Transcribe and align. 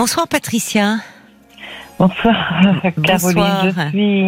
Bonsoir 0.00 0.26
Patricia. 0.28 0.96
Bonsoir 1.98 2.34
Caroline, 3.04 3.70
je 3.76 3.88
suis... 3.90 4.24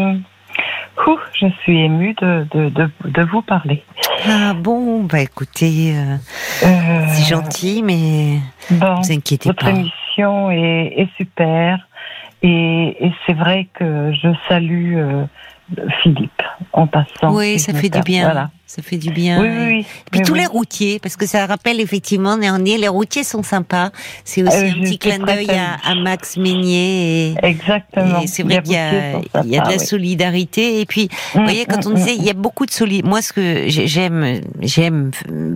je 1.40 1.46
suis 1.62 1.80
émue 1.80 2.14
de, 2.20 2.46
de, 2.50 2.90
de, 3.06 3.22
vous 3.22 3.40
parler. 3.40 3.82
Ah 4.28 4.52
bon, 4.52 5.04
bah 5.04 5.20
écoutez, 5.20 5.94
euh, 5.96 6.16
euh, 6.66 7.06
c'est 7.08 7.26
gentil, 7.26 7.82
mais 7.82 8.40
bon, 8.70 8.96
vous 8.96 9.12
inquiétez 9.12 9.48
votre 9.48 9.64
pas. 9.64 9.70
Votre 9.70 9.80
émission 9.80 10.50
est, 10.50 10.92
est, 10.98 11.08
super 11.16 11.88
et, 12.42 13.06
et 13.06 13.12
c'est 13.24 13.32
vrai 13.32 13.66
que 13.72 14.12
je 14.12 14.28
salue 14.50 14.98
euh, 14.98 15.24
Philippe 16.02 16.42
en 16.74 16.86
passant. 16.86 17.34
Oui, 17.34 17.58
ça 17.58 17.72
fait 17.72 17.88
du 17.88 18.02
bien. 18.02 18.24
Voilà 18.24 18.50
ça 18.74 18.80
fait 18.80 18.96
du 18.96 19.10
bien. 19.10 19.38
Oui, 19.38 19.48
oui, 19.48 19.80
Et 19.80 20.10
puis 20.10 20.22
tous 20.22 20.32
les 20.32 20.46
routiers, 20.46 20.98
parce 20.98 21.16
que 21.16 21.26
ça 21.26 21.44
rappelle 21.44 21.78
effectivement, 21.78 22.38
Néernier, 22.38 22.78
les 22.78 22.88
routiers 22.88 23.22
sont 23.22 23.42
sympas. 23.42 23.90
C'est 24.24 24.42
aussi 24.42 24.56
euh, 24.56 24.70
un 24.70 24.80
petit 24.80 24.98
clin 24.98 25.18
d'œil 25.18 25.50
à, 25.50 25.94
Max 25.94 26.38
Meignet. 26.38 27.34
Exactement. 27.42 28.22
c'est 28.26 28.42
vrai 28.42 28.62
qu'il 28.62 28.72
y 28.72 28.76
a, 28.76 29.18
il 29.44 29.50
y 29.50 29.58
a 29.58 29.64
de 29.66 29.72
la 29.72 29.78
solidarité. 29.78 30.80
Et 30.80 30.86
puis, 30.86 31.10
vous 31.34 31.40
mm, 31.40 31.44
voyez, 31.44 31.66
quand 31.66 31.84
mm, 31.84 31.90
on 31.90 31.94
disait, 31.94 32.14
mm. 32.14 32.20
il 32.20 32.24
y 32.24 32.30
a 32.30 32.34
beaucoup 32.34 32.64
de 32.64 32.70
solidarité. 32.70 33.06
Moi, 33.06 33.20
ce 33.20 33.34
que 33.34 33.64
j'aime, 33.68 34.40
j'aime 34.62 35.10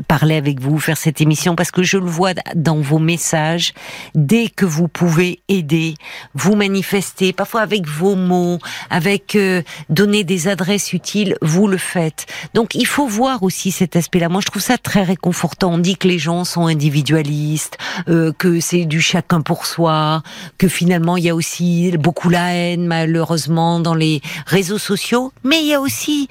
parler 0.07 0.37
avec 0.37 0.61
vous, 0.61 0.79
faire 0.79 0.99
cette 0.99 1.23
émission, 1.23 1.57
parce 1.57 1.71
que 1.71 1.83
je 1.83 1.97
le 1.97 2.05
vois 2.05 2.35
dans 2.55 2.81
vos 2.81 2.99
messages. 2.99 3.73
Dès 4.15 4.51
que 4.51 4.67
vous 4.67 4.89
pouvez 4.89 5.41
aider, 5.49 5.95
vous 6.35 6.55
manifester, 6.55 7.33
parfois 7.33 7.63
avec 7.63 7.87
vos 7.87 8.15
mots, 8.15 8.59
avec 8.91 9.37
euh, 9.37 9.63
donner 9.89 10.23
des 10.23 10.49
adresses 10.49 10.93
utiles, 10.93 11.37
vous 11.41 11.67
le 11.67 11.79
faites. 11.79 12.27
Donc, 12.53 12.75
il 12.75 12.87
faut 12.87 13.06
voir 13.07 13.43
aussi 13.43 13.71
cet 13.71 13.97
aspect-là. 13.97 14.29
Moi, 14.29 14.41
je 14.41 14.47
trouve 14.47 14.63
ça 14.63 14.79
très 14.79 15.03
réconfortant. 15.03 15.75
On 15.75 15.79
dit 15.79 15.97
que 15.97 16.09
les 16.09 16.19
gens 16.19 16.45
sont 16.45 16.67
individualistes, 16.67 17.79
euh, 18.09 18.33
que 18.33 18.61
c'est 18.61 18.85
du 18.85 19.01
chacun 19.01 19.41
pour 19.41 19.67
soi, 19.67 20.23
que 20.59 20.69
finalement 20.69 21.17
il 21.17 21.25
y 21.25 21.31
a 21.31 21.35
aussi 21.35 21.93
beaucoup 21.99 22.29
la 22.29 22.55
haine, 22.55 22.87
malheureusement, 22.87 23.81
dans 23.81 23.95
les 23.95 24.21
réseaux 24.47 24.79
sociaux. 24.79 25.33
Mais 25.45 25.61
il 25.61 25.67
y 25.67 25.75
a 25.75 25.81
aussi 25.81 26.29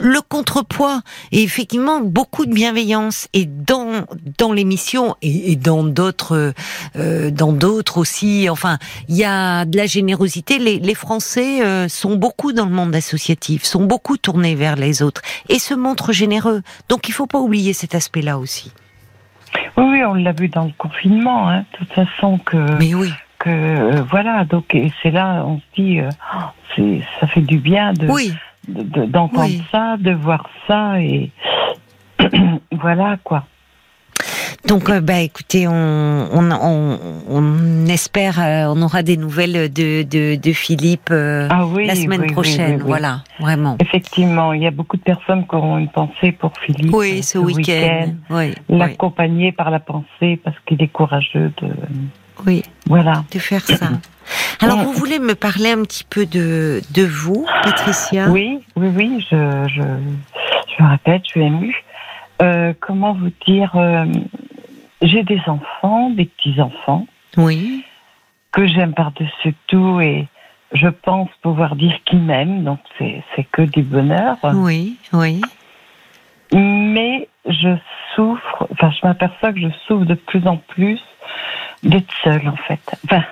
le 0.00 0.20
contrepoids 0.20 1.00
et 1.32 1.42
effectivement 1.42 2.00
beaucoup 2.00 2.46
de 2.46 2.52
bienveillance. 2.52 3.28
Et 3.32 3.46
dans 3.46 4.04
dans 4.38 4.52
l'émission 4.52 5.16
et, 5.22 5.56
dans 5.56 5.84
d'autres 5.84 6.52
euh, 6.96 7.30
dans 7.30 7.52
d'autres 7.52 7.98
aussi 7.98 8.48
enfin 8.50 8.78
il 9.08 9.16
y 9.16 9.24
a 9.24 9.64
de 9.64 9.76
la 9.76 9.86
générosité. 9.86 10.58
Les, 10.58 10.78
les 10.78 10.94
Français 10.94 11.64
euh, 11.64 11.88
sont 11.88 12.16
beaucoup 12.16 12.52
dans 12.52 12.66
le 12.66 12.72
monde 12.72 12.94
associatif 12.94 13.64
sont 13.64 13.84
beaucoup 13.84 14.16
tournés 14.16 14.54
vers 14.54 14.76
les 14.76 15.02
autres 15.02 15.22
et 15.48 15.58
se 15.58 15.74
montrent 15.74 16.12
généreux. 16.12 16.62
Donc 16.88 17.08
il 17.08 17.12
faut 17.12 17.26
pas 17.26 17.38
oublier 17.38 17.72
cet 17.72 17.94
aspect 17.94 18.22
là 18.22 18.38
aussi. 18.38 18.72
Oui 19.76 19.84
oui 19.84 20.04
on 20.04 20.14
l'a 20.14 20.32
vu 20.32 20.48
dans 20.48 20.64
le 20.64 20.72
confinement 20.76 21.48
hein, 21.48 21.64
de 21.72 21.78
toute 21.78 21.92
façon 21.92 22.38
que 22.38 22.56
mais 22.78 22.94
oui. 22.94 23.12
que 23.38 23.50
euh, 23.50 24.02
voilà. 24.10 24.44
Donc 24.44 24.76
c'est 25.02 25.10
là 25.10 25.44
on 25.46 25.58
se 25.58 25.80
dit 25.80 26.00
oh, 26.00 26.38
c'est 26.74 27.00
ça 27.20 27.26
fait 27.26 27.40
du 27.40 27.58
bien 27.58 27.92
de 27.92 28.06
oui 28.06 28.32
d'entendre 28.68 29.48
ça, 29.72 29.96
de 29.98 30.12
voir 30.12 30.48
ça 30.66 31.00
et 31.00 31.30
voilà 32.72 33.16
quoi. 33.24 33.44
Donc, 34.66 34.90
euh, 34.90 35.00
bah, 35.00 35.20
écoutez, 35.20 35.68
on, 35.68 35.72
on, 35.72 36.98
on, 37.28 37.86
espère, 37.86 38.40
euh, 38.40 38.74
on 38.74 38.82
aura 38.82 39.02
des 39.02 39.16
nouvelles 39.16 39.72
de, 39.72 40.02
de, 40.02 40.34
de 40.34 40.52
Philippe 40.52 41.10
euh, 41.10 41.48
ah 41.50 41.64
la 41.78 41.94
semaine 41.94 42.26
prochaine. 42.32 42.78
voilà, 42.78 43.22
vraiment. 43.40 43.76
Effectivement, 43.80 44.52
il 44.52 44.62
y 44.62 44.66
a 44.66 44.70
beaucoup 44.70 44.96
de 44.96 45.02
personnes 45.02 45.46
qui 45.46 45.54
auront 45.54 45.78
une 45.78 45.88
pensée 45.88 46.32
pour 46.32 46.52
Philippe. 46.64 46.92
Oui, 46.92 47.22
ce, 47.22 47.38
week-end. 47.38 48.14
L'accompagner 48.68 49.52
par 49.52 49.70
la 49.70 49.80
pensée 49.80 50.38
parce 50.42 50.56
qu'il 50.66 50.82
est 50.82 50.88
courageux 50.88 51.52
de. 51.62 51.68
Oui. 52.46 52.62
Voilà. 52.86 53.24
De 53.32 53.38
faire 53.38 53.60
ça. 53.62 53.88
Alors, 54.60 54.78
vous 54.78 54.92
voulez 54.92 55.18
me 55.18 55.34
parler 55.34 55.70
un 55.70 55.82
petit 55.82 56.04
peu 56.04 56.26
de, 56.26 56.80
de 56.92 57.04
vous, 57.04 57.46
Patricia? 57.62 58.28
Oui, 58.28 58.60
oui, 58.76 58.88
oui, 58.94 59.26
je, 59.30 59.68
je, 59.68 59.82
je 60.76 60.84
répète, 60.84 61.22
je 61.24 61.30
suis 61.30 61.42
émue. 61.42 61.84
Euh, 62.42 62.72
comment 62.80 63.14
vous 63.14 63.30
dire 63.46 63.72
euh, 63.76 64.04
J'ai 65.02 65.22
des 65.22 65.40
enfants, 65.46 66.10
des 66.10 66.26
petits-enfants. 66.26 67.06
Oui. 67.36 67.84
Que 68.52 68.66
j'aime 68.66 68.94
par-dessus 68.94 69.54
tout 69.66 70.00
et 70.00 70.26
je 70.72 70.88
pense 70.88 71.28
pouvoir 71.42 71.76
dire 71.76 71.96
qu'ils 72.04 72.20
m'aiment, 72.20 72.64
donc 72.64 72.80
c'est 72.98 73.44
que 73.52 73.62
du 73.62 73.82
bonheur. 73.82 74.36
Oui, 74.42 74.96
oui. 75.12 75.40
Mais 76.52 77.28
je 77.46 77.76
souffre, 78.14 78.66
enfin, 78.72 78.90
je 78.90 79.06
m'aperçois 79.06 79.52
que 79.52 79.60
je 79.60 79.68
souffre 79.86 80.04
de 80.04 80.14
plus 80.14 80.46
en 80.46 80.56
plus 80.56 81.00
d'être 81.82 82.12
seule, 82.22 82.48
en 82.48 82.56
fait. 82.56 82.80
Enfin, 83.04 83.24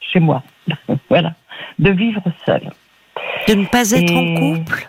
chez 0.00 0.20
moi. 0.20 0.42
voilà. 1.08 1.34
De 1.78 1.90
vivre 1.90 2.22
seul. 2.44 2.70
De 3.48 3.54
ne 3.54 3.66
pas 3.66 3.90
être 3.90 4.14
en 4.14 4.34
couple? 4.34 4.88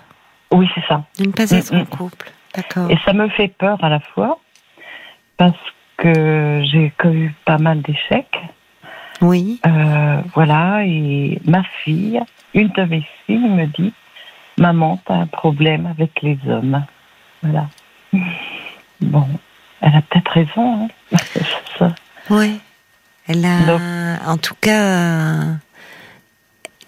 Oui, 0.51 0.67
c'est 0.75 0.85
ça. 0.88 1.03
De 1.17 1.25
ne 1.25 1.31
pas 1.31 1.49
être 1.49 1.73
en 1.73 1.85
couple. 1.85 2.31
D'accord. 2.55 2.91
Et 2.91 2.97
ça 3.05 3.13
me 3.13 3.29
fait 3.29 3.47
peur 3.47 3.81
à 3.83 3.89
la 3.89 3.99
fois 3.99 4.39
parce 5.38 5.57
que 5.97 6.61
j'ai 6.66 6.91
eu 7.03 7.35
pas 7.45 7.57
mal 7.57 7.81
d'échecs. 7.81 8.38
Oui. 9.22 9.59
Euh, 9.66 10.22
voilà, 10.33 10.83
et 10.85 11.39
ma 11.45 11.63
fille, 11.83 12.19
une 12.53 12.69
de 12.69 12.83
mes 12.83 13.05
filles 13.25 13.38
me 13.38 13.66
dit 13.67 13.93
Maman, 14.57 14.99
t'as 15.05 15.16
un 15.16 15.28
problème 15.28 15.85
avec 15.85 16.22
les 16.22 16.38
hommes. 16.47 16.83
Voilà. 17.41 17.67
Bon, 19.01 19.28
elle 19.81 19.95
a 19.95 20.03
peut-être 20.03 20.31
raison. 20.31 20.88
Hein 21.79 21.93
oui. 22.31 22.59
Elle 23.28 23.46
a, 23.46 24.19
en 24.25 24.38
tout 24.38 24.56
cas, 24.59 25.46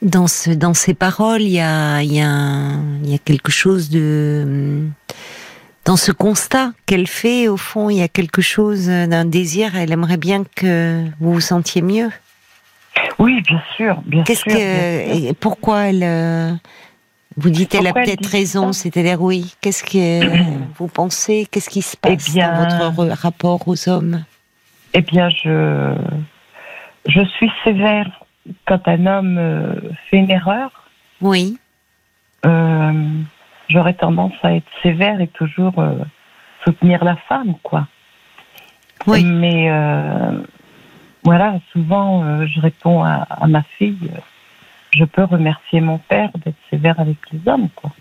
dans 0.01 0.27
ce, 0.27 0.49
dans 0.51 0.73
ces 0.73 0.93
paroles, 0.93 1.41
il 1.41 1.49
y 1.49 1.59
a, 1.61 2.01
il 2.01 2.13
y 2.13 2.21
a, 2.21 2.73
il 3.03 3.09
y 3.09 3.15
a 3.15 3.19
quelque 3.19 3.51
chose 3.51 3.89
de, 3.89 4.87
dans 5.85 5.95
ce 5.95 6.11
constat 6.11 6.71
qu'elle 6.85 7.07
fait, 7.07 7.47
au 7.47 7.57
fond, 7.57 7.89
il 7.89 7.97
y 7.97 8.01
a 8.01 8.07
quelque 8.07 8.41
chose 8.41 8.87
d'un 8.87 9.25
désir. 9.25 9.75
Elle 9.75 9.91
aimerait 9.91 10.17
bien 10.17 10.43
que 10.55 11.05
vous 11.19 11.33
vous 11.33 11.41
sentiez 11.41 11.81
mieux. 11.81 12.09
Oui, 13.19 13.41
bien 13.41 13.61
sûr, 13.75 14.01
bien 14.05 14.23
Qu'est-ce 14.23 14.43
que, 14.43 15.33
pourquoi 15.33 15.83
elle, 15.89 16.59
vous 17.37 17.49
dites, 17.49 17.73
elle 17.75 17.87
a 17.87 17.93
peut-être 17.93 18.27
raison, 18.27 18.73
c'est-à-dire 18.73 19.21
oui. 19.21 19.53
Qu'est-ce 19.61 19.83
que 19.83 20.21
vous 20.77 20.87
pensez 20.87 21.47
Qu'est-ce 21.49 21.69
qui 21.69 21.81
se 21.81 21.97
passe 21.97 22.31
eh 22.35 22.39
dans 22.39 22.91
votre 22.91 23.15
rapport 23.15 23.67
aux 23.67 23.89
hommes? 23.89 24.23
Eh 24.93 25.01
bien, 25.01 25.29
je, 25.29 25.95
je 27.07 27.21
suis 27.21 27.51
sévère 27.63 28.23
quand 28.65 28.87
un 28.87 29.05
homme 29.05 29.37
euh, 29.37 29.75
fait 30.09 30.17
une 30.17 30.29
erreur. 30.29 30.89
Oui. 31.21 31.57
Euh, 32.45 33.07
j'aurais 33.69 33.93
tendance 33.93 34.33
à 34.43 34.53
être 34.53 34.67
sévère 34.81 35.21
et 35.21 35.27
toujours 35.27 35.79
euh, 35.79 35.95
soutenir 36.63 37.03
la 37.03 37.15
femme, 37.15 37.55
quoi. 37.63 37.87
Oui. 39.07 39.23
Mais 39.23 39.69
voilà, 41.23 41.59
souvent, 41.71 42.45
je 42.45 42.59
réponds 42.61 43.03
à, 43.03 43.27
à, 43.29 43.47
ma 43.47 43.63
fille, 43.63 44.11
je 44.93 45.03
peux 45.03 45.23
remercier 45.23 45.81
mon 45.81 45.97
père 45.97 46.29
d'être 46.43 46.57
sévère 46.69 46.99
avec 46.99 47.17
les 47.31 47.39
hommes, 47.47 47.69
quoi. 47.75 47.91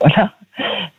Voilà. 0.00 0.32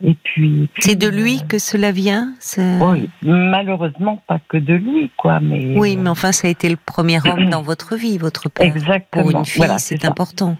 Et 0.04 0.14
puis, 0.14 0.68
c'est 0.78 0.94
de 0.94 1.08
lui 1.08 1.42
que 1.48 1.58
cela 1.58 1.90
vient. 1.90 2.34
Oui, 2.56 3.10
malheureusement 3.22 4.22
pas 4.26 4.38
que 4.48 4.56
de 4.56 4.74
lui, 4.74 5.10
quoi. 5.16 5.40
Mais 5.40 5.74
oui, 5.76 5.96
mais 5.96 6.10
enfin, 6.10 6.32
ça 6.32 6.46
a 6.46 6.50
été 6.50 6.68
le 6.68 6.76
premier 6.76 7.18
homme 7.26 7.50
dans 7.50 7.62
votre 7.62 7.96
vie, 7.96 8.18
votre 8.18 8.48
père. 8.48 8.66
Exactement. 8.66 9.22
Pour 9.22 9.30
une 9.32 9.44
fille, 9.44 9.64
c'est 9.78 10.04
important. 10.04 10.56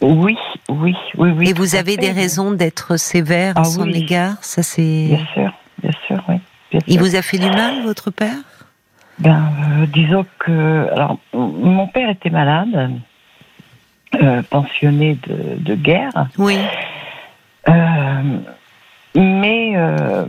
Oui, 0.00 0.36
oui, 0.68 0.96
oui, 1.16 1.30
oui. 1.30 1.48
Et 1.48 1.52
vous 1.52 1.76
avez 1.76 1.96
des 1.96 2.10
raisons 2.10 2.50
d'être 2.50 2.96
sévère 2.96 3.56
à 3.56 3.60
ah 3.60 3.64
son 3.64 3.88
égard, 3.88 4.36
ça 4.40 4.62
c'est. 4.62 5.06
Bien 5.08 5.26
sûr, 5.34 5.52
bien 5.82 5.92
sûr, 6.06 6.24
oui. 6.28 6.36
Il 6.86 6.98
vous 6.98 7.16
a 7.16 7.22
fait 7.22 7.38
du 7.38 7.50
mal, 7.50 7.82
votre 7.84 8.10
père? 8.10 8.34
Ben, 9.18 9.52
euh, 9.82 9.86
disons 9.86 10.24
que, 10.38 10.88
alors, 10.92 11.18
mon 11.34 11.86
père 11.86 12.08
était 12.08 12.30
malade, 12.30 12.92
euh, 14.20 14.42
pensionné 14.42 15.18
de, 15.26 15.62
de 15.62 15.74
guerre. 15.74 16.28
Oui. 16.38 16.56
Euh, 17.68 18.22
mais 19.14 19.72
euh, 19.76 20.26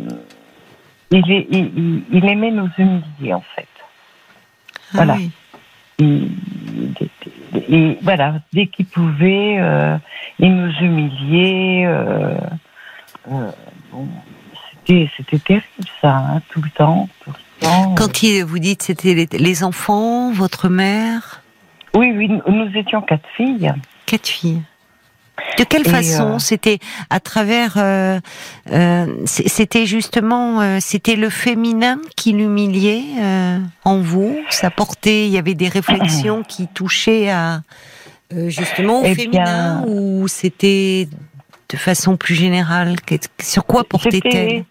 il, 1.12 1.32
est, 1.32 1.48
il, 1.50 2.04
il, 2.12 2.26
aimait 2.26 2.52
nous 2.52 2.70
humilier 2.78 3.34
en 3.34 3.44
fait. 3.56 3.68
Ah 3.76 4.92
voilà. 4.94 5.16
Oui. 5.16 5.32
Et, 6.00 7.98
voilà, 8.02 8.36
dès 8.52 8.68
qu'il 8.68 8.86
pouvait, 8.86 9.58
euh, 9.60 9.98
il 10.40 10.56
nous 10.56 10.72
humiliait. 10.82 11.86
Euh, 11.86 12.36
euh, 13.32 13.52
bon, 13.92 14.08
c'était, 14.72 15.10
c'était 15.16 15.40
terrible 15.40 15.66
ça, 16.02 16.18
hein, 16.18 16.42
tout 16.50 16.62
le 16.62 16.70
temps, 16.72 17.08
tout 17.24 17.32
le 17.32 17.66
temps. 17.66 17.96
Quand 17.96 18.24
il, 18.24 18.44
vous 18.44 18.60
dites 18.60 18.82
c'était 18.82 19.14
les, 19.14 19.28
les, 19.32 19.64
enfants, 19.64 20.32
votre 20.32 20.68
mère? 20.68 21.42
Oui, 21.96 22.12
oui, 22.16 22.28
nous 22.28 22.72
étions 22.76 23.02
quatre 23.02 23.28
filles. 23.38 23.72
Quatre 24.06 24.28
filles. 24.28 24.64
De 25.58 25.64
quelle 25.64 25.86
façon 25.86 26.40
C'était 26.40 26.80
à 27.10 27.20
travers. 27.20 27.74
Euh, 27.78 28.20
euh, 28.72 29.06
c'était 29.26 29.86
justement. 29.86 30.62
Euh, 30.62 30.78
c'était 30.80 31.16
le 31.16 31.30
féminin 31.30 32.00
qui 32.16 32.34
l'humiliait 32.34 33.04
en 33.84 34.00
vous? 34.00 34.38
Ça 34.50 34.70
portait. 34.70 35.26
Il 35.26 35.32
y 35.32 35.38
avait 35.38 35.56
des 35.56 35.70
réflexions 35.70 36.44
qui 36.44 36.68
touchaient 36.68 37.30
à 37.30 37.62
justement 38.48 39.02
au 39.02 39.06
eh 39.06 39.14
féminin 39.14 39.84
ou 39.88 40.28
c'était 40.28 41.08
de 41.70 41.78
façon 41.78 42.18
plus 42.18 42.36
générale? 42.36 42.96
Sur 43.40 43.66
quoi 43.66 43.84
portait-elle? 43.84 44.66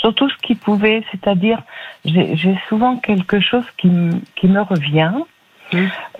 Surtout 0.00 0.28
ce 0.28 0.36
qui 0.42 0.54
pouvait, 0.54 1.04
c'est-à-dire, 1.10 1.62
j'ai 2.04 2.58
souvent 2.68 2.96
quelque 2.96 3.40
chose 3.40 3.64
qui, 3.76 3.90
qui 4.34 4.48
me 4.48 4.60
revient, 4.60 5.12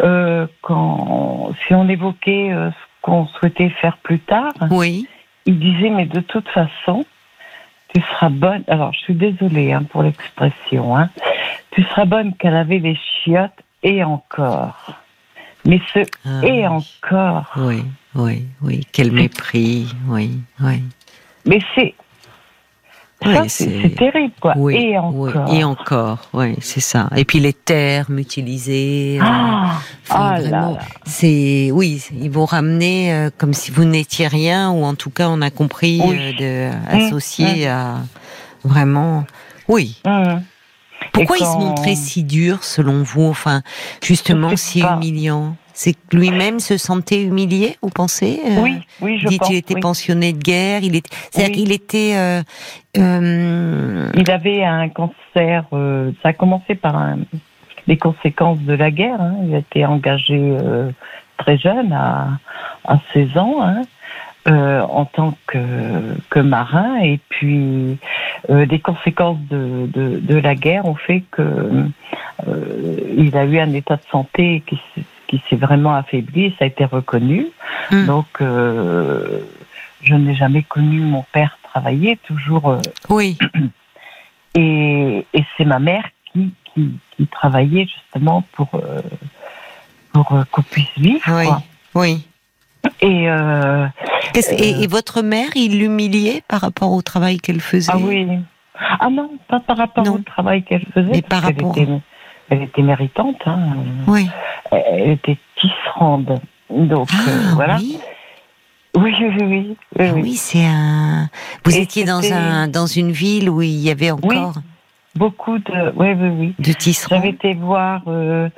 euh, 0.00 0.46
quand, 0.62 1.52
si 1.66 1.74
on 1.74 1.88
évoquait 1.88 2.52
euh, 2.52 2.70
ce 2.70 2.76
qu'on 3.02 3.26
souhaitait 3.26 3.70
faire 3.70 3.96
plus 3.98 4.20
tard, 4.20 4.52
oui. 4.70 5.06
il 5.46 5.58
disait 5.58 5.90
mais 5.90 6.06
de 6.06 6.20
toute 6.20 6.48
façon, 6.48 7.04
tu 7.94 8.00
seras 8.00 8.28
bonne. 8.28 8.64
Alors 8.68 8.92
je 8.92 8.98
suis 9.00 9.14
désolée 9.14 9.72
hein, 9.72 9.84
pour 9.90 10.02
l'expression. 10.02 10.96
Hein, 10.96 11.10
tu 11.70 11.82
seras 11.82 12.04
bonne 12.04 12.34
qu'elle 12.34 12.56
avait 12.56 12.78
les 12.78 12.96
chiottes 12.96 13.52
et 13.82 14.02
encore. 14.02 14.94
Mais 15.66 15.80
ce 15.94 16.00
ah 16.26 16.44
et 16.44 16.66
encore. 16.66 17.52
Oui, 17.56 17.84
oui, 18.14 18.44
oui. 18.62 18.86
Quel 18.92 19.12
mépris. 19.12 19.94
Oui, 20.08 20.40
oui. 20.60 20.82
Mais 21.46 21.58
c'est 21.74 21.94
c'est 23.48 23.94
terrible, 23.96 24.32
quoi. 24.40 24.54
Oui, 24.56 24.76
et 24.76 24.98
encore. 24.98 25.48
Oui, 25.48 25.58
et 25.58 25.64
encore, 25.64 26.18
oui, 26.32 26.56
c'est 26.60 26.80
ça. 26.80 27.08
Et 27.16 27.24
puis 27.24 27.40
les 27.40 27.52
termes 27.52 28.18
utilisés. 28.18 29.18
Euh, 29.20 29.24
ah, 29.24 29.80
ah 30.10 30.38
c'est, 31.04 31.70
oui, 31.72 32.02
ils 32.20 32.30
vont 32.30 32.44
ramener 32.44 33.12
euh, 33.12 33.30
comme 33.36 33.54
si 33.54 33.70
vous 33.70 33.84
n'étiez 33.84 34.26
rien, 34.26 34.70
ou 34.70 34.84
en 34.84 34.94
tout 34.94 35.10
cas, 35.10 35.28
on 35.28 35.40
a 35.40 35.50
compris 35.50 36.00
euh, 36.00 36.32
de 36.38 36.70
mmh, 36.70 37.06
associer 37.06 37.66
mmh. 37.66 37.70
à 37.70 37.94
vraiment, 38.64 39.24
oui. 39.68 40.00
Mmh. 40.04 40.40
Pourquoi 41.12 41.36
il 41.38 41.46
se 41.46 41.58
montrait 41.58 41.94
si 41.94 42.24
dur, 42.24 42.64
selon 42.64 43.02
vous, 43.02 43.24
enfin, 43.24 43.62
justement, 44.02 44.56
si 44.56 44.80
humiliant 44.80 45.56
c'est 45.74 45.92
que 45.92 46.16
lui-même 46.16 46.60
se 46.60 46.76
sentait 46.76 47.22
humilié, 47.22 47.76
vous 47.82 47.90
pensez 47.90 48.40
euh, 48.46 48.62
Oui, 48.62 48.80
oui, 49.02 49.18
je 49.18 49.26
Dit 49.26 49.38
il 49.50 49.56
était 49.56 49.78
pensionné 49.80 50.32
de 50.32 50.38
guerre. 50.38 50.82
Il 50.82 50.94
était, 50.94 51.10
c'est-à-dire 51.30 51.56
qu'il 51.56 51.72
était. 51.72 52.14
Euh, 52.16 52.42
euh, 52.96 54.08
il 54.14 54.30
avait 54.30 54.64
un 54.64 54.88
cancer. 54.88 55.64
ça 56.22 56.28
a 56.28 56.32
commencé 56.32 56.76
par 56.76 56.96
un, 56.96 57.18
les 57.88 57.98
conséquences 57.98 58.60
de 58.60 58.72
la 58.72 58.92
guerre. 58.92 59.20
Hein. 59.20 59.34
Il 59.46 59.54
a 59.54 59.58
été 59.58 59.84
engagé 59.84 60.56
très 61.38 61.58
jeune, 61.58 61.92
à, 61.92 62.28
à 62.84 62.98
16 63.12 63.36
ans. 63.36 63.56
Hein. 63.60 63.82
en 64.46 65.06
tant 65.06 65.34
que, 65.46 65.58
que 66.30 66.38
marin 66.38 66.98
et 67.02 67.18
puis 67.30 67.98
euh, 68.50 68.66
des 68.66 68.78
conséquences 68.78 69.38
de, 69.48 69.86
de, 69.86 70.18
de, 70.20 70.36
la 70.36 70.54
guerre 70.54 70.84
ont 70.84 70.94
fait 70.94 71.22
que 71.30 71.42
euh, 72.46 72.96
il 73.16 73.34
a 73.38 73.44
eu 73.44 73.58
un 73.58 73.72
état 73.72 73.96
de 73.96 74.02
santé 74.10 74.62
qui, 74.66 74.78
qui 75.28 75.42
s'est 75.48 75.56
vraiment 75.56 75.94
affaibli, 75.94 76.54
ça 76.58 76.64
a 76.64 76.68
été 76.68 76.84
reconnu. 76.84 77.46
Hmm. 77.90 78.06
Donc, 78.06 78.26
euh, 78.40 79.40
je 80.02 80.14
n'ai 80.14 80.34
jamais 80.34 80.62
connu 80.62 81.00
mon 81.00 81.24
père 81.32 81.58
travailler, 81.62 82.18
toujours. 82.24 82.70
Euh, 82.70 82.80
oui. 83.08 83.38
Et, 84.56 85.26
et 85.34 85.44
c'est 85.56 85.64
ma 85.64 85.80
mère 85.80 86.04
qui, 86.32 86.54
qui, 86.72 86.96
qui, 87.16 87.26
travaillait 87.26 87.88
justement 87.88 88.44
pour, 88.52 88.68
euh, 88.74 89.00
pour 90.12 90.32
qu'on 90.52 90.62
puisse 90.62 90.96
vivre. 90.96 91.24
Oui. 91.28 91.48
Oui. 91.96 92.26
Et, 93.00 93.24
et, 94.36 94.82
et, 94.84 94.86
votre 94.86 95.22
mère, 95.22 95.48
il 95.56 95.80
l'humiliait 95.80 96.44
par 96.46 96.60
rapport 96.60 96.92
au 96.92 97.02
travail 97.02 97.38
qu'elle 97.38 97.60
faisait? 97.60 97.90
Ah 97.92 97.98
oui. 97.98 98.28
Ah 99.00 99.10
non, 99.10 99.30
pas 99.48 99.58
par 99.58 99.76
rapport 99.76 100.06
au 100.06 100.18
travail 100.18 100.62
qu'elle 100.62 100.86
faisait. 100.86 101.10
Mais 101.10 101.22
par 101.22 101.42
rapport 101.42 101.74
elle 101.76 101.82
était 101.82 101.92
méritante. 102.50 103.40
Hein. 103.46 103.58
Oui. 104.06 104.28
Elle 104.70 105.10
était 105.10 105.38
tisserande. 105.56 106.40
Donc 106.70 107.08
ah, 107.12 107.28
euh, 107.28 107.54
voilà. 107.54 107.76
Oui. 107.78 107.98
Oui, 108.96 109.12
oui, 109.18 109.36
oui. 109.40 109.76
Oui, 110.14 110.34
c'est 110.34 110.64
un. 110.64 111.28
Vous 111.64 111.76
étiez 111.76 112.04
dans 112.04 112.22
un 112.32 112.68
dans 112.68 112.86
une 112.86 113.10
ville 113.10 113.50
où 113.50 113.60
il 113.60 113.80
y 113.80 113.90
avait 113.90 114.12
encore. 114.12 114.54
beaucoup 115.16 115.58
de. 115.58 115.92
Oui, 115.96 116.12
oui, 116.12 116.28
oui. 116.28 116.54
De 116.60 116.72
tisserands. 116.72 117.16
J'avais 117.16 117.30
été 117.30 117.54
voir 117.54 118.02
euh, 118.06 118.48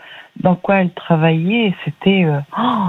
dans 0.40 0.54
quoi 0.54 0.76
elle 0.76 0.92
travaillait. 0.92 1.74
C'était. 1.84 2.24
Euh, 2.24 2.40
oh, 2.58 2.88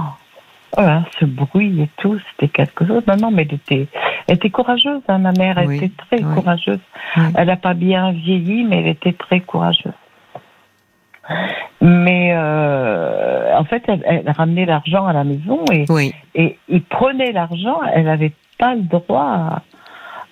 voilà, 0.74 1.04
ce 1.18 1.24
bruit 1.24 1.80
et 1.80 1.88
tout, 1.96 2.18
c'était 2.30 2.52
quelque 2.52 2.86
chose. 2.86 3.02
Non, 3.08 3.16
non, 3.16 3.30
mais 3.30 3.46
elle 3.48 3.54
était, 3.54 3.88
elle 4.26 4.36
était 4.36 4.50
courageuse. 4.50 5.00
Hein, 5.08 5.18
ma 5.18 5.32
mère, 5.32 5.58
elle 5.58 5.72
était 5.72 5.90
très 5.96 6.20
courageuse. 6.20 6.80
Elle 7.34 7.46
n'a 7.46 7.56
pas 7.56 7.74
bien 7.74 8.12
vieilli, 8.12 8.64
mais 8.64 8.80
elle 8.80 8.88
était 8.88 9.14
très 9.14 9.40
courageuse. 9.40 9.92
Mais 11.80 12.32
euh, 12.32 13.56
en 13.56 13.64
fait, 13.64 13.84
elle, 13.86 14.28
ramenait 14.30 14.66
l'argent 14.66 15.06
à 15.06 15.12
la 15.12 15.24
maison 15.24 15.64
et, 15.72 15.84
et 16.34 16.58
il 16.68 16.82
prenait 16.82 17.32
l'argent. 17.32 17.80
Elle 17.92 18.04
n'avait 18.04 18.32
pas 18.58 18.74
le 18.74 18.82
droit 18.82 19.62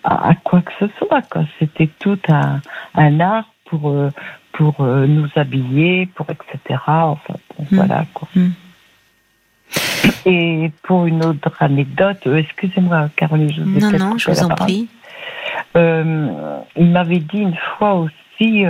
à, 0.02 0.34
quoi 0.44 0.60
que 0.62 0.72
ce 0.80 0.86
soit. 0.98 1.22
C'était 1.58 1.88
tout 1.98 2.18
un, 2.28 2.60
un, 2.94 3.20
art 3.20 3.48
pour 3.66 3.90
euh, 3.90 4.10
pour 4.52 4.80
euh, 4.80 5.06
nous 5.06 5.28
habiller, 5.36 6.06
pour 6.06 6.26
etc. 6.30 6.80
Enfin, 6.86 7.34
hmm. 7.58 7.64
voilà 7.70 8.04
quoi. 8.12 8.28
Hmm. 8.34 8.50
Et 10.24 10.72
pour 10.82 11.06
une 11.06 11.24
autre 11.24 11.52
anecdote, 11.60 12.26
excusez-moi, 12.26 13.08
Caroline, 13.16 13.52
je 13.52 13.62
vous 13.62 13.80
Non, 13.80 13.98
non, 13.98 14.18
je 14.18 14.30
vous 14.30 14.42
en 14.42 14.48
prie. 14.48 14.88
il 15.74 16.90
m'avait 16.90 17.18
dit 17.18 17.38
une 17.38 17.56
fois 17.76 17.94
aussi 17.94 18.64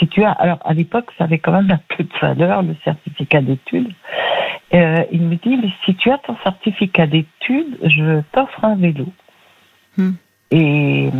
si 0.00 0.08
tu 0.08 0.24
as, 0.24 0.32
alors 0.32 0.58
à 0.64 0.72
l'époque, 0.72 1.10
ça 1.16 1.24
avait 1.24 1.38
quand 1.38 1.52
même 1.52 1.70
un 1.70 1.80
peu 1.94 2.02
de 2.02 2.10
valeur, 2.20 2.62
le 2.62 2.74
certificat 2.82 3.42
d'études. 3.42 3.92
Euh, 4.72 5.04
il 5.12 5.22
me 5.22 5.36
dit, 5.36 5.56
mais 5.56 5.70
si 5.84 5.94
tu 5.94 6.10
as 6.10 6.18
ton 6.18 6.36
certificat 6.42 7.06
d'études, 7.06 7.78
je 7.82 8.22
t'offre 8.32 8.64
un 8.64 8.76
vélo. 8.76 9.06
Hmm. 9.96 10.12
Et, 10.50 11.10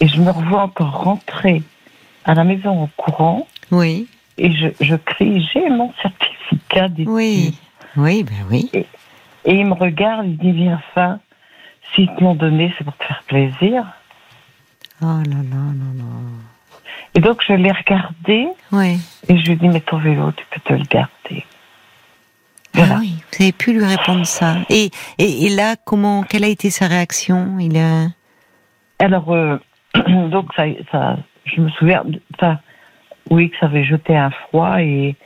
et 0.00 0.06
je 0.06 0.20
me 0.20 0.30
revois 0.30 0.62
encore 0.62 1.02
rentrer 1.02 1.62
à 2.24 2.34
la 2.34 2.44
maison 2.44 2.82
en 2.82 2.90
courant. 2.96 3.48
Oui. 3.70 4.06
Et 4.36 4.52
je, 4.52 4.68
je 4.80 4.96
crie, 4.96 5.48
j'ai 5.52 5.68
mon 5.70 5.92
certificat 6.02 6.88
d'études. 6.88 7.08
Oui, 7.08 7.58
oui, 7.96 8.22
ben 8.22 8.46
oui. 8.50 8.70
Et, 8.74 8.86
il 9.46 9.66
me 9.66 9.74
regarde, 9.74 10.26
il 10.26 10.36
dit, 10.36 10.52
viens, 10.52 10.80
enfin, 10.90 11.20
s'ils 11.94 12.12
te 12.14 12.22
l'ont 12.22 12.34
donné, 12.34 12.72
c'est 12.76 12.84
pour 12.84 12.96
te 12.96 13.04
faire 13.04 13.22
plaisir. 13.26 13.86
Oh 15.00 15.06
là 15.06 15.22
là 15.24 15.72
là 15.72 15.90
là. 15.96 16.04
Et 17.14 17.20
donc, 17.20 17.42
je 17.46 17.52
l'ai 17.52 17.72
regardé. 17.72 18.48
Oui. 18.72 18.98
Et 19.28 19.38
je 19.38 19.44
lui 19.46 19.52
ai 19.52 19.56
dit, 19.56 19.68
mais 19.68 19.80
ton 19.80 19.98
vélo, 19.98 20.32
tu 20.32 20.44
peux 20.50 20.60
te 20.60 20.72
le 20.72 20.84
garder. 20.84 21.44
Ah 22.76 22.98
oui, 23.00 23.14
vous 23.32 23.42
avez 23.42 23.52
pu 23.52 23.72
lui 23.72 23.84
répondre 23.84 24.24
ça. 24.24 24.56
Et, 24.70 24.90
et, 25.18 25.48
là, 25.48 25.74
comment, 25.84 26.22
quelle 26.22 26.44
a 26.44 26.48
été 26.48 26.70
sa 26.70 26.86
réaction? 26.86 27.58
Il 27.58 27.76
a... 27.76 28.08
Alors, 29.00 29.32
euh, 29.32 29.58
donc, 30.28 30.52
ça, 30.54 30.64
ça, 30.92 31.16
je 31.44 31.60
me 31.60 31.70
souviens, 31.70 32.04
ça, 32.38 32.60
oui, 33.30 33.50
que 33.50 33.56
ça 33.58 33.66
avait 33.66 33.84
jeté 33.84 34.16
un 34.16 34.30
froid 34.30 34.80
et, 34.80 35.16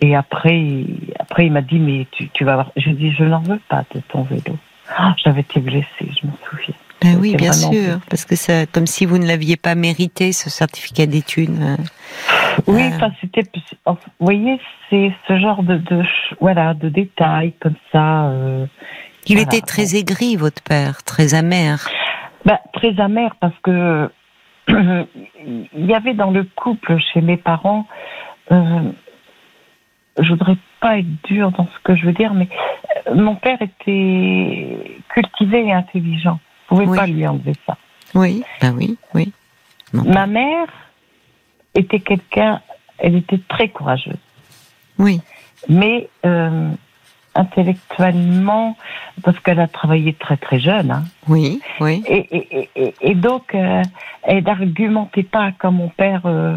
et 0.00 0.14
après, 0.14 0.84
après, 1.18 1.46
il 1.46 1.52
m'a 1.52 1.62
dit, 1.62 1.78
mais 1.78 2.06
tu, 2.10 2.28
tu 2.30 2.44
vas 2.44 2.54
voir. 2.54 2.72
Je 2.76 2.90
dis, 2.90 3.12
je 3.12 3.24
n'en 3.24 3.40
veux 3.40 3.60
pas 3.68 3.84
de 3.94 4.00
ton 4.00 4.22
vélo. 4.22 4.58
Ah, 4.96 5.14
j'avais 5.22 5.40
été 5.40 5.60
blessée, 5.60 5.86
je 6.00 6.26
me 6.26 6.32
souviens. 6.48 6.74
Ben 7.02 7.16
oui, 7.18 7.34
bien 7.34 7.52
sûr, 7.52 7.98
parce 8.10 8.26
que 8.26 8.36
c'est 8.36 8.70
comme 8.70 8.86
si 8.86 9.06
vous 9.06 9.16
ne 9.16 9.26
l'aviez 9.26 9.56
pas 9.56 9.74
mérité 9.74 10.32
ce 10.32 10.50
certificat 10.50 11.06
d'études. 11.06 11.58
Euh. 11.58 11.76
Oui, 12.66 12.82
euh. 12.82 12.90
enfin 12.94 13.10
c'était, 13.20 13.42
vous 13.86 13.96
voyez, 14.18 14.60
c'est 14.90 15.10
ce 15.26 15.38
genre 15.38 15.62
de, 15.62 15.76
de, 15.78 16.02
voilà 16.40 16.74
de 16.74 16.90
détails 16.90 17.54
comme 17.60 17.76
ça. 17.90 18.26
Euh, 18.26 18.66
Il 19.26 19.38
était 19.38 19.62
très 19.62 19.96
aigri, 19.96 20.36
votre 20.36 20.62
père, 20.62 21.02
très 21.02 21.34
amer. 21.34 21.88
Ben, 22.44 22.58
très 22.74 22.98
amer 23.00 23.34
parce 23.40 23.58
que 23.62 24.10
il 24.68 25.86
y 25.86 25.94
avait 25.94 26.14
dans 26.14 26.30
le 26.30 26.44
couple 26.54 26.98
chez 27.12 27.22
mes 27.22 27.38
parents. 27.38 27.86
Euh, 28.52 28.92
je 30.18 30.28
voudrais 30.28 30.56
pas 30.80 30.98
être 30.98 31.22
dur 31.24 31.50
dans 31.52 31.66
ce 31.66 31.78
que 31.82 31.96
je 31.96 32.04
veux 32.04 32.12
dire, 32.12 32.34
mais 32.34 32.48
mon 33.14 33.36
père 33.36 33.62
était 33.62 35.00
cultivé 35.08 35.66
et 35.66 35.72
intelligent 35.72 36.40
pouvez 36.76 36.96
pas 36.96 37.06
lui 37.06 37.26
enlever 37.26 37.54
ça. 37.66 37.76
Oui, 38.14 38.42
ben 38.60 38.74
oui, 38.76 38.96
oui. 39.14 39.32
Ma 39.92 40.26
mère 40.26 40.68
était 41.74 42.00
quelqu'un, 42.00 42.60
elle 42.98 43.16
était 43.16 43.40
très 43.48 43.68
courageuse. 43.68 44.14
Oui. 44.98 45.20
Mais 45.68 46.08
euh, 46.24 46.70
intellectuellement, 47.34 48.76
parce 49.22 49.38
qu'elle 49.40 49.60
a 49.60 49.68
travaillé 49.68 50.14
très 50.14 50.36
très 50.36 50.58
jeune. 50.58 50.90
Hein. 50.90 51.04
Oui, 51.28 51.60
oui. 51.80 52.02
Et, 52.06 52.68
et, 52.76 52.94
et, 53.00 53.14
donc, 53.14 53.54
euh, 53.54 53.82
elle 54.22 54.44
n'argumentait 54.44 55.22
pas 55.22 55.52
comme 55.52 55.76
mon 55.76 55.88
père 55.88 56.22
euh, 56.24 56.56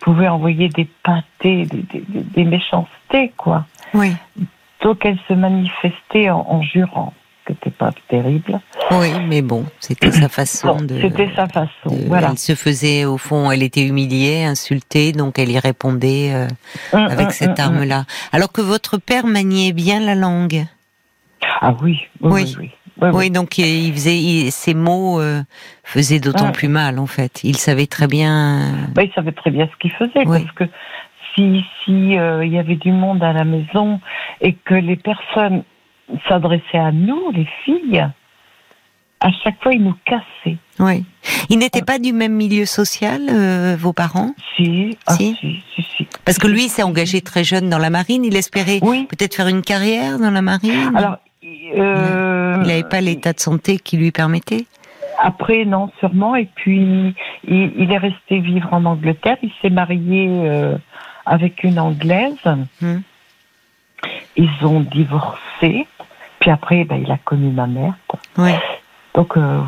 pouvait 0.00 0.28
envoyer 0.28 0.68
des 0.68 0.88
pâtés, 1.02 1.66
des, 1.66 1.82
des, 1.82 2.04
des, 2.08 2.44
méchancetés, 2.44 3.32
quoi. 3.36 3.64
Oui. 3.94 4.12
donc 4.82 5.04
elle 5.04 5.18
se 5.28 5.34
manifestait 5.34 6.30
en, 6.30 6.62
jurant, 6.62 7.14
c'était 7.46 7.70
pas 7.70 7.90
terrible. 8.08 8.60
Oui, 8.90 9.08
mais 9.28 9.42
bon, 9.42 9.66
c'était 9.80 10.10
sa 10.10 10.28
façon 10.28 10.76
de. 10.76 11.00
C'était 11.00 11.30
sa 11.34 11.46
façon. 11.46 11.90
voilà. 12.06 12.30
Elle 12.30 12.38
se 12.38 12.54
faisait 12.54 13.04
au 13.04 13.18
fond, 13.18 13.50
elle 13.50 13.62
était 13.62 13.86
humiliée, 13.86 14.44
insultée, 14.44 15.12
donc 15.12 15.38
elle 15.38 15.50
y 15.50 15.58
répondait 15.58 16.32
euh, 16.32 16.48
hum, 16.92 17.04
avec 17.04 17.26
hum, 17.26 17.32
cette 17.32 17.58
hum, 17.60 17.66
arme-là. 17.66 18.04
Alors 18.32 18.50
que 18.52 18.62
votre 18.62 18.98
père 18.98 19.26
maniait 19.26 19.72
bien 19.72 20.00
la 20.00 20.14
langue. 20.14 20.64
Ah 21.60 21.74
oui, 21.82 22.00
oui, 22.20 22.54
oui. 22.58 22.70
oui. 23.12 23.30
donc 23.30 23.58
il 23.58 23.92
faisait, 23.92 24.50
ces 24.50 24.74
mots 24.74 25.20
euh, 25.20 25.42
faisaient 25.82 26.20
d'autant 26.20 26.52
plus 26.52 26.68
mal 26.68 26.98
en 26.98 27.06
fait. 27.06 27.44
Il 27.44 27.56
savait 27.58 27.86
très 27.86 28.06
bien. 28.06 28.88
Bah, 28.94 29.02
il 29.02 29.12
savait 29.12 29.32
très 29.32 29.50
bien 29.50 29.68
ce 29.70 29.76
qu'il 29.78 29.92
faisait 29.92 30.24
parce 30.24 30.50
que 30.52 30.64
si 31.34 31.64
si 31.84 32.18
euh, 32.18 32.44
il 32.44 32.52
y 32.52 32.58
avait 32.58 32.76
du 32.76 32.92
monde 32.92 33.22
à 33.22 33.32
la 33.32 33.44
maison 33.44 34.00
et 34.40 34.54
que 34.54 34.74
les 34.74 34.96
personnes 34.96 35.64
s'adressaient 36.28 36.78
à 36.78 36.92
nous, 36.92 37.30
les 37.32 37.48
filles, 37.64 38.06
à 39.20 39.30
chaque 39.42 39.62
fois 39.62 39.72
ils 39.72 39.82
nous 39.82 39.96
cassaient. 40.04 40.58
Oui. 40.78 41.04
Ils 41.48 41.58
n'étaient 41.58 41.82
pas 41.82 41.98
du 41.98 42.12
même 42.12 42.34
milieu 42.34 42.66
social, 42.66 43.22
euh, 43.30 43.76
vos 43.78 43.92
parents? 43.92 44.34
Si. 44.56 44.96
Ah, 45.06 45.14
si. 45.14 45.36
si, 45.40 45.82
si, 45.96 46.06
Parce 46.24 46.38
que 46.38 46.46
lui 46.46 46.68
s'est 46.68 46.82
engagé 46.82 47.20
très 47.20 47.44
jeune 47.44 47.70
dans 47.70 47.78
la 47.78 47.90
marine. 47.90 48.24
Il 48.24 48.36
espérait 48.36 48.80
peut-être 48.80 49.34
faire 49.34 49.48
une 49.48 49.62
carrière 49.62 50.18
dans 50.18 50.30
la 50.30 50.42
marine. 50.42 50.92
Alors, 50.94 51.18
euh, 51.44 52.56
il 52.60 52.66
n'avait 52.66 52.82
pas 52.82 53.00
l'état 53.00 53.32
de 53.32 53.40
santé 53.40 53.78
qui 53.78 53.96
lui 53.96 54.10
permettait? 54.10 54.66
Après, 55.22 55.64
non, 55.64 55.90
sûrement. 56.00 56.34
Et 56.34 56.48
puis, 56.54 57.14
il, 57.46 57.90
est 57.90 57.98
resté 57.98 58.40
vivre 58.40 58.72
en 58.72 58.84
Angleterre. 58.84 59.36
Il 59.42 59.52
s'est 59.62 59.70
marié 59.70 60.28
avec 61.24 61.62
une 61.62 61.78
Anglaise. 61.78 62.34
Hmm. 62.80 62.98
Ils 64.36 64.66
ont 64.66 64.80
divorcé. 64.80 65.86
Puis 66.44 66.50
après, 66.50 66.84
ben, 66.84 67.02
il 67.02 67.10
a 67.10 67.16
connu 67.16 67.50
ma 67.50 67.66
mère. 67.66 67.94
Oui. 68.36 68.50
Donc, 69.14 69.38
euh, 69.38 69.62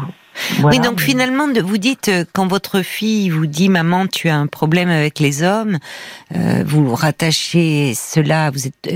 Oui, 0.63 0.79
donc 0.79 1.01
finalement, 1.01 1.47
vous 1.65 1.79
dites, 1.79 2.09
euh, 2.11 2.27
quand 2.35 2.47
votre 2.47 2.83
fille 2.83 3.31
vous 3.31 3.47
dit, 3.47 3.71
maman, 3.71 4.07
tu 4.07 4.29
as 4.29 4.37
un 4.37 4.47
problème 4.47 4.91
avec 4.91 5.19
les 5.19 5.43
hommes, 5.43 5.79
euh, 6.35 6.63
vous 6.67 6.95
rattachez 6.95 7.95
cela, 7.95 8.51
vous 8.51 8.67
êtes, 8.67 8.95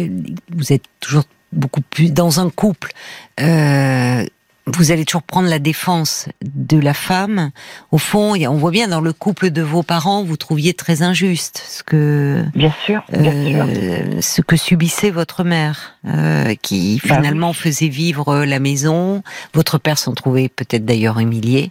vous 0.55 0.75
êtes 0.75 0.85
toujours 1.01 1.25
beaucoup 1.53 1.81
plus 1.81 2.13
dans 2.13 2.39
un 2.39 2.51
couple 2.51 2.93
vous 4.77 4.93
allez 4.93 5.05
toujours 5.05 5.23
prendre 5.23 5.49
la 5.49 5.59
défense 5.59 6.29
de 6.43 6.79
la 6.79 6.95
femme. 6.95 7.51
Au 7.91 7.99
fond, 7.99 8.35
on 8.35 8.57
voit 8.57 8.71
bien 8.71 8.89
dans 8.89 9.01
le 9.01 9.13
couple 9.13 9.51
de 9.51 9.63
vos 9.63 9.83
parents, 9.83 10.25
vous 10.25 10.37
trouviez 10.37 10.75
très 10.75 11.03
injuste 11.03 11.63
ce 11.67 11.83
que 11.83 12.45
bien 12.55 12.73
sûr, 12.85 13.03
euh, 13.15 14.21
ce 14.21 14.43
que 14.43 14.57
subissait 14.57 15.11
votre 15.11 15.45
mère, 15.45 15.99
euh, 16.07 16.55
qui 16.61 17.01
bah 17.05 17.17
finalement 17.17 17.53
faisait 17.53 17.89
vivre 17.89 18.45
la 18.45 18.59
maison. 18.59 19.23
Votre 19.55 19.79
père 19.79 19.99
s'en 19.99 20.15
trouvait 20.15 20.49
peut-être 20.49 20.85
d'ailleurs 20.85 21.19
humilié, 21.19 21.71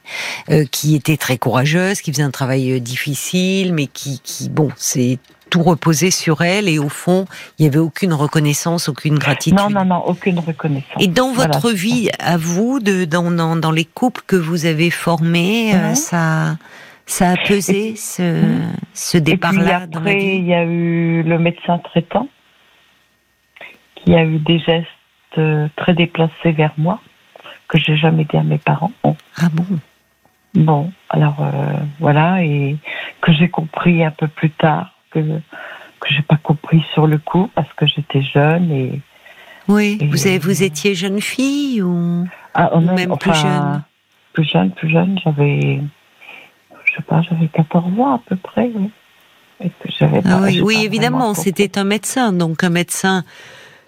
euh, 0.50 0.66
qui 0.70 0.96
était 0.96 1.18
très 1.18 1.38
courageuse, 1.38 2.02
qui 2.02 2.12
faisait 2.12 2.24
un 2.24 2.32
travail 2.32 2.80
difficile, 2.82 3.74
mais 3.74 3.88
qui, 3.88 4.20
qui 4.24 4.50
bon, 4.50 4.70
c'est 4.76 5.20
tout 5.50 5.64
reposait 5.64 6.12
sur 6.12 6.42
elle 6.42 6.70
et 6.70 6.80
au 6.80 6.90
fond, 6.90 7.26
il 7.58 7.64
n'y 7.64 7.68
avait 7.68 7.80
aucune 7.80 8.14
reconnaissance, 8.14 8.90
aucune 8.90 9.18
gratitude. 9.18 9.58
Non, 9.58 9.70
non, 9.70 9.86
non, 9.86 10.04
aucune 10.06 10.40
reconnaissance. 10.40 11.02
Et 11.02 11.08
dans 11.08 11.34
votre 11.34 11.72
vie, 11.72 12.10
à 12.20 12.38
vous, 12.38 12.80
de, 12.80 13.06
dans, 13.06 13.32
dans, 13.32 13.56
dans, 13.56 13.72
les 13.72 13.86
couples 13.86 14.22
que 14.26 14.36
vous 14.36 14.66
avez 14.66 14.90
formés, 14.92 15.74
euh, 15.76 15.96
ça, 15.96 16.58
ça 17.06 17.32
a 17.32 17.38
pesé 17.38 17.96
ce, 17.96 18.42
ce 18.94 19.18
départ-là 19.18 19.88
dans 19.88 20.02
la 20.02 20.14
vie 20.14 20.38
il 20.38 20.46
y 20.46 20.54
a 20.54 20.64
eu 20.64 21.24
le 21.24 21.40
médecin 21.40 21.80
traitant 21.80 22.28
qui 23.96 24.16
a 24.16 24.24
eu 24.24 24.38
des 24.38 24.60
gestes 24.60 24.88
euh, 25.38 25.68
très 25.76 25.94
déplacés 25.94 26.52
vers 26.52 26.74
moi 26.78 27.00
que 27.68 27.78
j'ai 27.78 27.98
jamais 27.98 28.26
dit 28.26 28.38
à 28.38 28.44
mes 28.44 28.58
parents. 28.58 28.92
Ah 29.04 29.50
bon? 29.52 29.66
Bon, 30.56 30.92
alors 31.10 31.38
euh, 31.42 31.74
voilà, 32.00 32.44
et 32.44 32.78
que 33.22 33.32
j'ai 33.34 33.50
compris 33.50 34.04
un 34.04 34.12
peu 34.12 34.28
plus 34.28 34.50
tard 34.50 34.99
que 35.12 35.20
que 35.20 36.14
j'ai 36.14 36.22
pas 36.22 36.38
compris 36.38 36.84
sur 36.94 37.08
le 37.08 37.18
coup 37.18 37.50
parce 37.56 37.72
que 37.74 37.86
j'étais 37.86 38.22
jeune 38.22 38.72
et 38.72 39.02
oui 39.68 39.98
vous 40.10 40.28
avez, 40.28 40.40
vous 40.40 40.64
étiez 40.64 40.96
jeune 40.96 41.22
fille 41.22 41.82
ou, 41.82 42.26
ah, 42.54 42.80
même, 42.80 43.18
plus 43.18 43.34
jeune? 43.34 43.84
plus 44.34 44.46
jeune 44.46 44.72
plus 44.72 44.90
jeune 44.90 45.20
j'avais 45.24 45.82
je 46.86 46.96
sais 46.96 47.04
pas 47.04 47.22
j'avais 47.22 47.48
14 47.48 48.00
ans 48.00 48.16
à 48.16 48.22
peu 48.26 48.36
près 48.36 48.72
oui. 48.74 48.92
Ah 50.24 50.40
oui, 50.42 50.62
oui 50.62 50.86
évidemment 50.86 51.34
c'était 51.34 51.78
un 51.78 51.84
médecin 51.84 52.32
donc 52.32 52.64
un 52.64 52.70
médecin 52.70 53.26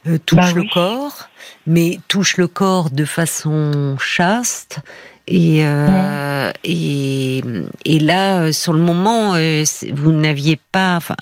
euh, 0.07 0.17
touche 0.17 0.53
bah 0.53 0.53
le 0.53 0.63
corps 0.63 1.29
mais 1.65 1.99
touche 2.09 2.35
le 2.35 2.47
corps 2.47 2.89
de 2.89 3.05
façon 3.05 3.95
chaste 3.97 4.81
et, 5.27 5.65
euh, 5.65 6.51
et, 6.63 7.41
et 7.85 7.99
là, 7.99 8.51
sur 8.51 8.73
le 8.73 8.79
moment, 8.79 9.35
euh, 9.35 9.63
vous 9.93 10.11
n'aviez 10.11 10.59
pas, 10.71 10.95
enfin, 10.97 11.15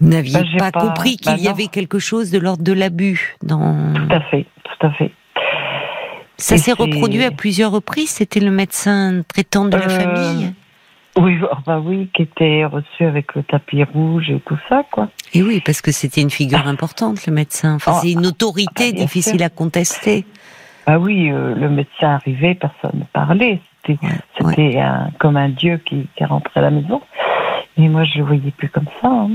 vous 0.00 0.08
n'aviez 0.08 0.40
bah, 0.58 0.70
pas, 0.72 0.80
compris 0.80 1.16
qu'il 1.16 1.32
bah, 1.32 1.38
y 1.38 1.48
avait 1.48 1.66
quelque 1.66 1.98
chose 1.98 2.30
de 2.30 2.38
l'ordre 2.38 2.62
de 2.62 2.72
l'abus 2.72 3.36
dans. 3.42 3.92
Tout 3.94 4.14
à 4.14 4.20
fait, 4.20 4.46
tout 4.64 4.86
à 4.86 4.90
fait. 4.92 5.12
Ça 6.36 6.56
s'est 6.56 6.72
reproduit 6.72 7.24
à 7.24 7.32
plusieurs 7.32 7.72
reprises. 7.72 8.10
C'était 8.10 8.40
le 8.40 8.52
médecin 8.52 9.22
traitant 9.26 9.64
de 9.64 9.76
la 9.76 9.86
euh, 9.86 9.88
famille. 9.88 10.54
Oui, 11.16 11.36
bah 11.66 11.80
oui, 11.84 12.08
qui 12.14 12.22
était 12.22 12.64
reçu 12.64 13.04
avec 13.04 13.34
le 13.34 13.42
tapis 13.42 13.82
rouge 13.82 14.30
et 14.30 14.40
tout 14.46 14.58
ça, 14.68 14.84
quoi. 14.92 15.08
Et 15.34 15.42
oui, 15.42 15.60
parce 15.64 15.80
que 15.80 15.90
c'était 15.90 16.20
une 16.20 16.30
figure 16.30 16.68
importante, 16.68 17.26
le 17.26 17.32
médecin. 17.32 17.74
Enfin, 17.74 17.92
oh. 17.96 17.98
c'est 18.00 18.12
une 18.12 18.24
autorité 18.24 18.90
ah, 18.90 18.92
difficile 18.92 19.42
à 19.42 19.48
contester. 19.48 20.24
Ah 20.90 20.98
oui, 20.98 21.30
euh, 21.30 21.54
le 21.54 21.68
médecin 21.68 22.14
arrivait, 22.14 22.54
personne 22.54 23.00
ne 23.00 23.04
parlait. 23.12 23.60
C'était 23.86 24.80
comme 25.18 25.36
un 25.36 25.50
dieu 25.50 25.78
qui, 25.84 26.08
qui 26.16 26.24
rentrait 26.24 26.60
à 26.60 26.62
la 26.62 26.70
maison. 26.70 27.02
Et 27.76 27.88
moi, 27.88 28.04
je 28.04 28.18
le 28.18 28.24
voyais 28.24 28.50
plus 28.52 28.70
comme 28.70 28.86
ça. 29.02 29.08
Hein. 29.08 29.32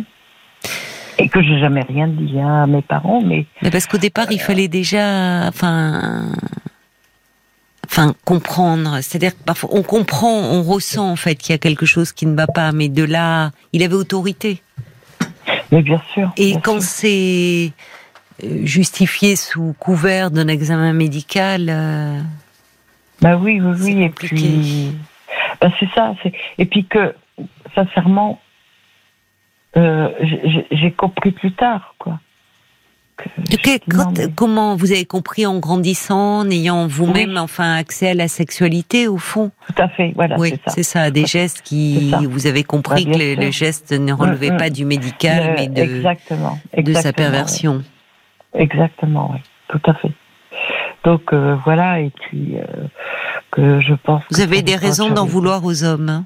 Et 1.19 1.29
que 1.29 1.43
j'ai 1.43 1.60
jamais 1.60 1.81
rien 1.81 2.07
dit 2.07 2.39
hein, 2.39 2.63
à 2.63 2.65
mes 2.65 2.81
parents, 2.81 3.22
mais. 3.22 3.45
Mais 3.62 3.69
parce 3.69 3.86
qu'au 3.86 4.00
départ, 4.00 4.31
il 4.31 4.39
fallait 4.39 4.67
déjà, 4.67 5.48
enfin, 5.48 6.31
enfin 7.86 8.15
comprendre. 8.25 8.98
C'est-à-dire 9.01 9.33
parfois 9.45 9.69
on 9.74 9.83
comprend, 9.83 10.33
on 10.33 10.63
ressent 10.63 11.07
en 11.07 11.15
fait 11.15 11.36
qu'il 11.36 11.53
y 11.53 11.55
a 11.55 11.60
quelque 11.60 11.86
chose 11.86 12.13
qui 12.13 12.25
ne 12.25 12.36
va 12.36 12.48
pas, 12.48 12.72
mais 12.72 12.89
de 12.89 13.03
là, 13.03 13.51
il 13.74 13.83
avait 13.83 13.93
autorité. 13.93 14.63
Mais 15.72 15.83
bien 15.83 16.01
sûr. 16.13 16.31
Et 16.38 16.55
quand 16.63 16.81
c'est 16.81 17.74
euh, 18.44 18.66
justifié 18.66 19.36
sous 19.36 19.75
couvert 19.80 20.32
d'un 20.32 20.48
examen 20.48 20.94
médical. 20.94 21.68
Euh, 21.70 22.20
bah 23.22 23.38
oui, 23.38 23.62
oui, 23.62 23.75
oui. 23.82 24.04
Et 24.04 24.10
puis, 24.10 24.92
bah 25.62 25.70
c'est 25.80 25.90
ça. 25.94 26.16
Et 26.58 26.66
puis 26.66 26.86
que, 26.86 27.13
sincèrement, 27.75 28.42
euh, 29.78 30.10
j'ai 30.72 30.92
compris 30.92 31.32
plus 31.32 31.52
tard, 31.54 31.96
quoi. 32.00 32.20
comment 34.36 34.75
vous 34.75 34.92
avez 34.92 35.06
compris 35.06 35.46
en 35.46 35.60
grandissant, 35.60 36.40
en 36.40 36.50
ayant 36.50 36.88
vous-même 36.88 37.38
enfin 37.38 37.75
accès 37.75 38.10
à 38.10 38.13
la 38.13 38.28
sexualité 38.28 39.08
au 39.08 39.18
fond? 39.18 39.52
Tout 39.68 39.82
à 39.82 39.90
fait, 39.90 40.12
voilà. 40.16 40.38
Oui, 40.40 40.56
c'est 40.68 40.84
ça. 40.84 41.12
des 41.12 41.25
gestes 41.25 41.62
qui 41.62 42.13
vous 42.28 42.48
avez 42.48 42.63
compris 42.63 43.06
bah, 43.06 43.13
que 43.13 43.42
le, 43.42 43.52
geste 43.52 43.92
ne 43.92 44.12
relevait 44.12 44.52
mm, 44.52 44.56
mm. 44.56 44.58
pas 44.58 44.70
du 44.70 44.86
médical, 44.86 45.54
mais 45.58 45.68
de, 45.68 45.82
exactement, 45.82 46.60
de 46.75 46.94
sa 46.94 47.13
perversion. 47.13 47.84
Exactement, 48.53 49.31
oui, 49.33 49.39
tout 49.67 49.81
à 49.86 49.93
fait. 49.95 50.12
Donc 51.03 51.33
euh, 51.33 51.55
voilà, 51.65 52.00
et 52.00 52.12
puis 52.12 52.57
euh, 52.57 52.88
que 53.51 53.79
je 53.81 53.93
pense. 53.93 54.24
Vous 54.31 54.41
avez 54.41 54.62
des 54.62 54.75
raisons 54.75 55.10
d'en 55.10 55.25
vouloir 55.25 55.63
aux 55.65 55.83
hommes. 55.83 56.10
Hein 56.10 56.25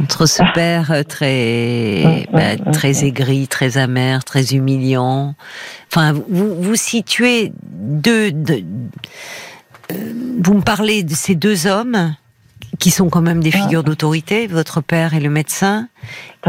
entre 0.00 0.26
ce 0.26 0.42
père 0.54 0.92
euh, 0.92 1.02
très 1.02 2.26
bah, 2.32 2.56
très 2.72 3.04
aigri, 3.04 3.48
très 3.48 3.78
amer, 3.78 4.24
très 4.24 4.54
humiliant. 4.54 5.34
Enfin, 5.90 6.12
vous 6.12 6.60
vous 6.60 6.76
situez 6.76 7.52
deux, 7.62 8.32
vous 9.90 10.54
me 10.54 10.62
parlez 10.62 11.02
de 11.02 11.14
ces 11.14 11.34
deux 11.34 11.66
hommes 11.66 12.14
qui 12.78 12.90
sont 12.90 13.08
quand 13.08 13.22
même 13.22 13.42
des 13.42 13.50
figures 13.50 13.82
d'autorité, 13.82 14.46
votre 14.46 14.80
père 14.80 15.14
et 15.14 15.20
le 15.20 15.30
médecin, 15.30 15.88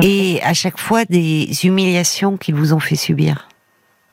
et 0.01 0.41
à 0.43 0.53
chaque 0.53 0.77
fois 0.77 1.05
des 1.05 1.50
humiliations 1.63 2.38
qu'ils 2.38 2.55
vous 2.55 2.74
ont 2.74 2.79
fait 2.79 2.95
subir. 2.95 3.49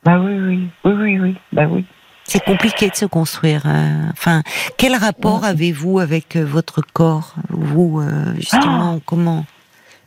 Bah 0.07 0.21
oui, 0.21 0.39
oui, 0.39 0.69
oui, 0.85 0.93
oui, 0.93 1.19
oui, 1.19 1.37
bah 1.53 1.67
oui. 1.69 1.85
C'est 2.23 2.45
compliqué 2.45 2.89
de 2.89 2.95
se 2.95 3.07
construire. 3.07 3.63
Euh, 3.67 4.09
enfin, 4.13 4.45
quel 4.79 4.95
rapport 4.95 5.45
avez-vous 5.45 5.99
avec 5.99 6.37
euh, 6.37 6.45
votre 6.45 6.81
corps 6.81 7.35
Vous, 7.49 8.01
euh, 8.01 8.33
justement, 8.37 8.99
ah 8.99 9.03
comment 9.05 9.45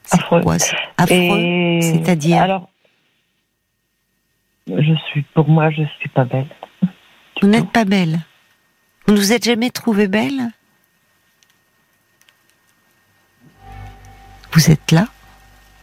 Affreux. 0.10 0.42
Affreux, 0.98 1.82
c'est-à-dire 1.82 2.42
Alors, 2.42 2.70
je 4.68 4.94
suis, 5.10 5.24
pour 5.34 5.50
moi, 5.50 5.70
je 5.70 5.84
suis 6.00 6.08
pas 6.08 6.24
belle. 6.24 6.48
Vous 7.42 7.50
n'êtes 7.50 7.70
pas 7.70 7.84
belle. 7.84 8.20
Vous 9.06 9.16
ne 9.16 9.20
vous 9.20 9.34
êtes 9.34 9.44
jamais 9.44 9.70
trouvée 9.70 10.08
belle? 10.08 10.48
Vous 14.54 14.72
êtes 14.72 14.94
là? 14.94 15.08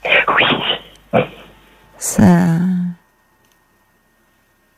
Oui. 0.07 1.23
Ça 1.99 2.57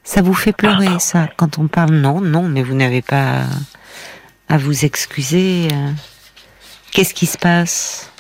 Ça 0.09 0.23
vous 0.23 0.33
fait 0.33 0.55
pleurer, 0.55 0.99
ça, 1.01 1.29
quand 1.37 1.59
on 1.59 1.69
parle 1.69 1.91
Non, 1.91 2.23
non, 2.23 2.49
mais 2.49 2.63
vous 2.63 2.75
n'avez 2.75 3.03
pas 3.03 3.43
à 4.49 4.57
vous 4.57 4.87
excuser. 4.87 5.69
Euh. 5.71 5.91
Qu'est-ce 6.91 7.13
qui 7.13 7.27
se 7.27 7.37
passe? 7.37 8.11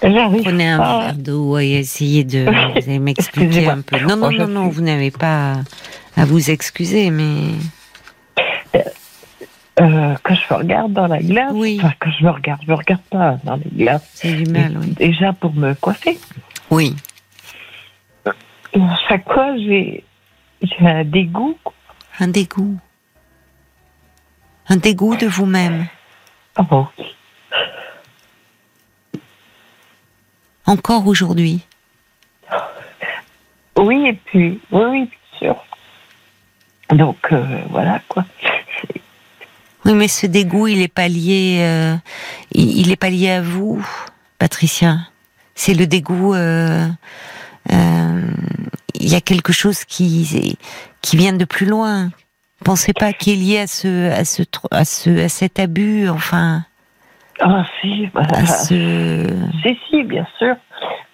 Prenez 0.00 0.68
un 0.68 0.78
verre 0.78 1.14
d'eau 1.14 1.56
et 1.60 1.70
essayez 1.74 2.24
de 2.24 2.98
m'expliquer 2.98 3.68
un 3.68 3.80
peu. 3.80 4.00
Non, 4.00 4.16
non, 4.16 4.32
non, 4.32 4.48
non, 4.48 4.68
vous 4.68 4.80
n'avez 4.80 5.12
pas 5.12 5.58
à 6.16 6.24
vous 6.24 6.50
excuser, 6.50 7.10
mais. 7.10 7.52
Euh, 8.74 8.80
euh, 9.80 10.14
que 10.24 10.34
je 10.34 10.40
me 10.52 10.58
regarde 10.58 10.92
dans 10.94 11.06
la 11.06 11.20
glace. 11.20 11.52
Oui. 11.54 11.78
Enfin, 11.80 11.94
que 12.00 12.10
je 12.18 12.24
me 12.24 12.30
regarde, 12.30 12.60
je 12.66 12.70
me 12.72 12.76
regarde 12.76 13.02
pas 13.08 13.38
dans 13.44 13.54
les 13.54 13.70
glaces. 13.84 14.10
C'est 14.14 14.32
du 14.32 14.50
mal, 14.50 14.76
oui. 14.80 14.94
Déjà 14.98 15.32
pour 15.32 15.54
me 15.54 15.74
coiffer. 15.74 16.18
Oui. 16.72 16.96
chaque 19.08 19.32
fois, 19.32 19.56
j'ai 19.56 20.02
un 20.80 21.04
dégoût. 21.04 21.58
Un 22.20 22.28
dégoût. 22.28 22.78
Un 24.68 24.76
dégoût 24.76 25.16
de 25.16 25.26
vous-même. 25.26 25.86
Oh. 26.70 26.86
Encore 30.66 31.06
aujourd'hui. 31.06 31.60
Oui, 33.76 34.08
et 34.08 34.12
puis, 34.12 34.60
oui, 34.70 34.84
oui, 34.90 35.04
bien 35.04 35.38
sûr. 35.38 35.64
Donc, 36.90 37.32
euh, 37.32 37.62
voilà, 37.70 38.02
quoi. 38.08 38.24
Oui, 39.84 39.94
mais 39.94 40.08
ce 40.08 40.26
dégoût, 40.26 40.66
il 40.66 40.80
n'est 40.80 40.88
pas 40.88 41.08
lié, 41.08 41.58
euh, 41.60 41.96
il, 42.52 42.90
est 42.90 42.96
pas 42.96 43.08
lié 43.08 43.30
à 43.30 43.42
vous, 43.42 43.82
Patricia. 44.38 44.98
C'est 45.54 45.74
le 45.74 45.86
dégoût. 45.86 46.34
Euh, 46.34 46.88
y 49.12 49.16
a 49.16 49.20
quelque 49.20 49.52
chose 49.52 49.84
qui 49.84 50.56
qui 51.02 51.16
vient 51.16 51.32
de 51.32 51.44
plus 51.44 51.66
loin. 51.66 52.10
Pensez 52.64 52.92
pas 52.92 53.12
qu'il 53.12 53.34
est 53.34 53.36
lié 53.36 53.58
à 53.60 53.66
ce 53.66 54.10
à 54.10 54.24
ce 54.24 54.42
à 54.70 54.84
ce 54.84 55.24
à 55.24 55.28
cet 55.28 55.58
abus, 55.58 56.08
enfin. 56.08 56.64
Ah 57.40 57.64
si, 57.80 58.08
bah, 58.12 58.26
ce... 58.46 59.24
si 59.62 59.78
si, 59.88 60.02
bien 60.02 60.26
sûr, 60.38 60.56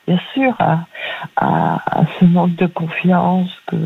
bien 0.07 0.19
sûr, 0.33 0.55
à, 0.59 0.87
à, 1.37 2.05
ce 2.19 2.25
manque 2.25 2.57
de 2.57 2.67
confiance 2.67 3.51
que. 3.67 3.77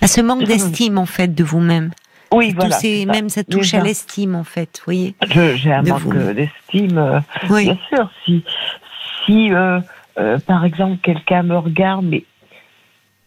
À 0.00 0.06
ce 0.06 0.20
manque 0.20 0.44
d'estime 0.44 0.98
en 0.98 1.06
fait 1.06 1.34
de 1.34 1.42
vous-même. 1.42 1.90
Oui, 2.32 2.54
voilà. 2.56 2.76
même 3.06 3.28
ça 3.28 3.44
touche 3.44 3.74
à 3.74 3.80
l'estime 3.80 4.34
en 4.34 4.44
fait, 4.44 4.78
vous 4.78 4.84
voyez. 4.84 5.14
J'ai 5.56 5.72
un 5.72 5.82
manque 5.82 6.16
d'estime, 6.34 6.98
euh, 6.98 7.20
oui. 7.50 7.64
bien 7.64 7.78
sûr. 7.88 8.10
Si 8.24 8.44
si 9.24 9.52
euh, 9.52 9.80
euh, 10.18 10.38
par 10.38 10.64
exemple 10.64 10.98
quelqu'un 11.02 11.42
me 11.42 11.56
regarde, 11.56 12.04
mais 12.04 12.24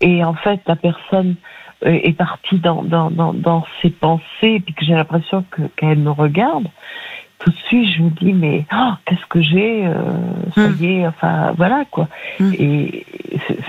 et 0.01 0.24
en 0.24 0.34
fait 0.34 0.62
la 0.68 0.75
personne 0.75 1.36
est 1.82 2.18
partie 2.18 2.58
dans, 2.58 2.84
dans, 2.84 3.10
dans, 3.10 3.34
dans 3.34 3.65
ses 3.82 3.89
pensées, 3.89 4.24
et 4.41 4.60
puis 4.60 4.74
que 4.74 4.84
j'ai 4.84 4.96
l'impression 4.96 5.46
que 5.50 5.62
qu'elle 5.77 6.00
me 6.00 6.12
regarde, 6.12 6.68
tout 7.39 7.51
de 7.51 7.56
suite 7.68 7.89
je 7.96 8.01
me 8.03 8.10
dis 8.10 8.34
mais 8.34 8.65
oh, 8.74 8.91
qu'est-ce 9.06 9.25
que 9.27 9.41
j'ai 9.41 9.88
euh, 9.88 9.94
ça 10.53 10.68
hmm. 10.68 10.75
y 10.79 10.86
est 10.86 11.08
enfin 11.08 11.53
voilà 11.58 11.86
quoi 11.89 12.08
hmm. 12.39 12.53
et 12.53 13.06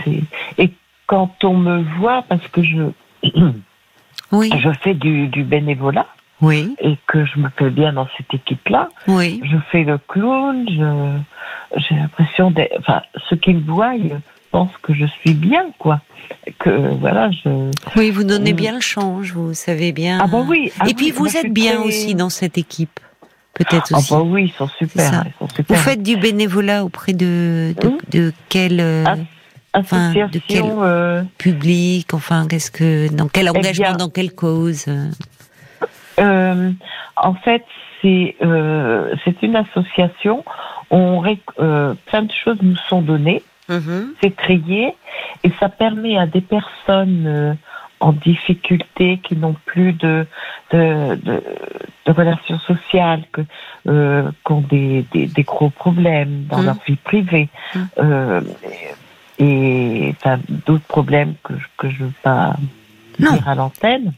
c'est 0.05 0.23
et 0.59 0.73
quand 1.07 1.45
on 1.45 1.55
me 1.55 1.83
voit 1.99 2.23
parce 2.23 2.47
que 2.49 2.63
je 2.63 2.83
oui. 4.33 4.51
je 4.59 4.71
fais 4.83 4.95
du, 4.95 5.29
du 5.29 5.45
bénévolat 5.45 6.07
oui. 6.41 6.75
et 6.81 6.97
que 7.07 7.25
je 7.25 7.39
me 7.39 7.49
fais 7.57 7.71
bien 7.71 7.93
dans 7.93 8.09
cette 8.17 8.35
équipe 8.35 8.69
là 8.69 8.89
oui. 9.07 9.41
je 9.45 9.57
fais 9.71 9.85
le 9.85 9.99
clown 9.99 10.69
je 10.69 11.79
j'ai 11.79 11.95
l'impression 11.95 12.51
d'être 12.51 12.77
enfin 12.79 13.03
ceux 13.29 13.37
qui 13.37 13.55
me 13.55 13.61
voient 13.61 13.95
pensent 14.50 14.76
que 14.83 14.95
je 14.95 15.07
suis 15.07 15.35
bien 15.35 15.66
quoi 15.78 16.00
que 16.59 16.71
voilà 16.99 17.30
je 17.30 17.71
oui 17.97 18.11
vous 18.11 18.25
donnez 18.25 18.52
bien 18.52 18.75
le 18.75 18.80
change 18.80 19.33
vous 19.33 19.54
savez 19.54 19.92
bien 19.92 20.19
ah 20.23 20.26
bah 20.26 20.45
oui 20.47 20.73
ah 20.80 20.88
et 20.88 20.95
puis 20.95 21.11
vous 21.11 21.37
êtes 21.37 21.52
bien 21.52 21.80
aussi 21.83 22.14
dans 22.14 22.30
cette 22.30 22.59
équipe 22.59 23.00
peut-être 23.54 23.92
ah 23.92 23.99
aussi. 23.99 24.12
bah 24.12 24.23
oui, 24.23 24.45
ils 24.45 24.52
sont 24.52 24.69
super, 24.69 25.25
Vous 25.40 25.75
faites 25.75 26.02
du 26.02 26.16
bénévolat 26.16 26.85
auprès 26.85 27.12
de 27.12 27.75
de, 27.80 28.19
de 28.19 28.33
quel 28.49 28.80
euh, 28.80 29.04
enfin, 29.75 30.12
de 30.12 30.40
quel 30.46 30.64
euh, 30.64 31.22
public, 31.38 32.14
enfin 32.14 32.46
qu'est-ce 32.48 32.70
que 32.70 33.12
dans 33.12 33.29
quel 33.29 33.46
eh 33.46 33.59
engagement, 33.59 33.96
dans 33.96 34.09
quelle 34.09 34.33
cause 34.33 34.87
euh, 36.18 36.70
En 37.16 37.35
fait, 37.35 37.64
c'est 38.01 38.37
c'est 39.25 39.42
une 39.42 39.57
association. 39.57 40.44
On 40.90 41.22
plein 42.07 42.22
de 42.22 42.33
choses 42.33 42.59
nous 42.62 42.77
sont 42.88 43.03
données. 43.03 43.42
Mm-hmm. 43.70 44.06
C'est 44.22 44.37
trié 44.37 44.94
et 45.44 45.50
ça 45.61 45.68
permet 45.68 46.18
à 46.18 46.26
des 46.26 46.40
personnes 46.42 47.56
en 48.00 48.12
difficulté, 48.12 49.20
qui 49.22 49.37
n'ont 49.37 49.56
plus 49.66 49.92
de, 49.92 50.26
de, 50.72 51.16
de, 51.16 51.42
de 52.06 52.12
relations 52.12 52.59
sociales, 52.61 53.22
que, 53.30 53.42
euh, 53.87 54.30
qui 54.44 54.52
ont 54.52 54.62
des, 54.62 55.04
des, 55.12 55.26
des, 55.26 55.42
gros 55.42 55.68
problèmes 55.68 56.46
dans 56.48 56.62
mmh. 56.62 56.64
leur 56.64 56.76
vie 56.87 56.96
privée. 56.96 57.48
Mmh. 57.74 57.80
Euh, 57.98 58.40
et 59.38 60.14
d'autres 60.66 60.85
problèmes 60.87 61.35
que, 61.42 61.52
que 61.78 61.90
je 61.90 62.02
ne 62.02 62.09
veux 62.09 62.14
pas 62.22 62.56
dire 63.18 63.46
à 63.46 63.54
l'antenne. 63.54 64.12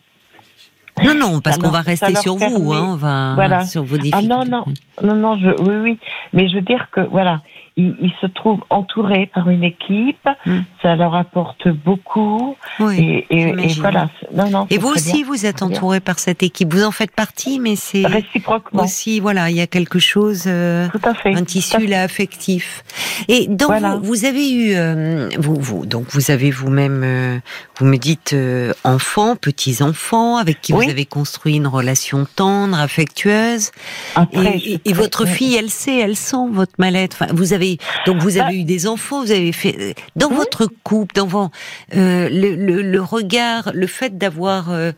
Non, 1.02 1.14
non, 1.14 1.40
parce 1.40 1.58
qu'on 1.58 1.70
va 1.70 1.80
rester 1.80 2.14
sur 2.16 2.36
vous, 2.36 2.72
hein, 2.72 2.84
on 2.90 2.96
va 2.96 3.32
voilà. 3.34 3.64
sur 3.64 3.82
vos 3.82 3.96
difficultés. 3.96 4.28
Ah 4.30 4.44
non, 4.44 4.44
non, 4.44 4.64
non, 5.02 5.14
non, 5.14 5.38
je, 5.38 5.48
oui, 5.62 5.76
oui, 5.82 5.98
mais 6.32 6.48
je 6.48 6.56
veux 6.56 6.60
dire 6.60 6.88
que 6.92 7.00
voilà, 7.00 7.40
ils, 7.76 8.12
se 8.20 8.26
trouvent 8.26 8.62
entourés 8.70 9.30
par 9.34 9.48
une 9.48 9.64
équipe, 9.64 10.28
hmm. 10.44 10.60
ça 10.82 10.94
leur 10.94 11.14
apporte 11.14 11.68
beaucoup. 11.68 12.56
Oui, 12.80 13.24
et, 13.30 13.48
et, 13.48 13.66
voilà. 13.78 14.10
Non, 14.34 14.50
non, 14.50 14.66
et 14.70 14.78
vous 14.78 14.88
aussi, 14.88 15.22
vous 15.22 15.46
êtes 15.46 15.62
entouré 15.62 16.00
par 16.00 16.18
cette 16.18 16.42
équipe. 16.42 16.72
Vous 16.72 16.84
en 16.84 16.90
faites 16.90 17.12
partie, 17.12 17.58
mais 17.58 17.76
c'est 17.76 18.06
réciproquement 18.06 18.84
aussi. 18.84 19.20
Voilà, 19.20 19.50
il 19.50 19.56
y 19.56 19.60
a 19.60 19.66
quelque 19.66 19.98
chose, 19.98 20.44
euh, 20.46 20.88
Tout 20.90 21.00
à 21.04 21.14
fait. 21.14 21.34
un 21.34 21.44
tissu 21.44 21.86
là 21.86 22.02
affectif. 22.02 22.84
Et 23.28 23.46
donc 23.46 23.72
vous, 23.72 24.02
vous, 24.02 24.24
avez 24.24 24.52
eu, 24.52 24.74
euh, 24.74 25.28
vous, 25.38 25.56
vous, 25.56 25.86
donc 25.86 26.06
vous 26.10 26.30
avez 26.30 26.50
vous-même, 26.50 27.02
euh, 27.04 27.38
vous 27.78 27.86
me 27.86 27.96
dites 27.96 28.36
enfants, 28.84 29.36
petits 29.36 29.82
enfants, 29.82 30.36
avec 30.36 30.60
qui 30.60 30.72
vous 30.72 30.82
avez 30.82 31.06
construit 31.06 31.56
une 31.56 31.66
relation 31.66 32.26
tendre, 32.36 32.78
affectueuse. 32.78 33.70
Après, 34.14 34.58
et, 34.58 34.80
et 34.84 34.92
votre 34.92 35.26
fille, 35.26 35.56
elle 35.56 35.70
sait, 35.70 35.98
elle 35.98 36.16
sent 36.16 36.48
votre 36.50 36.72
mal-être. 36.78 37.16
Enfin, 37.20 37.32
vous 37.34 37.52
avez 37.52 37.61
donc 38.06 38.18
vous 38.18 38.38
avez 38.38 38.54
bah 38.54 38.60
eu 38.60 38.64
des 38.64 38.86
enfants, 38.86 39.22
vous 39.22 39.32
avez 39.32 39.52
fait 39.52 39.94
dans 40.16 40.28
votre 40.28 40.66
couple, 40.82 41.14
dans 41.14 41.50
euh, 41.96 42.28
le, 42.30 43.00
regard, 43.00 43.70
le 43.74 43.86
fait 43.86 44.18
d'avoir 44.18 44.70
euh, 44.70 44.92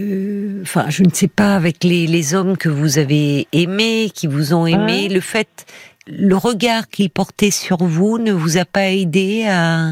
euh, 0.00 0.60
enfin, 0.62 0.86
je 0.88 1.02
ne 1.02 1.10
sais 1.10 1.28
pas, 1.28 1.54
avec 1.54 1.84
les, 1.84 2.34
hommes 2.34 2.56
que 2.56 2.68
vous 2.68 2.98
avez 2.98 3.46
aimés, 3.52 4.10
qui 4.14 4.26
vous 4.26 4.54
ont 4.54 4.66
aimé, 4.66 5.08
le 5.08 5.20
fait, 5.20 5.66
le 6.06 6.36
regard 6.36 6.88
qu'ils 6.88 7.10
portaient 7.10 7.50
sur 7.50 7.78
vous 7.78 8.18
ne 8.18 8.32
vous 8.32 8.58
a 8.58 8.64
pas 8.64 8.90
aidé 8.90 9.46
à, 9.48 9.90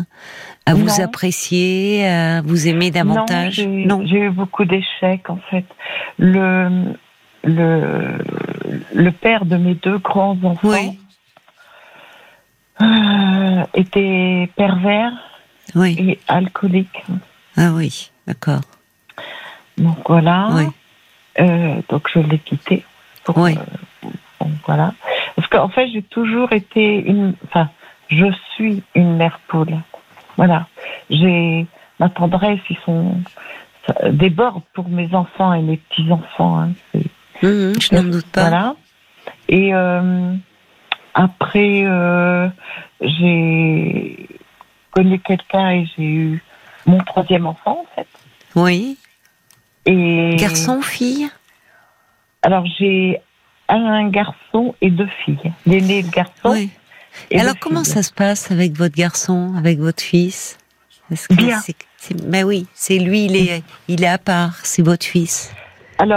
à 0.67 0.75
vous 0.75 1.01
apprécier, 1.01 2.07
à 2.07 2.43
vous 2.43 2.69
aimer 2.69 2.91
davantage? 2.91 3.61
Non, 3.67 4.05
j'ai 4.07 4.19
eu 4.19 4.31
beaucoup 4.31 4.65
d'échecs 4.65 5.29
en 5.29 5.39
fait. 5.51 5.65
Le, 6.19 6.95
le, 7.45 8.19
le 8.95 9.11
père 9.11 9.45
de 9.45 9.57
mes 9.57 9.75
deux 9.75 9.99
grands 9.99 10.39
enfants 10.43 10.95
euh, 12.83 13.65
était 13.75 14.51
pervers 14.57 15.13
et 15.77 16.19
alcoolique. 16.29 17.05
Ah 17.57 17.71
oui, 17.73 18.11
d'accord. 18.27 18.61
Donc 19.79 19.99
voilà. 20.07 20.51
Euh, 21.41 21.81
donc 21.89 22.09
je 22.13 22.21
l'ai 22.21 22.39
quitté. 22.39 22.85
oui. 23.37 23.57
Euh, 23.57 24.09
voilà. 24.67 24.93
Parce 25.37 25.49
qu'en 25.49 25.69
fait, 25.69 25.89
j'ai 25.89 26.03
toujours 26.03 26.53
été 26.53 26.97
une. 26.97 27.35
Enfin, 27.45 27.71
je 28.09 28.27
suis 28.55 28.83
une 28.95 29.17
mère 29.17 29.41
poule. 29.49 29.77
Voilà. 30.37 30.67
J'ai 31.09 31.67
ma 31.99 32.09
tendresse, 32.09 32.61
ils 32.69 32.79
sont 32.85 33.15
déborde 34.11 34.63
pour 34.75 34.89
mes 34.89 35.15
enfants 35.15 35.53
et 35.53 35.63
mes 35.63 35.77
petits 35.77 36.11
enfants. 36.11 36.61
Hein. 36.61 36.73
Mmh, 37.43 37.73
je 37.81 37.95
n'en 37.95 38.05
doute 38.05 38.27
pas. 38.27 38.49
Voilà. 38.49 38.75
Et 39.49 39.75
euh, 39.75 40.35
après, 41.15 41.85
euh, 41.85 42.49
j'ai 43.01 44.29
connu 44.91 45.19
quelqu'un 45.21 45.71
et 45.71 45.89
j'ai 45.97 46.05
eu 46.05 46.43
mon 46.87 46.99
troisième 46.99 47.47
enfant, 47.47 47.83
en 47.83 47.95
fait. 47.95 48.09
Oui. 48.55 48.99
Et 49.87 50.37
garçon, 50.39 50.81
fille? 50.81 51.29
Alors 52.43 52.67
j'ai 52.79 53.21
un 53.69 54.09
garçon 54.09 54.75
et 54.81 54.91
deux 54.91 55.09
filles. 55.25 55.53
L'aîné, 55.67 56.03
le 56.03 56.11
garçon. 56.11 56.51
Oui. 56.51 56.71
Alors 57.35 57.55
comment 57.61 57.85
ça 57.85 58.03
se 58.03 58.13
passe 58.13 58.51
avec 58.51 58.73
votre 58.73 58.95
garçon, 58.95 59.55
avec 59.57 59.79
votre 59.79 60.03
fils? 60.03 60.59
Bien. 61.31 61.61
ben 62.25 62.45
oui, 62.45 62.67
c'est 62.73 62.99
lui, 62.99 63.27
il 63.27 63.37
est, 63.37 63.63
il 63.87 64.03
est 64.03 64.09
à 64.09 64.19
part, 64.19 64.57
c'est 64.65 64.83
votre 64.83 65.05
fils 65.05 65.53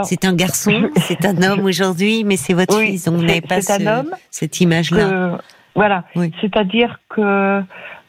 c'est 0.03 0.25
un 0.25 0.33
garçon, 0.33 0.89
c'est 0.97 1.25
un 1.25 1.41
homme 1.41 1.65
aujourd'hui, 1.65 2.23
mais 2.23 2.37
c'est 2.37 2.53
votre 2.53 2.79
fils, 2.79 3.05
donc 3.05 3.15
vous 3.15 3.25
n'avez 3.25 3.41
pas 3.41 3.61
cette 3.61 4.61
image-là. 4.61 5.39
voilà. 5.75 6.03
C'est-à-dire 6.41 6.99
que 7.09 7.61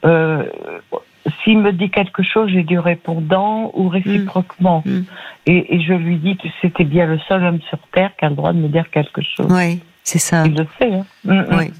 euh, 0.04 0.42
s'il 1.42 1.58
me 1.58 1.72
dit 1.72 1.90
quelque 1.90 2.22
chose, 2.22 2.50
j'ai 2.50 2.62
du 2.62 2.78
répondant 2.78 3.70
ou 3.74 3.88
réciproquement. 3.88 4.82
Mm. 4.84 4.90
Mm. 4.90 5.04
Et, 5.46 5.80
je 5.80 5.92
lui 5.92 6.16
dis 6.16 6.36
que 6.36 6.48
c'était 6.60 6.84
bien 6.84 7.06
le 7.06 7.18
seul 7.28 7.44
homme 7.44 7.60
sur 7.68 7.78
Terre 7.92 8.10
qui 8.18 8.24
a 8.24 8.28
le 8.28 8.36
droit 8.36 8.52
de 8.52 8.58
me 8.58 8.68
dire 8.68 8.90
quelque 8.90 9.22
chose. 9.22 9.46
Oui, 9.50 9.80
c'est 10.02 10.18
ça. 10.18 10.44
Il 10.46 10.54
le 10.54 10.66
sait. 10.78 10.92
Hein. 10.92 11.06
Mm, 11.24 11.44
oui. 11.58 11.72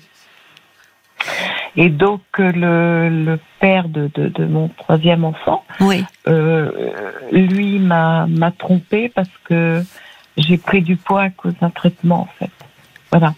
Et 1.77 1.91
donc 1.91 2.23
le, 2.39 3.39
père 3.61 3.89
de, 3.89 4.11
mon 4.45 4.69
troisième 4.69 5.25
enfant, 5.25 5.65
oui. 5.81 6.05
Euh, 6.27 6.71
lui 7.33 7.79
m'a 7.79 8.27
m'a 8.27 8.51
trompé 8.51 9.09
parce 9.09 9.31
que 9.45 9.83
j'ai 10.37 10.57
pris 10.57 10.83
du 10.83 10.97
poids 10.97 11.23
à 11.23 11.31
cause 11.31 11.55
d'un 11.61 11.71
traitement 11.71 12.23
en 12.23 12.29
fait. 12.39 12.51
Voilà. 13.11 13.35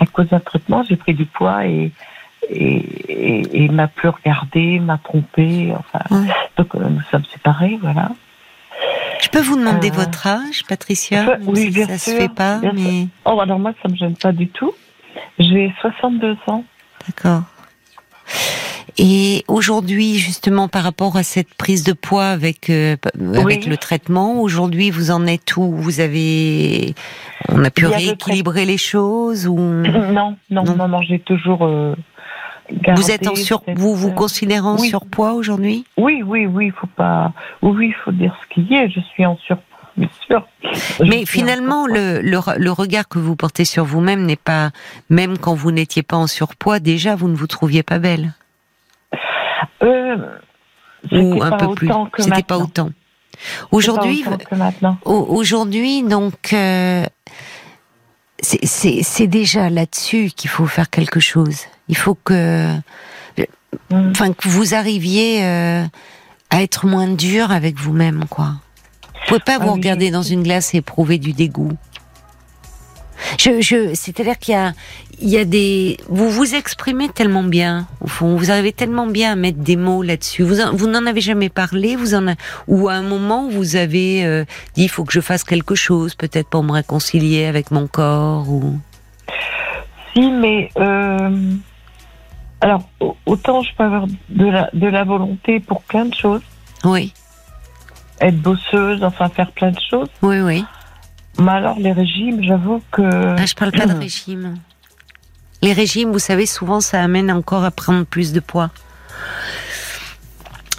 À 0.00 0.06
cause 0.06 0.28
d'un 0.28 0.40
traitement, 0.40 0.82
j'ai 0.82 0.96
pris 0.96 1.14
du 1.14 1.26
poids 1.26 1.66
et 1.66 1.92
et, 2.48 3.68
m'a 3.68 3.86
plus 3.88 4.08
regardé, 4.08 4.80
m'a 4.80 4.98
trompé. 4.98 5.72
Enfin, 5.78 6.26
donc 6.56 6.74
euh, 6.74 6.88
nous 6.88 7.02
sommes 7.10 7.24
séparés, 7.32 7.78
voilà. 7.80 8.10
Je 9.20 9.28
peux 9.28 9.40
vous 9.40 9.56
demander 9.56 9.90
euh, 9.90 9.94
votre 9.94 10.26
âge, 10.26 10.64
Patricia? 10.66 11.38
Oui, 11.42 11.70
bien 11.70 11.86
ça 11.86 11.98
sûr. 11.98 12.12
se 12.12 12.18
fait 12.18 12.28
pas, 12.28 12.60
mais. 12.74 13.08
Oh, 13.24 13.38
alors 13.40 13.58
moi, 13.58 13.72
ça 13.82 13.88
me 13.88 13.96
gêne 13.96 14.16
pas 14.16 14.32
du 14.32 14.48
tout. 14.48 14.72
J'ai 15.38 15.72
62 15.80 16.36
ans. 16.46 16.64
D'accord. 17.06 17.42
Et 18.98 19.44
aujourd'hui, 19.48 20.16
justement, 20.16 20.68
par 20.68 20.82
rapport 20.82 21.16
à 21.16 21.22
cette 21.22 21.54
prise 21.54 21.84
de 21.84 21.92
poids 21.92 22.26
avec 22.26 22.70
euh, 22.70 22.96
avec 23.34 23.66
le 23.66 23.76
traitement, 23.76 24.40
aujourd'hui, 24.40 24.90
vous 24.90 25.10
en 25.10 25.26
êtes 25.26 25.56
où? 25.56 25.72
Vous 25.72 26.00
avez, 26.00 26.94
on 27.48 27.64
a 27.64 27.70
pu 27.70 27.86
rééquilibrer 27.86 28.64
les 28.64 28.78
choses 28.78 29.46
ou 29.46 29.56
Non, 29.58 30.36
non, 30.50 30.64
non, 30.64 30.88
non, 30.88 31.02
j'ai 31.02 31.18
toujours. 31.20 31.64
Euh, 31.64 31.94
vous 32.94 33.10
êtes 33.10 33.26
en 33.26 33.34
sur, 33.34 33.62
vous 33.74 33.94
vous 33.94 34.12
considérez 34.12 34.66
en 34.66 34.78
surpoids 34.78 35.32
aujourd'hui? 35.32 35.84
Oui, 35.96 36.22
oui, 36.24 36.46
oui, 36.46 36.66
il 36.66 36.72
faut 36.72 36.86
pas, 36.86 37.32
oui, 37.62 37.88
il 37.88 37.94
faut 38.04 38.12
dire 38.12 38.36
ce 38.42 38.54
qu'il 38.54 38.70
y 38.70 38.74
est. 38.74 38.88
Je 38.90 39.00
suis 39.00 39.26
en 39.26 39.36
surpoids. 39.38 39.69
Bien 40.00 40.08
sûr. 40.26 40.46
Mais 41.00 41.26
finalement, 41.26 41.86
le, 41.86 42.22
le, 42.22 42.38
le, 42.56 42.72
regard 42.72 43.06
que 43.06 43.18
vous 43.18 43.36
portez 43.36 43.66
sur 43.66 43.84
vous-même 43.84 44.24
n'est 44.24 44.36
pas, 44.36 44.70
même 45.10 45.36
quand 45.36 45.54
vous 45.54 45.72
n'étiez 45.72 46.02
pas 46.02 46.16
en 46.16 46.26
surpoids, 46.26 46.80
déjà 46.80 47.14
vous 47.16 47.28
ne 47.28 47.36
vous 47.36 47.46
trouviez 47.46 47.82
pas 47.82 47.98
belle. 47.98 48.32
Euh, 49.82 50.16
Ou 51.12 51.42
un 51.42 51.52
peu 51.52 51.74
plus. 51.74 51.90
C'était 52.18 52.42
pas 52.42 52.58
autant. 52.58 52.90
Aujourd'hui, 53.72 54.24
aujourd'hui, 55.04 56.02
donc, 56.02 56.52
euh, 56.52 57.04
c'est 58.40 59.26
déjà 59.26 59.68
là-dessus 59.68 60.30
qu'il 60.34 60.50
faut 60.50 60.66
faire 60.66 60.88
quelque 60.88 61.20
chose. 61.20 61.66
Il 61.88 61.96
faut 61.96 62.14
que, 62.14 62.74
mm. 63.90 64.10
enfin, 64.10 64.32
que 64.32 64.48
vous 64.48 64.74
arriviez 64.74 65.44
euh, 65.44 65.84
à 66.50 66.62
être 66.62 66.86
moins 66.86 67.08
dur 67.08 67.50
avec 67.50 67.76
vous-même, 67.76 68.24
quoi. 68.28 68.54
Vous 69.30 69.38
pouvez 69.38 69.44
pas 69.44 69.58
ah 69.60 69.64
vous 69.64 69.72
regarder 69.74 70.10
dans 70.10 70.22
une 70.22 70.42
glace 70.42 70.74
et 70.74 70.78
éprouver 70.78 71.18
du 71.18 71.32
dégoût. 71.32 71.70
Je, 73.38 73.60
je, 73.60 73.94
c'est-à-dire 73.94 74.38
qu'il 74.38 74.54
y 74.54 74.56
a, 74.56 74.72
il 75.20 75.28
y 75.28 75.38
a 75.38 75.44
des, 75.44 75.98
vous 76.08 76.30
vous 76.30 76.56
exprimez 76.56 77.08
tellement 77.08 77.44
bien, 77.44 77.86
au 78.00 78.08
fond, 78.08 78.34
vous 78.34 78.50
arrivez 78.50 78.72
tellement 78.72 79.06
bien 79.06 79.32
à 79.32 79.36
mettre 79.36 79.58
des 79.58 79.76
mots 79.76 80.02
là-dessus. 80.02 80.42
Vous, 80.42 80.56
vous 80.72 80.88
n'en 80.88 81.06
avez 81.06 81.20
jamais 81.20 81.48
parlé, 81.48 81.94
vous 81.94 82.14
en, 82.14 82.34
ou 82.66 82.88
à 82.88 82.94
un 82.94 83.02
moment 83.02 83.48
vous 83.48 83.76
avez 83.76 84.24
euh, 84.24 84.44
dit, 84.74 84.84
il 84.84 84.88
faut 84.88 85.04
que 85.04 85.12
je 85.12 85.20
fasse 85.20 85.44
quelque 85.44 85.76
chose, 85.76 86.16
peut-être 86.16 86.48
pour 86.48 86.64
me 86.64 86.72
réconcilier 86.72 87.44
avec 87.44 87.70
mon 87.70 87.86
corps, 87.86 88.48
ou? 88.48 88.78
Si, 90.12 90.28
mais 90.28 90.70
euh, 90.78 91.54
alors 92.60 92.82
autant 93.26 93.62
je 93.62 93.70
peux 93.76 93.84
avoir 93.84 94.06
de 94.28 94.46
la, 94.46 94.70
de 94.72 94.88
la 94.88 95.04
volonté 95.04 95.60
pour 95.60 95.82
plein 95.82 96.06
de 96.06 96.14
choses. 96.14 96.42
Oui. 96.82 97.12
Être 98.20 98.40
bosseuse, 98.40 99.02
enfin 99.02 99.28
faire 99.28 99.50
plein 99.52 99.70
de 99.70 99.78
choses. 99.90 100.08
Oui, 100.22 100.40
oui. 100.40 100.64
Mais 101.38 101.52
alors, 101.52 101.78
les 101.78 101.92
régimes, 101.92 102.42
j'avoue 102.42 102.82
que. 102.90 103.02
Ah, 103.02 103.46
je 103.46 103.54
parle 103.54 103.72
pas 103.72 103.86
de 103.86 103.98
régime. 103.98 104.56
Les 105.62 105.72
régimes, 105.72 106.10
vous 106.10 106.18
savez, 106.18 106.46
souvent, 106.46 106.80
ça 106.80 107.02
amène 107.02 107.30
encore 107.30 107.64
à 107.64 107.70
prendre 107.70 108.04
plus 108.04 108.32
de 108.32 108.40
poids. 108.40 108.70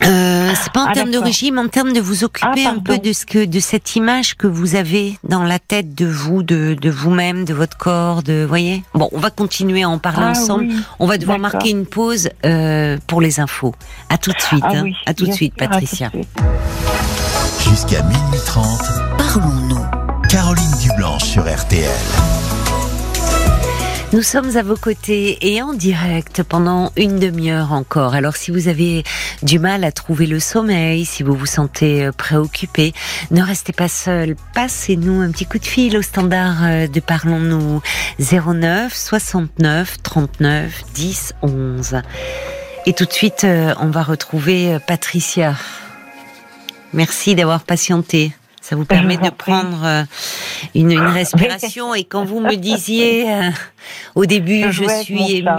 Euh, 0.03 0.51
c'est 0.55 0.71
pas 0.71 0.85
en 0.85 0.87
ah, 0.87 0.93
termes 0.93 1.11
de 1.11 1.19
régime, 1.19 1.59
en 1.59 1.67
termes 1.67 1.93
de 1.93 1.99
vous 1.99 2.23
occuper 2.23 2.65
ah, 2.65 2.71
un 2.71 2.79
peu 2.79 2.97
de 2.97 3.13
ce 3.13 3.25
que, 3.25 3.45
de 3.45 3.59
cette 3.59 3.95
image 3.95 4.35
que 4.35 4.47
vous 4.47 4.75
avez 4.75 5.19
dans 5.23 5.43
la 5.43 5.59
tête 5.59 5.93
de 5.93 6.07
vous, 6.07 6.41
de, 6.41 6.75
de 6.79 6.89
vous-même, 6.89 7.45
de 7.45 7.53
votre 7.53 7.77
corps, 7.77 8.23
de, 8.23 8.43
voyez. 8.43 8.83
Bon, 8.95 9.09
on 9.11 9.19
va 9.19 9.29
continuer 9.29 9.83
à 9.83 9.89
en 9.89 9.99
parler 9.99 10.25
ah 10.25 10.31
ensemble. 10.31 10.69
On 10.99 11.05
va 11.05 11.19
devoir 11.19 11.37
marquer 11.37 11.69
une 11.69 11.85
pause 11.85 12.29
euh, 12.45 12.97
pour 13.05 13.21
les 13.21 13.39
infos. 13.39 13.75
À 14.09 14.17
tout 14.17 14.31
de 14.31 14.41
suite. 14.41 14.63
hein. 14.65 14.85
à 15.05 15.13
tout 15.13 15.27
de 15.27 15.31
suite, 15.31 15.53
Patricia. 15.55 16.11
Jusqu'à 17.69 18.01
minuit 18.03 18.39
30, 18.45 18.65
parlons-nous. 19.17 19.85
Caroline 20.29 20.71
Dublanche 20.81 21.23
sur 21.23 21.43
RTL. 21.43 21.89
Nous 24.13 24.23
sommes 24.23 24.57
à 24.57 24.63
vos 24.63 24.75
côtés 24.75 25.37
et 25.53 25.61
en 25.61 25.73
direct 25.73 26.43
pendant 26.43 26.91
une 26.97 27.19
demi-heure 27.19 27.71
encore. 27.71 28.13
Alors 28.13 28.35
si 28.35 28.51
vous 28.51 28.67
avez 28.67 29.03
du 29.41 29.57
mal 29.59 29.83
à 29.83 29.91
trouver 29.91 30.25
le 30.25 30.39
sommeil, 30.39 31.05
si 31.05 31.23
vous 31.23 31.33
vous 31.33 31.45
sentez 31.45 32.05
euh, 32.05 32.11
préoccupé, 32.11 32.93
ne 33.29 33.41
restez 33.41 33.71
pas 33.71 33.87
seul. 33.87 34.35
Passez-nous 34.53 35.21
un 35.21 35.31
petit 35.31 35.45
coup 35.45 35.59
de 35.59 35.65
fil 35.65 35.95
au 35.97 36.01
standard 36.01 36.63
euh, 36.63 36.87
de 36.87 36.99
Parlons-nous 36.99 37.81
09 38.19 38.93
69 38.93 39.97
39 40.03 40.83
10 40.93 41.33
11. 41.41 42.01
Et 42.85 42.93
tout 42.93 43.05
de 43.05 43.13
suite, 43.13 43.43
euh, 43.45 43.73
on 43.79 43.87
va 43.87 44.03
retrouver 44.03 44.77
Patricia. 44.87 45.55
Merci 46.93 47.35
d'avoir 47.35 47.63
patienté. 47.63 48.31
Ça 48.61 48.75
vous 48.75 48.85
permet 48.85 49.17
de 49.17 49.29
prendre 49.31 49.83
euh, 49.83 50.03
une, 50.75 50.91
une, 50.91 50.99
respiration. 50.99 51.95
Et 51.95 52.03
quand 52.03 52.25
vous 52.25 52.39
me 52.39 52.55
disiez 52.55 53.27
euh, 53.33 53.49
au 54.13 54.27
début, 54.27 54.71
je, 54.71 54.87
suis 55.01 55.37
ému. 55.37 55.49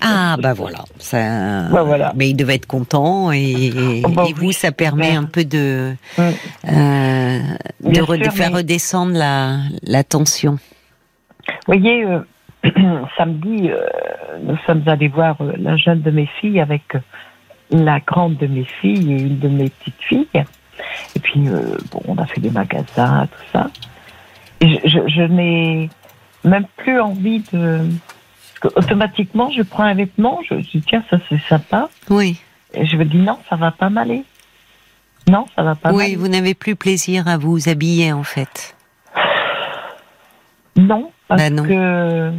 Ah 0.00 0.36
bah 0.38 0.52
voilà, 0.52 0.84
ça. 0.98 1.68
Bah, 1.68 1.82
voilà. 1.82 2.12
Mais 2.14 2.30
il 2.30 2.34
devait 2.34 2.54
être 2.54 2.66
content 2.66 3.32
et, 3.32 3.72
oh, 4.04 4.08
bah 4.08 4.24
et 4.28 4.34
vous, 4.34 4.52
ça 4.52 4.70
permet 4.70 5.16
un 5.16 5.24
peu 5.24 5.44
de 5.44 5.94
mm. 6.16 6.22
euh, 6.72 7.38
de, 7.80 8.30
faire 8.30 8.52
redescendre 8.52 9.18
la, 9.18 9.56
la 9.82 10.04
tension. 10.04 10.58
Vous 11.48 11.74
voyez, 11.74 12.04
euh, 12.04 12.20
samedi, 13.18 13.68
nous 14.44 14.56
sommes 14.64 14.84
allés 14.86 15.08
voir 15.08 15.36
la 15.58 15.76
jeune 15.76 16.02
de 16.02 16.10
mes 16.12 16.28
filles 16.40 16.60
avec 16.60 16.84
la 17.72 18.00
grande 18.00 18.36
de 18.36 18.46
mes 18.46 18.64
filles 18.64 19.12
et 19.12 19.20
une 19.22 19.38
de 19.38 19.48
mes 19.48 19.70
petites 19.70 20.00
filles. 20.00 20.44
Et 21.16 21.20
puis, 21.20 21.48
euh, 21.48 21.76
bon, 21.90 22.00
on 22.06 22.18
a 22.18 22.26
fait 22.26 22.40
des 22.40 22.50
magasins, 22.50 23.26
tout 23.26 23.44
ça. 23.52 23.70
Et 24.60 24.80
je, 24.88 25.22
n'ai 25.22 25.90
même 26.44 26.66
plus 26.76 27.00
envie 27.00 27.42
de. 27.52 27.80
automatiquement, 28.76 29.50
je 29.50 29.62
prends 29.62 29.84
un 29.84 29.94
vêtement, 29.94 30.40
je, 30.48 30.54
dis 30.54 30.82
tiens, 30.86 31.02
ça 31.10 31.18
c'est 31.28 31.40
sympa. 31.48 31.88
Oui. 32.10 32.40
Et 32.74 32.86
je 32.86 32.96
me 32.96 33.04
dis 33.04 33.18
non, 33.18 33.38
ça 33.50 33.56
va 33.56 33.72
pas 33.72 33.90
m'aller. 33.90 34.24
Non, 35.28 35.46
ça 35.56 35.62
va 35.62 35.74
pas 35.74 35.92
Oui, 35.92 36.14
vous 36.14 36.28
n'avez 36.28 36.54
plus 36.54 36.76
plaisir 36.76 37.28
à 37.28 37.38
vous 37.38 37.68
habiller 37.68 38.12
en 38.12 38.22
fait. 38.22 38.76
Non, 40.76 41.10
parce 41.28 41.50
bah 41.50 41.62
que 41.68 42.32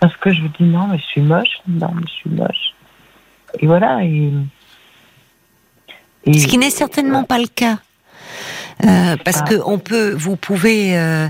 parce 0.00 0.16
que 0.16 0.32
je 0.32 0.42
me 0.42 0.48
dis 0.48 0.64
non, 0.64 0.88
mais 0.88 0.98
je 0.98 1.04
suis 1.04 1.22
moche, 1.22 1.60
non, 1.66 1.90
mais 1.94 2.02
je 2.06 2.12
suis 2.12 2.30
moche. 2.30 2.74
Et 3.60 3.66
voilà. 3.66 4.02
Et 4.04 4.32
ce 6.32 6.46
qui 6.46 6.58
n'est 6.58 6.70
certainement 6.70 7.24
pas 7.24 7.38
le 7.38 7.46
cas. 7.46 7.78
Euh, 8.84 9.16
parce 9.24 9.40
que 9.40 9.54
on 9.64 9.78
peut, 9.78 10.12
vous 10.12 10.36
pouvez 10.36 10.98
euh, 10.98 11.28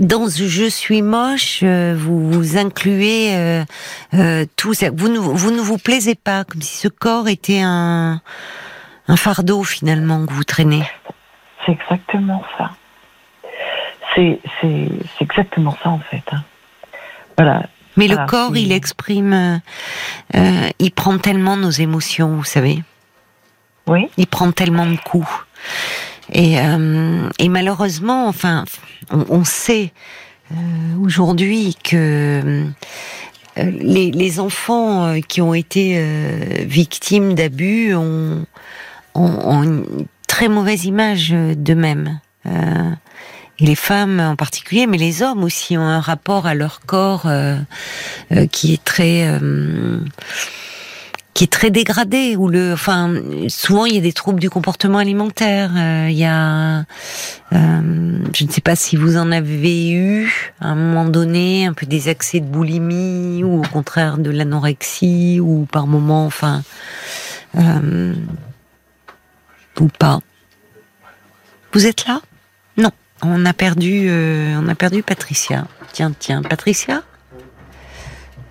dans 0.00 0.28
je 0.28 0.68
suis 0.68 1.02
moche, 1.02 1.60
euh, 1.62 1.94
vous, 1.96 2.32
vous 2.32 2.58
incluez 2.58 3.36
euh, 3.36 4.44
tout. 4.56 4.72
Vous 4.94 5.08
ne 5.08 5.18
vous 5.18 5.52
ne 5.52 5.60
vous 5.60 5.78
plaisez 5.78 6.16
pas, 6.16 6.42
comme 6.42 6.62
si 6.62 6.78
ce 6.78 6.88
corps 6.88 7.28
était 7.28 7.60
un 7.62 8.20
un 9.06 9.16
fardeau 9.16 9.62
finalement 9.62 10.26
que 10.26 10.32
vous 10.32 10.42
traînez. 10.42 10.82
C'est 11.64 11.72
exactement 11.72 12.42
ça. 12.58 12.70
C'est 14.16 14.40
exactement 15.20 15.76
ça 15.82 15.90
en 15.90 16.00
fait. 16.00 16.24
Hein. 16.32 16.42
Voilà. 17.36 17.62
Mais 18.00 18.08
le 18.08 18.26
corps, 18.26 18.56
il 18.56 18.72
exprime, 18.72 19.60
il 20.34 20.90
prend 20.90 21.18
tellement 21.18 21.56
nos 21.56 21.70
émotions, 21.70 22.36
vous 22.36 22.44
savez. 22.44 22.82
Il 24.16 24.26
prend 24.26 24.52
tellement 24.52 24.86
de 24.86 24.96
coups. 24.96 25.28
Et, 26.32 26.60
euh, 26.60 27.28
et 27.38 27.48
malheureusement, 27.48 28.28
enfin, 28.28 28.64
on, 29.10 29.44
sait 29.44 29.92
euh, 30.52 30.54
aujourd'hui 31.02 31.76
que 31.82 31.96
euh, 31.96 32.64
les, 33.56 34.12
les, 34.12 34.38
enfants 34.38 35.20
qui 35.26 35.40
ont 35.42 35.54
été 35.54 36.00
victimes 36.64 37.34
d'abus 37.34 37.94
ont, 37.94 38.46
ont, 39.14 39.62
une 39.62 40.06
très 40.28 40.48
mauvaise 40.48 40.84
image 40.84 41.30
d'eux-mêmes. 41.32 42.20
Les 43.60 43.74
femmes 43.74 44.20
en 44.20 44.36
particulier, 44.36 44.86
mais 44.86 44.98
les 44.98 45.22
hommes 45.22 45.44
aussi 45.44 45.76
ont 45.76 45.86
un 45.86 46.00
rapport 46.00 46.46
à 46.46 46.54
leur 46.54 46.80
corps 46.80 47.26
qui 48.50 48.72
est 48.74 48.84
très 48.84 49.26
qui 51.40 51.44
est 51.44 51.52
très 51.52 51.70
dégradé 51.70 52.36
où 52.36 52.48
le 52.48 52.72
enfin 52.72 53.14
souvent 53.48 53.86
il 53.86 53.94
y 53.94 53.98
a 53.98 54.02
des 54.02 54.12
troubles 54.12 54.40
du 54.40 54.50
comportement 54.50 54.98
alimentaire 54.98 55.70
euh, 55.74 56.08
il 56.10 56.18
y 56.18 56.26
a 56.26 56.80
euh, 57.52 58.18
je 58.34 58.44
ne 58.44 58.50
sais 58.50 58.60
pas 58.60 58.76
si 58.76 58.96
vous 58.96 59.16
en 59.16 59.32
avez 59.32 59.90
eu 59.90 60.52
à 60.60 60.68
un 60.68 60.74
moment 60.74 61.06
donné 61.06 61.66
un 61.66 61.72
peu 61.72 61.86
des 61.86 62.08
accès 62.08 62.40
de 62.40 62.46
boulimie 62.46 63.42
ou 63.44 63.60
au 63.60 63.68
contraire 63.68 64.18
de 64.18 64.30
l'anorexie 64.30 65.40
ou 65.40 65.66
par 65.70 65.86
moment 65.86 66.26
enfin 66.26 66.62
euh, 67.56 68.14
ou 69.80 69.88
pas. 69.88 70.20
Vous 71.72 71.86
êtes 71.86 72.06
là? 72.06 72.20
On 73.22 73.44
a 73.46 73.52
perdu 73.52 74.10
on 74.10 74.68
a 74.68 74.74
perdu 74.74 75.02
Patricia 75.02 75.66
tiens 75.92 76.12
tiens 76.18 76.42
Patricia 76.42 77.02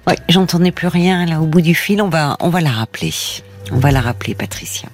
oui, 0.09 0.15
j'entendais 0.27 0.71
plus 0.71 0.87
rien 0.87 1.25
là 1.25 1.39
au 1.39 1.45
bout 1.45 1.61
du 1.61 1.75
fil. 1.75 2.01
On 2.01 2.09
va, 2.09 2.35
on 2.39 2.49
va 2.49 2.61
la 2.61 2.71
rappeler. 2.71 3.11
On 3.71 3.77
va 3.77 3.91
la 3.91 4.01
rappeler, 4.01 4.33
Patricia. 4.33 4.89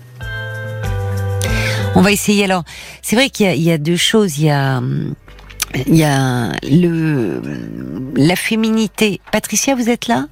On 1.96 2.02
va 2.02 2.12
essayer. 2.12 2.44
Alors, 2.44 2.64
c'est 3.02 3.16
vrai 3.16 3.30
qu'il 3.30 3.50
y, 3.54 3.64
y, 3.64 3.72
a 3.72 3.78
deux 3.78 3.96
choses. 3.96 4.40
Il 4.40 4.46
y 4.46 4.50
a, 4.50 4.82
il 5.88 5.96
y 5.96 6.04
a 6.04 6.52
le 6.70 7.42
la 8.18 8.36
féminité. 8.36 9.22
Patricia, 9.32 9.76
vous 9.76 9.90
êtes 9.90 10.08
là? 10.08 10.26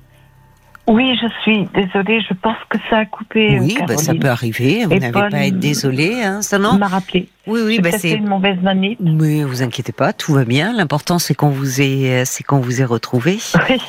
Oui, 0.86 1.17
je 1.21 1.27
suis 1.41 1.65
désolée, 1.73 2.19
je 2.27 2.34
pense 2.34 2.58
que 2.69 2.77
ça 2.89 2.99
a 2.99 3.06
coupé. 3.06 3.58
Oui, 3.62 3.77
bah, 3.88 3.95
ça 3.95 4.13
peut 4.13 4.27
arriver, 4.27 4.84
vous 4.84 4.95
n'avez 4.95 5.13
pas 5.13 5.29
à 5.32 5.45
être 5.45 5.58
désolée, 5.58 6.21
hein, 6.21 6.41
ça 6.41 6.60
non? 6.60 6.73
m'a 6.73 6.89
rappelé. 6.89 7.29
Oui, 7.45 7.60
oui, 7.65 7.79
bah 7.79 7.89
c'est 7.97 8.12
une 8.12 8.27
mauvaise 8.27 8.58
manip. 8.62 8.99
Mais 9.01 9.43
vous 9.43 9.62
inquiétez 9.62 9.91
pas, 9.91 10.13
tout 10.13 10.34
va 10.34 10.45
bien. 10.45 10.71
L'important 10.73 11.19
c'est 11.19 11.34
qu'on 11.34 11.49
vous 11.49 11.82
ait, 11.82 12.23
c'est 12.25 12.43
qu'on 12.43 12.60
vous 12.60 12.82
ait 12.82 12.86
retrouvé. 12.86 13.39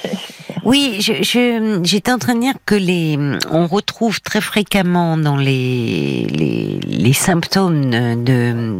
oui, 0.64 0.98
je, 1.00 1.22
je, 1.22 1.80
j'étais 1.84 2.10
en 2.10 2.18
train 2.18 2.34
de 2.34 2.40
dire 2.40 2.54
que 2.66 2.74
les, 2.74 3.16
on 3.50 3.66
retrouve 3.66 4.20
très 4.20 4.40
fréquemment 4.40 5.16
dans 5.16 5.36
les 5.36 6.26
les, 6.26 6.80
les 6.84 7.12
symptômes 7.12 7.90
de 8.24 8.74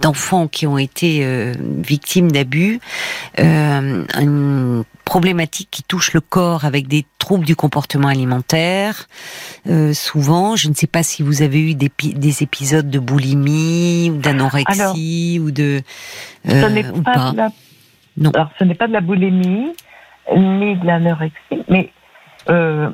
d'enfants 0.00 0.46
qui 0.46 0.66
ont 0.66 0.78
été 0.78 1.20
euh, 1.22 1.52
victimes 1.60 2.30
d'abus, 2.30 2.80
euh, 3.38 4.04
une 4.20 4.84
problématique 5.10 5.68
qui 5.72 5.82
touche 5.82 6.12
le 6.12 6.20
corps 6.20 6.64
avec 6.64 6.86
des 6.86 7.04
troubles 7.18 7.44
du 7.44 7.56
comportement 7.56 8.06
alimentaire. 8.06 9.08
Euh, 9.68 9.92
souvent, 9.92 10.54
je 10.54 10.68
ne 10.68 10.74
sais 10.74 10.86
pas 10.86 11.02
si 11.02 11.24
vous 11.24 11.42
avez 11.42 11.60
eu 11.60 11.74
des, 11.74 11.90
des 12.00 12.42
épisodes 12.44 12.88
de 12.88 12.98
boulimie 13.00 14.12
ou 14.14 14.18
d'anorexie 14.20 15.40
ou 15.42 15.50
de. 15.50 15.80
Euh, 16.48 16.62
ce 16.62 16.66
n'est 16.66 16.84
pas, 17.02 17.30
De 17.32 17.36
la... 17.36 17.48
Non. 18.16 18.30
Alors, 18.30 18.50
ce 18.58 18.64
n'est 18.64 18.74
pas 18.74 18.88
de 18.88 18.92
la 18.92 19.00
boulimie 19.00 19.72
ni 20.36 20.76
de 20.76 20.86
l'anorexie, 20.86 21.64
mais 21.68 21.90
euh, 22.48 22.90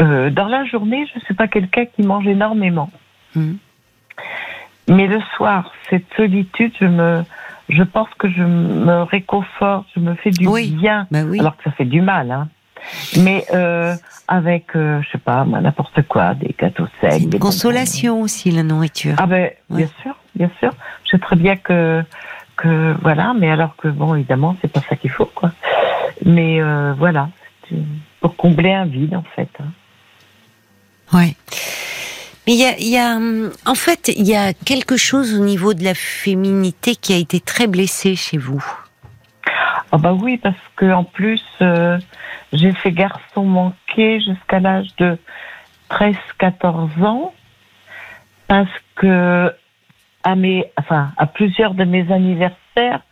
euh, 0.00 0.30
dans 0.30 0.48
la 0.48 0.64
journée, 0.64 1.06
je 1.12 1.18
ne 1.18 1.24
suis 1.24 1.34
pas 1.34 1.48
quelqu'un 1.48 1.84
qui 1.86 2.02
mange 2.02 2.26
énormément. 2.26 2.90
Hum. 3.36 3.58
Mais 4.88 5.06
le 5.06 5.20
soir, 5.36 5.72
cette 5.88 6.04
solitude, 6.16 6.72
je 6.80 6.86
me 6.86 7.24
je 7.68 7.82
pense 7.82 8.08
que 8.18 8.28
je 8.28 8.42
me 8.42 9.02
réconforte, 9.02 9.86
je 9.94 10.00
me 10.00 10.14
fais 10.16 10.30
du 10.30 10.46
bien, 10.46 11.06
bah 11.10 11.20
alors 11.38 11.56
que 11.56 11.64
ça 11.64 11.70
fait 11.72 11.84
du 11.84 12.02
mal. 12.02 12.30
Hein. 12.30 12.48
Mais 13.22 13.46
euh, 13.54 13.94
avec, 14.28 14.76
euh, 14.76 15.00
je 15.02 15.12
sais 15.12 15.18
pas, 15.18 15.44
n'importe 15.44 16.02
quoi, 16.02 16.34
des 16.34 16.54
gâteaux 16.58 16.86
secs. 17.00 17.22
Une 17.22 17.38
consolation 17.38 18.20
aussi, 18.20 18.50
la 18.50 18.62
nourriture. 18.62 19.14
Ah 19.18 19.26
ben, 19.26 19.50
bien 19.70 19.88
sûr, 20.02 20.14
bien 20.34 20.50
sûr. 20.58 20.72
Je 21.04 21.10
sais 21.10 21.18
très 21.18 21.36
bien 21.36 21.56
que, 21.56 22.02
que 22.56 22.94
voilà, 23.02 23.34
mais 23.34 23.50
alors 23.50 23.76
que, 23.76 23.88
bon, 23.88 24.14
évidemment, 24.14 24.56
c'est 24.60 24.72
pas 24.72 24.80
ça 24.88 24.96
qu'il 24.96 25.10
faut, 25.10 25.30
quoi. 25.34 25.52
Mais 26.24 26.60
euh, 26.60 26.94
voilà, 26.96 27.28
pour 28.20 28.36
combler 28.36 28.72
un 28.72 28.84
vide, 28.84 29.14
en 29.14 29.24
fait. 29.34 29.48
Hein. 29.60 29.72
Ouais. 31.12 31.34
Mais 32.46 32.54
il 32.54 32.60
y 32.60 32.64
a, 32.64 32.78
y 32.78 32.98
a, 32.98 33.16
hum, 33.16 33.50
en 33.64 33.74
fait, 33.74 34.08
il 34.14 34.26
y 34.26 34.36
a 34.36 34.52
quelque 34.52 34.96
chose 34.96 35.34
au 35.34 35.44
niveau 35.44 35.74
de 35.74 35.82
la 35.82 35.94
féminité 35.94 36.94
qui 36.94 37.12
a 37.12 37.16
été 37.16 37.40
très 37.40 37.66
blessé 37.66 38.16
chez 38.16 38.36
vous. 38.36 38.64
Ah 39.92 39.98
bah 39.98 40.12
oui, 40.12 40.38
parce 40.38 40.56
que 40.76 40.92
en 40.92 41.04
plus, 41.04 41.42
euh, 41.62 41.98
j'ai 42.52 42.72
fait 42.72 42.92
garçon 42.92 43.44
manqué 43.44 44.20
jusqu'à 44.20 44.58
l'âge 44.58 44.88
de 44.98 45.16
13-14 45.90 47.04
ans, 47.04 47.32
parce 48.48 48.68
que 48.96 49.54
à 50.24 50.34
mes, 50.34 50.72
enfin, 50.78 51.12
à 51.16 51.26
plusieurs 51.26 51.74
de 51.74 51.84
mes 51.84 52.10
anniversaires, 52.10 53.02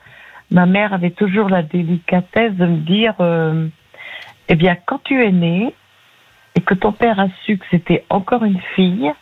ma 0.50 0.66
mère 0.66 0.92
avait 0.92 1.10
toujours 1.10 1.48
la 1.48 1.62
délicatesse 1.62 2.54
de 2.54 2.66
me 2.66 2.78
dire, 2.78 3.14
euh, 3.20 3.68
eh 4.48 4.54
bien, 4.54 4.76
quand 4.86 5.02
tu 5.04 5.22
es 5.22 5.30
né 5.30 5.74
et 6.54 6.60
que 6.60 6.74
ton 6.74 6.92
père 6.92 7.20
a 7.20 7.28
su 7.44 7.58
que 7.58 7.66
c'était 7.70 8.04
encore 8.10 8.44
une 8.44 8.60
fille, 8.74 9.12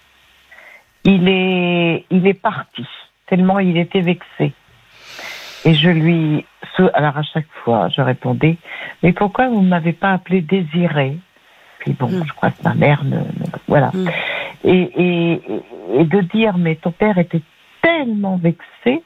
il 1.05 1.29
est, 1.29 2.07
il 2.11 2.26
est 2.26 2.35
parti, 2.35 2.87
tellement 3.26 3.59
il 3.59 3.76
était 3.76 4.00
vexé. 4.00 4.53
Et 5.64 5.74
je 5.74 5.90
lui, 5.90 6.46
alors 6.94 7.18
à 7.18 7.22
chaque 7.22 7.50
fois, 7.64 7.88
je 7.88 8.00
répondais, 8.00 8.57
mais 9.03 9.12
pourquoi 9.12 9.48
vous 9.48 9.62
ne 9.62 9.68
m'avez 9.68 9.92
pas 9.92 10.12
appelé 10.12 10.40
Désiré 10.40 11.16
Puis 11.81 11.92
bon, 11.92 12.09
mm. 12.09 12.24
je 12.26 12.33
crois 12.33 12.50
que 12.50 12.62
ma 12.62 12.74
mère 12.74 13.05
ne, 13.05 13.18
voilà. 13.68 13.90
Mm. 13.92 14.09
Et, 14.64 14.90
et, 14.96 15.42
et, 15.94 16.05
de 16.05 16.20
dire, 16.20 16.59
mais 16.59 16.76
ton 16.76 16.92
père 16.92 17.18
était 17.18 17.42
tellement 17.83 18.37
vexé. 18.38 19.03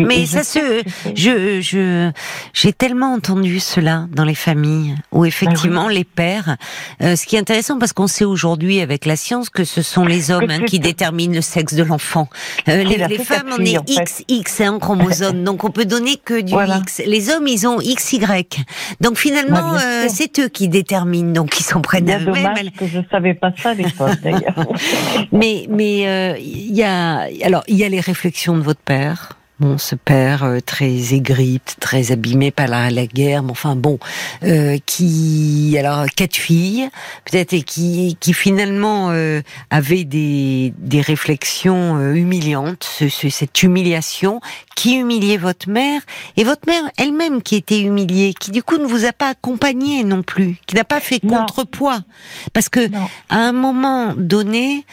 Mais 0.00 0.26
ça 0.26 0.42
se, 0.42 0.82
je, 1.14 1.60
je, 1.60 2.10
j'ai 2.52 2.72
tellement 2.72 3.12
entendu 3.12 3.60
cela 3.60 4.06
dans 4.12 4.24
les 4.24 4.34
familles 4.34 4.94
où 5.12 5.24
effectivement 5.24 5.86
ah 5.88 5.92
les 5.92 6.04
pères. 6.04 6.56
Euh, 7.02 7.16
ce 7.16 7.26
qui 7.26 7.36
est 7.36 7.38
intéressant 7.38 7.78
parce 7.78 7.92
qu'on 7.92 8.06
sait 8.06 8.24
aujourd'hui 8.24 8.80
avec 8.80 9.06
la 9.06 9.16
science 9.16 9.50
que 9.50 9.64
ce 9.64 9.82
sont 9.82 10.04
les 10.04 10.30
hommes 10.30 10.50
hein, 10.50 10.62
qui 10.66 10.78
déterminent 10.78 11.34
le 11.34 11.42
sexe 11.42 11.74
de 11.74 11.82
l'enfant. 11.82 12.28
Euh, 12.68 12.82
les, 12.82 12.96
les 12.96 13.18
femmes, 13.18 13.50
on 13.58 13.64
est 13.64 13.78
XX 14.28 14.60
hein, 14.60 14.78
chromosome, 14.80 15.44
donc 15.44 15.64
on 15.64 15.70
peut 15.70 15.84
donner 15.84 16.16
que 16.16 16.40
du 16.40 16.54
X. 16.54 17.02
Les 17.06 17.30
hommes, 17.30 17.46
ils 17.46 17.66
ont 17.66 17.78
XY. 17.78 18.20
Donc 19.00 19.18
finalement, 19.18 19.74
euh, 19.74 20.06
c'est 20.08 20.38
eux 20.38 20.48
qui 20.48 20.68
déterminent, 20.68 21.32
donc 21.32 21.58
ils 21.58 21.62
s'en 21.62 21.80
prennent 21.80 22.10
à 22.10 22.18
eux-mêmes. 22.18 22.70
que 22.78 22.86
je 22.86 23.00
savais 23.10 23.34
pas 23.34 23.52
ça 23.56 23.70
à 23.70 23.74
l'époque 23.74 24.20
d'ailleurs. 24.22 24.66
mais 25.32 25.66
mais 25.68 26.06
euh, 26.06 26.36
il 26.38 26.74
y 26.74 26.82
a 26.82 27.28
alors 27.42 27.62
il 27.68 27.76
y 27.76 27.84
a 27.84 27.88
les 27.88 28.00
réflexions 28.00 28.56
de 28.56 28.62
votre 28.62 28.80
père. 28.80 29.30
Bon, 29.60 29.78
ce 29.78 29.94
père 29.94 30.42
euh, 30.42 30.58
très 30.58 31.14
aigri, 31.14 31.60
très 31.78 32.10
abîmé 32.10 32.50
par 32.50 32.66
la, 32.66 32.90
la 32.90 33.06
guerre, 33.06 33.44
mais 33.44 33.52
enfin 33.52 33.76
bon, 33.76 34.00
euh, 34.42 34.78
qui 34.84 35.76
alors 35.78 36.06
quatre 36.16 36.34
filles, 36.34 36.88
peut-être 37.24 37.52
et 37.52 37.62
qui 37.62 38.16
qui 38.18 38.32
finalement 38.32 39.10
euh, 39.12 39.42
avait 39.70 40.02
des 40.02 40.74
des 40.78 41.00
réflexions 41.00 41.98
euh, 41.98 42.14
humiliantes, 42.14 42.82
ce, 42.82 43.08
cette 43.08 43.62
humiliation 43.62 44.40
qui 44.74 44.96
humiliait 44.96 45.36
votre 45.36 45.68
mère 45.68 46.00
et 46.36 46.42
votre 46.42 46.66
mère 46.66 46.90
elle-même 46.98 47.40
qui 47.40 47.54
était 47.54 47.80
humiliée, 47.80 48.34
qui 48.34 48.50
du 48.50 48.64
coup 48.64 48.78
ne 48.78 48.86
vous 48.86 49.04
a 49.04 49.12
pas 49.12 49.28
accompagné 49.28 50.02
non 50.02 50.24
plus, 50.24 50.56
qui 50.66 50.74
n'a 50.74 50.82
pas 50.82 50.98
fait 50.98 51.20
contrepoids, 51.20 52.00
parce 52.52 52.68
que 52.68 52.90
à 53.28 53.36
un 53.36 53.52
moment 53.52 54.14
donné. 54.16 54.84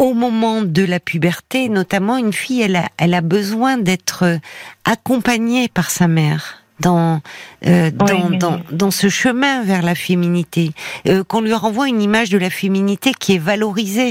Euh, 0.00 0.04
au 0.04 0.14
moment 0.14 0.62
de 0.62 0.82
la 0.82 1.00
puberté, 1.00 1.68
notamment, 1.68 2.16
une 2.16 2.32
fille, 2.32 2.62
elle 2.62 2.76
a, 2.76 2.88
elle 2.98 3.14
a 3.14 3.20
besoin 3.20 3.78
d'être 3.78 4.38
accompagnée 4.84 5.68
par 5.68 5.90
sa 5.90 6.08
mère 6.08 6.64
dans 6.80 7.20
euh, 7.66 7.90
dans, 7.90 8.30
dans, 8.30 8.60
dans, 8.70 8.90
ce 8.90 9.08
chemin 9.08 9.62
vers 9.62 9.82
la 9.82 9.94
féminité, 9.94 10.72
euh, 11.08 11.24
qu'on 11.24 11.40
lui 11.40 11.54
renvoie 11.54 11.88
une 11.88 12.02
image 12.02 12.30
de 12.30 12.38
la 12.38 12.50
féminité 12.50 13.12
qui 13.18 13.34
est 13.34 13.38
valorisée. 13.38 14.10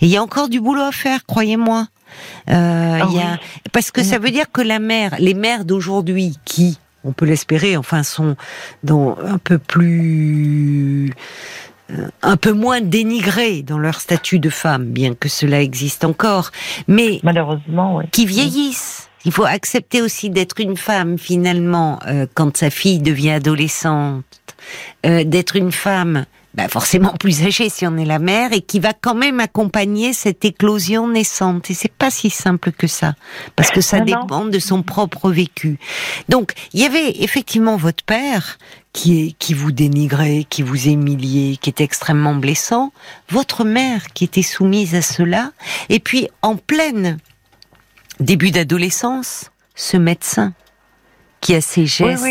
Et 0.00 0.06
il 0.06 0.08
y 0.08 0.16
a 0.16 0.22
encore 0.22 0.48
du 0.48 0.60
boulot 0.60 0.82
à 0.82 0.92
faire, 0.92 1.24
croyez-moi. 1.26 1.86
Euh, 2.48 2.98
ah 3.02 3.08
y 3.12 3.18
a... 3.18 3.38
Parce 3.72 3.90
que 3.90 4.02
ça 4.02 4.18
veut 4.18 4.30
dire 4.30 4.50
que 4.50 4.62
la 4.62 4.78
mère, 4.78 5.14
les 5.18 5.34
mères 5.34 5.64
d'aujourd'hui 5.64 6.36
qui, 6.44 6.78
on 7.04 7.12
peut 7.12 7.26
l'espérer, 7.26 7.76
enfin, 7.76 8.02
sont 8.02 8.34
dans 8.82 9.16
un 9.24 9.38
peu 9.38 9.58
plus 9.58 11.14
un 12.22 12.36
peu 12.36 12.52
moins 12.52 12.80
dénigrées 12.80 13.62
dans 13.62 13.78
leur 13.78 14.00
statut 14.00 14.38
de 14.38 14.50
femme, 14.50 14.86
bien 14.86 15.14
que 15.14 15.28
cela 15.28 15.60
existe 15.60 16.04
encore, 16.04 16.50
mais 16.88 17.20
malheureusement, 17.22 18.02
qui 18.10 18.26
vieillissent. 18.26 19.08
Il 19.24 19.32
faut 19.32 19.44
accepter 19.44 20.00
aussi 20.00 20.30
d'être 20.30 20.60
une 20.60 20.76
femme 20.76 21.18
finalement 21.18 21.98
euh, 22.06 22.26
quand 22.32 22.56
sa 22.56 22.70
fille 22.70 23.00
devient 23.00 23.32
adolescente, 23.32 24.24
euh, 25.04 25.24
d'être 25.24 25.56
une 25.56 25.72
femme 25.72 26.24
bah 26.54 26.68
forcément 26.68 27.12
plus 27.12 27.44
âgée 27.44 27.68
si 27.68 27.86
on 27.86 27.96
est 27.96 28.04
la 28.04 28.18
mère 28.18 28.52
et 28.52 28.60
qui 28.60 28.80
va 28.80 28.92
quand 28.92 29.14
même 29.14 29.38
accompagner 29.38 30.12
cette 30.12 30.44
éclosion 30.44 31.08
naissante. 31.08 31.70
Et 31.70 31.74
c'est 31.74 31.92
pas 31.92 32.10
si 32.10 32.28
simple 32.28 32.72
que 32.72 32.88
ça, 32.88 33.14
parce 33.54 33.70
que 33.70 33.80
ça 33.80 34.00
dépend 34.00 34.44
de 34.44 34.58
son 34.58 34.82
propre 34.82 35.30
vécu. 35.30 35.78
Donc, 36.28 36.54
il 36.72 36.80
y 36.80 36.84
avait 36.84 37.22
effectivement 37.22 37.76
votre 37.76 38.02
père 38.04 38.58
qui 38.92 39.20
est, 39.20 39.32
qui 39.38 39.54
vous 39.54 39.70
dénigrait, 39.70 40.44
qui 40.50 40.62
vous 40.62 40.88
humiliait, 40.88 41.56
qui 41.56 41.70
était 41.70 41.84
extrêmement 41.84 42.34
blessant, 42.34 42.92
votre 43.28 43.64
mère 43.64 44.08
qui 44.08 44.24
était 44.24 44.42
soumise 44.42 44.96
à 44.96 45.02
cela, 45.02 45.52
et 45.88 46.00
puis 46.00 46.28
en 46.42 46.56
pleine 46.56 47.18
début 48.18 48.50
d'adolescence, 48.50 49.52
ce 49.76 49.96
médecin 49.96 50.52
qui 51.40 51.54
a 51.54 51.60
ses 51.60 51.86
gestes 51.86 52.26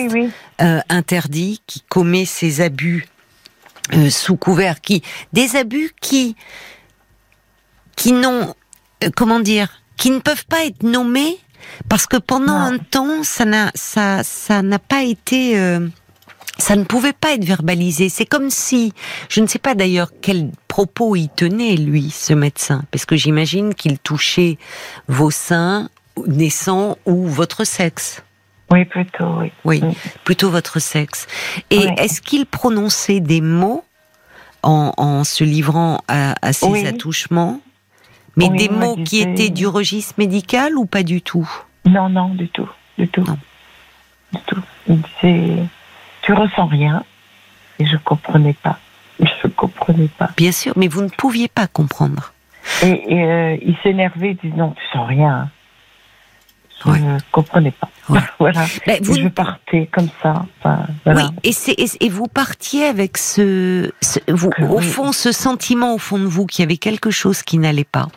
euh, 0.62 0.82
interdits, 0.90 1.62
qui 1.66 1.82
commet 1.88 2.26
ses 2.26 2.60
abus 2.60 3.08
euh, 3.94 4.10
sous 4.10 4.36
couvert, 4.36 4.82
qui 4.82 5.02
des 5.34 5.56
abus 5.56 5.92
qui 6.02 6.36
qui 7.96 8.14
n'ont 8.14 8.56
euh, 9.04 9.10
comment 9.16 9.40
dire, 9.40 9.82
qui 9.98 10.12
ne 10.12 10.20
peuvent 10.20 10.46
pas 10.46 10.66
être 10.66 10.84
nommés 10.84 11.38
parce 11.88 12.08
que 12.08 12.18
pendant 12.18 12.56
un 12.56 12.78
temps 12.78 13.24
ça 13.24 13.46
n'a 13.46 13.72
ça 13.76 14.24
ça 14.24 14.62
n'a 14.62 14.80
pas 14.80 15.04
été 15.04 15.58
euh, 15.58 15.88
ça 16.60 16.76
ne 16.76 16.84
pouvait 16.84 17.14
pas 17.14 17.34
être 17.34 17.46
verbalisé. 17.46 18.10
C'est 18.10 18.26
comme 18.26 18.50
si, 18.50 18.94
je 19.30 19.40
ne 19.40 19.48
sais 19.48 19.60
pas 19.60 19.76
d'ailleurs 19.76 20.12
quel 20.22 20.52
propos 20.68 21.16
il 21.16 21.30
tenait, 21.30 21.76
lui, 21.76 22.12
ce 22.12 22.34
médecin, 22.34 22.84
parce 22.92 23.06
que 23.06 23.16
j'imagine 23.16 23.74
qu'il 23.74 23.98
touchait 23.98 24.58
vos 25.08 25.32
seins 25.32 25.90
naissants 26.28 26.98
ou 27.06 27.26
votre 27.26 27.64
sexe. 27.64 28.22
Oui, 28.72 28.86
plutôt, 28.86 29.40
oui. 29.40 29.52
Oui, 29.66 29.82
plutôt 30.24 30.50
votre 30.50 30.80
sexe. 30.80 31.28
Et 31.70 31.88
est-ce 31.98 32.22
qu'il 32.22 32.46
prononçait 32.46 33.20
des 33.20 33.42
mots 33.42 33.84
en, 34.62 35.24
se 35.24 35.44
livrant 35.44 36.02
à, 36.08 36.36
à 36.42 36.54
ces 36.54 36.86
attouchements? 36.86 37.62
Mais 38.36 38.50
des 38.50 38.70
mots 38.70 38.96
qui 38.96 39.20
étaient 39.20 39.50
du 39.50 39.68
registre 39.68 40.14
médical 40.18 40.78
ou 40.78 40.86
pas 40.86 41.04
du 41.04 41.22
tout? 41.22 41.50
Non, 41.86 42.10
non, 42.10 42.30
du 42.30 42.48
tout. 42.50 42.70
Du 42.98 43.08
tout. 43.08 43.26
Du 44.34 44.40
tout. 44.46 44.62
Il 44.88 45.02
disait 45.02 45.64
je 46.28 46.34
ressens 46.34 46.68
rien. 46.68 47.04
Et 47.80 47.86
je 47.86 47.98
comprenais 47.98 48.54
pas. 48.54 48.78
Je 49.20 49.48
comprenais 49.50 50.08
pas. 50.18 50.30
Bien 50.38 50.52
sûr, 50.52 50.74
mais 50.78 50.88
vous 50.88 51.02
ne 51.02 51.10
pouviez 51.10 51.50
pas 51.50 51.68
comprendre. 51.68 52.34
Et, 52.84 53.22
euh, 53.22 53.58
il 53.62 53.76
s'énervait, 53.84 54.32
il 54.32 54.36
disait 54.38 54.56
non, 54.56 54.72
tu 54.72 54.84
sens 54.94 55.08
rien. 55.08 55.50
Je 56.86 56.90
ne 56.92 57.18
comprenais 57.32 57.72
pas. 57.72 57.90
voilà. 58.40 58.66
vous... 59.02 59.16
Je 59.16 59.28
partais 59.28 59.90
comme 59.92 60.10
ça. 60.22 60.46
Oui, 61.06 61.24
et, 61.44 62.06
et, 62.06 62.10
vous 62.10 62.28
partiez 62.28 62.86
avec 62.86 63.18
ce, 63.18 63.92
vous, 64.28 64.50
au 64.70 64.80
fond, 64.80 65.12
ce 65.12 65.32
sentiment 65.32 65.94
au 65.94 65.98
fond 65.98 66.18
de 66.18 66.26
vous 66.26 66.46
qu'il 66.46 66.64
y 66.64 66.66
avait 66.66 66.78
quelque 66.78 67.12
chose 67.12 67.44
qui 67.44 67.58
n'allait 67.58 67.84
pas. 67.84 68.08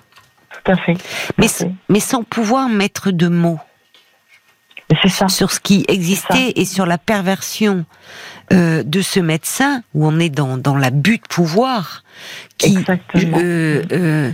Tout 0.51 0.73
à 0.73 0.77
fait. 0.77 0.97
mais, 1.39 1.49
mais 1.89 2.01
sans 2.01 2.23
pouvoir 2.23 2.69
mettre 2.69 3.11
de 3.11 3.29
mots 3.29 3.59
ça. 5.09 5.29
sur 5.29 5.51
ce 5.51 5.61
qui 5.61 5.85
existait 5.89 6.53
et 6.57 6.65
sur 6.65 6.87
la 6.87 6.99
perversion 6.99 7.85
euh, 8.53 8.83
de 8.83 9.01
ce 9.01 9.21
médecin, 9.21 9.83
où 9.95 10.07
on 10.07 10.19
est 10.19 10.29
dans, 10.29 10.57
dans 10.57 10.77
l'abus 10.77 11.19
de 11.19 11.29
pouvoir, 11.29 12.05
qui 12.59 12.79
euh, 13.37 13.83
euh, 13.93 14.33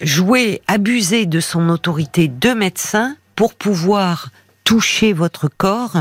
jouait, 0.00 0.62
abusait 0.66 1.26
de 1.26 1.40
son 1.40 1.68
autorité 1.68 2.28
de 2.28 2.52
médecin 2.52 3.16
pour 3.36 3.54
pouvoir 3.54 4.30
toucher 4.64 5.12
votre 5.12 5.48
corps, 5.48 5.96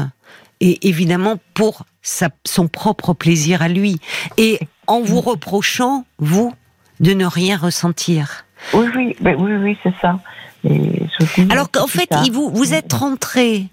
et 0.62 0.88
évidemment 0.88 1.38
pour 1.54 1.86
sa, 2.02 2.30
son 2.46 2.68
propre 2.68 3.14
plaisir 3.14 3.62
à 3.62 3.68
lui, 3.68 4.00
et 4.38 4.60
en 4.88 5.02
vous 5.02 5.22
reprochant, 5.22 6.06
vous, 6.18 6.54
de 7.00 7.14
ne 7.14 7.26
rien 7.26 7.58
ressentir. 7.58 8.46
Oui, 8.74 8.88
oui, 8.96 9.16
ben 9.20 9.36
oui, 9.38 9.54
oui, 9.56 9.78
c'est 9.84 9.94
ça. 10.02 10.20
Et 10.64 11.04
Alors 11.50 11.70
qu'en 11.70 11.88
fait, 11.88 12.10
vous, 12.32 12.50
vous 12.50 12.74
êtes 12.74 12.94
rentré 12.94 13.68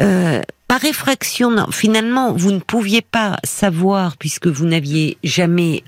euh, 0.00 0.42
par 0.68 0.84
effraction, 0.84 1.66
finalement, 1.70 2.32
vous 2.32 2.52
ne 2.52 2.60
pouviez 2.60 3.02
pas 3.02 3.38
savoir, 3.42 4.16
puisque 4.16 4.46
vous 4.46 4.66
n'aviez 4.66 5.18
jamais 5.24 5.82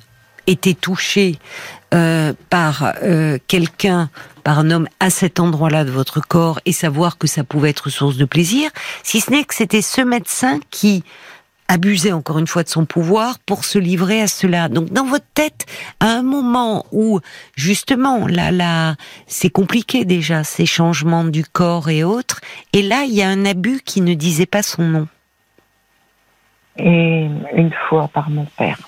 été 0.47 0.75
touché 0.75 1.39
euh, 1.95 2.33
par 2.51 2.95
euh, 3.03 3.39
quelqu'un, 3.47 4.11
par 4.43 4.59
un 4.59 4.71
homme 4.71 4.89
à 5.01 5.11
cet 5.11 5.41
endroit-là 5.41 5.85
de 5.85 5.91
votre 5.91 6.21
corps, 6.21 6.61
et 6.65 6.73
savoir 6.73 7.19
que 7.19 7.27
ça 7.27 7.45
pouvait 7.45 7.71
être 7.71 7.91
source 7.91 8.17
de 8.17 8.25
plaisir, 8.25 8.71
si 9.03 9.21
ce 9.21 9.31
n'est 9.31 9.45
que 9.45 9.55
c'était 9.55 9.83
ce 9.83 10.01
médecin 10.01 10.61
qui 10.71 11.05
abusait 11.69 12.13
encore 12.13 12.39
une 12.39 12.47
fois 12.47 12.65
de 12.65 12.69
son 12.69 12.85
pouvoir 12.85 13.39
pour 13.39 13.65
se 13.65 13.79
livrer 13.79 14.21
à 14.21 14.27
cela. 14.27 14.69
Donc 14.69 14.91
dans 14.91 15.07
votre 15.07 15.27
tête, 15.33 15.65
à 16.01 16.07
un 16.07 16.23
moment 16.23 16.85
où 16.93 17.21
justement 17.57 18.27
là 18.27 18.51
là 18.51 18.97
c'est 19.27 19.49
compliqué 19.49 20.05
déjà 20.05 20.45
ces 20.45 20.67
changements 20.67 21.25
du 21.25 21.45
corps 21.45 21.89
et 21.89 22.05
autres, 22.05 22.41
et 22.73 22.83
là 22.83 23.05
il 23.05 23.15
y 23.15 23.23
a 23.23 23.29
un 23.29 23.47
abus 23.47 23.81
qui 23.85 24.03
ne 24.03 24.13
disait 24.15 24.47
pas 24.47 24.63
son 24.63 24.83
nom. 24.83 25.09
Et 26.77 27.29
une 27.55 27.73
fois 27.89 28.09
par 28.09 28.29
mon 28.29 28.45
père. 28.45 28.79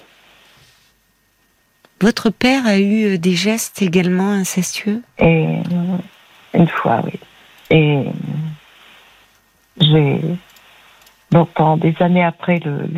Votre 2.01 2.31
père 2.31 2.67
a 2.67 2.79
eu 2.79 3.15
euh, 3.15 3.19
des 3.19 3.35
gestes 3.35 3.83
également 3.83 4.31
incestueux? 4.31 5.03
Et 5.19 5.59
une 6.53 6.69
fois, 6.69 7.03
oui. 7.05 7.19
Et 7.71 8.05
j'ai 9.81 10.21
Longtemps, 11.35 11.77
des 11.77 11.97
années 11.99 12.23
après 12.23 12.61
le, 12.61 12.89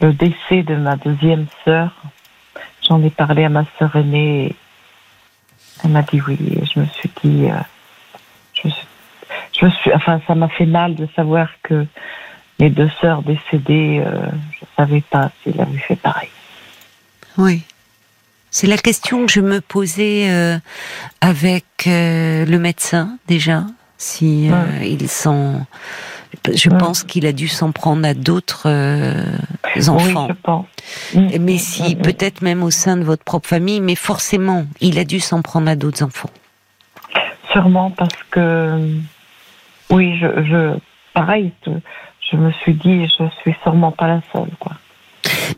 le, 0.00 0.12
décès 0.14 0.62
de 0.62 0.74
ma 0.76 0.96
deuxième 0.96 1.44
sœur, 1.62 1.90
j'en 2.80 3.02
ai 3.02 3.10
parlé 3.10 3.44
à 3.44 3.50
ma 3.50 3.64
sœur 3.78 3.94
aînée. 3.96 4.56
elle 5.84 5.90
m'a 5.90 6.00
dit 6.00 6.22
oui. 6.26 6.38
Et 6.56 6.64
je 6.64 6.80
me 6.80 6.86
suis 6.86 7.10
dit, 7.22 7.50
euh, 7.50 7.60
je, 8.54 8.70
je 9.60 9.66
suis, 9.66 9.92
enfin, 9.92 10.22
ça 10.26 10.34
m'a 10.34 10.48
fait 10.48 10.64
mal 10.64 10.94
de 10.94 11.06
savoir 11.14 11.50
que 11.62 11.84
mes 12.58 12.70
deux 12.70 12.88
sœurs 12.98 13.22
décédées, 13.22 14.02
euh, 14.06 14.30
je 14.52 14.60
ne 14.62 14.68
savais 14.78 15.02
pas 15.02 15.30
s'il 15.42 15.60
avait 15.60 15.76
fait 15.76 15.96
pareil. 15.96 16.30
Oui. 17.36 17.62
C'est 18.50 18.66
la 18.66 18.78
question 18.78 19.26
que 19.26 19.32
je 19.32 19.40
me 19.40 19.60
posais 19.60 20.30
euh, 20.30 20.58
avec 21.20 21.64
le 21.86 22.56
médecin 22.56 23.18
déjà, 23.26 23.64
si 23.98 24.50
il 24.82 25.08
s'en 25.08 25.66
je 26.54 26.68
pense 26.68 27.04
qu'il 27.04 27.26
a 27.26 27.32
dû 27.32 27.48
s'en 27.48 27.72
prendre 27.72 28.06
à 28.06 28.14
d'autres 28.14 28.64
euh, 28.66 29.38
enfants. 29.88 30.26
Oui, 30.26 30.34
je 30.34 30.42
pense. 30.42 30.66
Mais 31.14 31.54
mm. 31.54 31.58
si, 31.58 31.96
mm. 31.96 32.02
peut-être 32.02 32.42
même 32.42 32.62
au 32.62 32.70
sein 32.70 32.96
de 32.96 33.04
votre 33.04 33.24
propre 33.24 33.48
famille, 33.48 33.80
mais 33.80 33.94
forcément, 33.94 34.66
il 34.80 34.98
a 34.98 35.04
dû 35.04 35.20
s'en 35.20 35.42
prendre 35.42 35.68
à 35.68 35.76
d'autres 35.76 36.04
enfants. 36.04 36.30
Sûrement 37.52 37.90
parce 37.90 38.22
que, 38.30 38.78
oui, 39.90 40.18
je, 40.18 40.26
je 40.44 40.78
pareil, 41.14 41.52
je 42.30 42.36
me 42.36 42.52
suis 42.52 42.74
dit, 42.74 43.06
je 43.06 43.24
suis 43.42 43.56
sûrement 43.62 43.92
pas 43.92 44.06
la 44.06 44.20
seule, 44.32 44.50
quoi. 44.60 44.72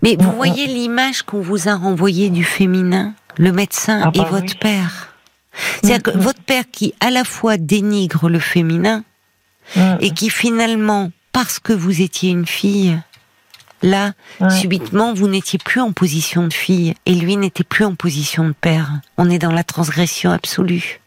Mais 0.02 0.16
vous 0.18 0.30
mm, 0.30 0.34
voyez 0.34 0.66
l'image 0.66 1.22
qu'on 1.22 1.40
vous 1.40 1.68
a 1.68 1.74
renvoyée 1.74 2.30
du 2.30 2.44
féminin, 2.44 3.14
le 3.36 3.52
médecin 3.52 4.02
ah 4.04 4.10
et 4.14 4.18
bah 4.18 4.28
votre 4.30 4.58
père. 4.58 5.14
C'est-à-dire 5.82 6.02
que 6.02 6.18
votre 6.18 6.42
père 6.42 6.64
qui 6.70 6.94
à 7.00 7.10
la 7.10 7.24
fois 7.24 7.56
dénigre 7.56 8.28
le 8.28 8.38
féminin 8.38 9.04
et 10.00 10.10
qui 10.10 10.30
finalement, 10.30 11.10
parce 11.32 11.58
que 11.58 11.72
vous 11.72 12.02
étiez 12.02 12.30
une 12.30 12.46
fille, 12.46 12.98
là, 13.82 14.12
subitement, 14.48 15.14
vous 15.14 15.28
n'étiez 15.28 15.58
plus 15.58 15.80
en 15.80 15.92
position 15.92 16.46
de 16.46 16.52
fille 16.52 16.94
et 17.06 17.14
lui 17.14 17.36
n'était 17.36 17.64
plus 17.64 17.84
en 17.84 17.94
position 17.94 18.46
de 18.48 18.52
père. 18.52 18.90
On 19.16 19.30
est 19.30 19.38
dans 19.38 19.52
la 19.52 19.64
transgression 19.64 20.32
absolue. 20.32 21.00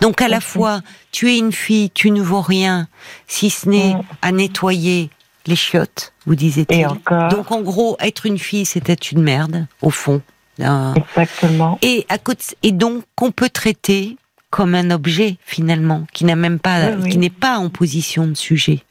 Donc 0.00 0.22
à 0.22 0.28
la 0.28 0.40
fois, 0.40 0.80
tu 1.10 1.30
es 1.32 1.38
une 1.38 1.52
fille, 1.52 1.90
tu 1.90 2.10
ne 2.10 2.22
vaux 2.22 2.40
rien, 2.40 2.86
si 3.26 3.50
ce 3.50 3.68
n'est 3.68 3.96
à 4.22 4.30
nettoyer 4.30 5.10
les 5.46 5.56
chiottes, 5.56 6.12
vous 6.26 6.34
disiez-il. 6.34 6.86
Donc 7.30 7.50
en 7.50 7.60
gros, 7.60 7.96
être 8.00 8.26
une 8.26 8.38
fille, 8.38 8.66
c'était 8.66 8.94
une 8.94 9.22
merde, 9.22 9.66
au 9.82 9.90
fond. 9.90 10.22
Exactement. 10.58 11.78
Et, 11.82 12.06
à 12.08 12.18
côté, 12.18 12.56
et 12.62 12.72
donc 12.72 13.04
qu'on 13.14 13.30
peut 13.30 13.50
traiter 13.50 14.16
comme 14.50 14.74
un 14.74 14.90
objet 14.90 15.36
finalement, 15.44 16.06
qui 16.12 16.24
n'a 16.24 16.36
même 16.36 16.58
pas, 16.58 16.92
qui 16.92 17.18
n'est 17.18 17.30
pas 17.30 17.58
en 17.58 17.68
position 17.68 18.26
de 18.26 18.34
sujet. 18.34 18.82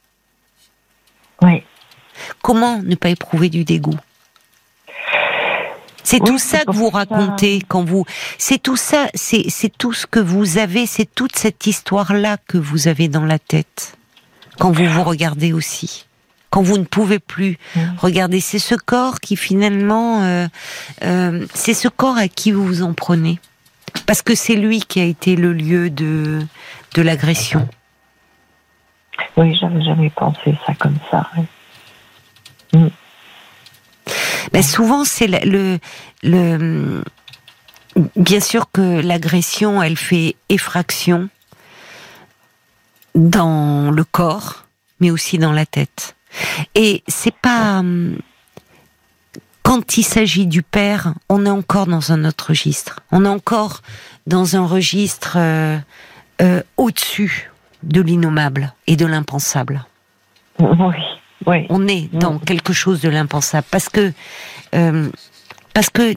Oui. 1.42 1.64
Comment 2.42 2.82
ne 2.82 2.96
pas 2.96 3.10
éprouver 3.10 3.50
du 3.50 3.64
dégoût? 3.64 3.98
C'est 6.04 6.20
tout 6.20 6.38
ça 6.38 6.64
que 6.64 6.72
vous 6.72 6.92
racontez 6.92 7.64
quand 7.68 7.84
vous. 7.84 8.06
C'est 8.38 8.62
tout 8.62 8.78
ça, 8.78 9.08
c'est 9.16 9.76
tout 9.76 9.92
ce 9.92 10.06
que 10.06 10.20
vous 10.20 10.60
avez, 10.60 10.86
c'est 10.86 11.10
toute 11.14 11.36
cette 11.36 11.66
histoire-là 11.66 12.38
que 12.48 12.60
vous 12.60 12.88
avez 12.88 13.08
dans 13.08 13.26
la 13.26 13.40
tête 13.40 13.98
quand 14.60 14.72
vous 14.72 14.86
vous 14.86 15.04
regardez 15.04 15.52
aussi. 15.52 16.05
Quand 16.56 16.62
vous 16.62 16.78
ne 16.78 16.86
pouvez 16.86 17.20
plus 17.20 17.58
regarder, 17.98 18.40
c'est 18.40 18.60
ce 18.60 18.76
corps 18.76 19.20
qui 19.20 19.36
finalement, 19.36 20.24
euh, 20.24 20.48
euh, 21.04 21.46
c'est 21.54 21.74
ce 21.74 21.90
corps 21.90 22.16
à 22.16 22.30
qui 22.30 22.54
vous 22.54 22.66
vous 22.66 22.82
en 22.82 22.94
prenez. 22.94 23.42
Parce 24.08 24.22
que 24.22 24.36
c'est 24.36 24.56
lui 24.56 24.80
qui 24.80 25.02
a 25.02 25.04
été 25.04 25.36
le 25.36 25.52
lieu 25.52 25.90
de, 25.90 26.48
de 26.94 27.02
l'agression. 27.02 27.68
Oui, 29.36 29.54
j'avais 29.60 29.82
jamais 29.82 30.10
pensé 30.12 30.56
ça 30.66 30.74
comme 30.76 30.96
ça. 31.12 31.30
Mm. 32.72 32.88
Mais 34.54 34.62
souvent, 34.62 35.04
c'est 35.04 35.28
le, 35.28 35.78
le, 36.24 37.04
Bien 38.16 38.40
sûr 38.40 38.72
que 38.72 39.02
l'agression, 39.02 39.84
elle 39.84 39.98
fait 39.98 40.38
effraction 40.48 41.28
dans 43.14 43.92
le 43.92 44.06
corps, 44.06 44.64
mais 45.02 45.12
aussi 45.12 45.38
dans 45.38 45.52
la 45.52 45.66
tête. 45.66 46.16
Et 46.74 47.04
c'est 47.08 47.36
pas 47.36 47.84
quand 49.64 49.98
il 49.98 50.04
s'agit 50.04 50.46
du 50.46 50.62
père, 50.62 51.16
on 51.28 51.46
est 51.46 51.50
encore 51.50 51.88
dans 51.88 52.12
un 52.12 52.24
autre 52.24 52.50
registre. 52.50 53.00
On 53.12 53.26
est 53.26 53.30
encore 53.30 53.82
dans 54.28 54.56
un 54.56 54.66
registre 54.66 55.38
euh, 55.38 55.78
euh, 56.42 56.62
au-dessus 56.78 57.52
de 57.82 58.00
l'innommable 58.02 58.74
et 58.86 58.96
de 58.96 59.08
l'impensable. 59.08 59.84
Oui, 60.60 60.96
oui. 61.48 61.66
On 61.70 61.88
est 61.88 62.14
dans 62.14 62.38
quelque 62.38 62.74
chose 62.74 63.02
de 63.02 63.10
l'impensable 63.10 63.66
parce 63.72 63.90
que 63.90 64.14
euh, 64.76 65.10
Parce 65.76 65.90
que 65.90 66.16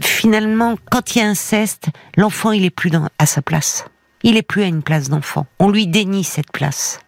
finalement, 0.00 0.76
quand 0.90 1.14
il 1.14 1.18
y 1.18 1.22
a 1.22 1.28
inceste, 1.28 1.88
l'enfant, 2.16 2.52
il 2.52 2.64
est 2.64 2.70
plus 2.70 2.90
dans, 2.90 3.08
à 3.18 3.26
sa 3.26 3.42
place. 3.42 3.84
Il 4.22 4.36
est 4.36 4.42
plus 4.42 4.62
à 4.62 4.66
une 4.66 4.82
place 4.82 5.10
d'enfant. 5.10 5.46
On 5.58 5.68
lui 5.68 5.86
dénie 5.86 6.24
cette 6.24 6.50
place. 6.50 7.00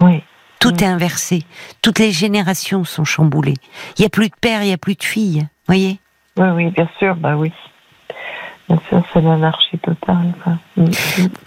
Oui. 0.00 0.22
Tout 0.60 0.84
est 0.84 0.86
inversé. 0.86 1.42
Toutes 1.82 1.98
les 1.98 2.12
générations 2.12 2.84
sont 2.84 3.04
chamboulées. 3.04 3.56
Il 3.96 4.02
n'y 4.02 4.06
a 4.06 4.10
plus 4.10 4.28
de 4.28 4.34
père, 4.40 4.62
il 4.62 4.66
n'y 4.66 4.72
a 4.72 4.78
plus 4.78 4.94
de 4.94 5.02
fille. 5.02 5.48
Voyez? 5.66 5.98
Oui, 6.36 6.48
oui, 6.54 6.70
bien 6.70 6.88
sûr, 6.98 7.16
bah 7.16 7.34
oui. 7.36 7.50
Bien 8.68 8.78
sûr, 8.88 9.02
c'est 9.12 9.22
l'anarchie 9.22 9.78
totale. 9.78 10.34
Mm, 10.76 10.84
mm. 10.84 10.90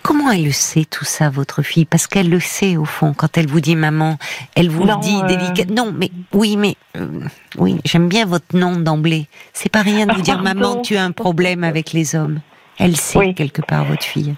Comment 0.02 0.32
elle 0.32 0.46
le 0.46 0.52
sait 0.52 0.84
tout 0.84 1.06
ça, 1.06 1.30
votre 1.30 1.62
fille? 1.62 1.86
Parce 1.86 2.08
qu'elle 2.08 2.30
le 2.30 2.40
sait 2.40 2.76
au 2.76 2.86
fond. 2.86 3.14
Quand 3.14 3.38
elle 3.38 3.48
vous 3.48 3.62
dit 3.62 3.76
maman, 3.76 4.18
elle 4.56 4.70
vous 4.70 4.84
le 4.84 5.00
dit 5.00 5.20
euh, 5.22 5.28
délicat. 5.28 5.72
Non, 5.72 5.94
mais 5.96 6.10
oui, 6.34 6.58
mais 6.58 6.76
euh, 6.98 7.22
oui, 7.58 7.80
j'aime 7.86 8.10
bien 8.10 8.26
votre 8.26 8.58
nom 8.58 8.78
d'emblée. 8.78 9.28
C'est 9.54 9.72
pas 9.72 9.84
rien 9.84 10.08
de 10.08 10.14
vous 10.14 10.22
dire 10.22 10.42
maman, 10.42 10.82
tu 10.82 10.98
as 10.98 11.04
un 11.04 11.12
problème 11.12 11.64
avec 11.64 11.94
les 11.94 12.16
hommes. 12.16 12.42
Elle 12.80 12.98
sait 12.98 13.36
quelque 13.36 13.62
part 13.62 13.86
votre 13.86 14.04
fille. 14.04 14.36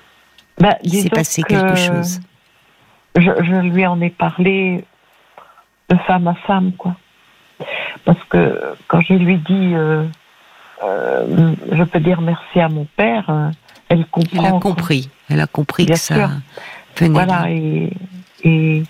Bah, 0.60 0.78
Il 0.84 1.02
s'est 1.02 1.10
passé 1.10 1.44
quelque 1.44 1.78
chose 1.78 2.20
je, 3.16 3.62
lui 3.62 3.86
en 3.86 4.02
ai 4.02 4.10
parlé 4.10 4.84
de 5.90 5.96
femme 6.08 6.28
à 6.28 6.36
femme, 6.36 6.72
quoi. 6.74 6.96
Parce 8.04 8.22
que 8.30 8.76
quand 8.88 9.02
je 9.02 9.14
lui 9.14 9.38
dis, 9.38 9.74
euh, 9.74 10.04
euh, 10.84 11.54
je 11.72 11.84
peux 11.84 12.00
dire 12.00 12.22
merci 12.22 12.60
à 12.60 12.68
mon 12.68 12.86
père, 12.98 13.26
euh, 13.30 13.50
elle 13.90 14.06
comprend. 14.06 14.46
Elle 14.46 14.56
a 14.56 14.60
compris. 14.60 15.10
Elle 15.30 15.40
a 15.40 15.48
compris 15.48 15.86
que 15.86 15.96
ça 15.96 16.30
Voilà, 17.00 17.50
et, 17.50 17.90
et, 18.44 18.84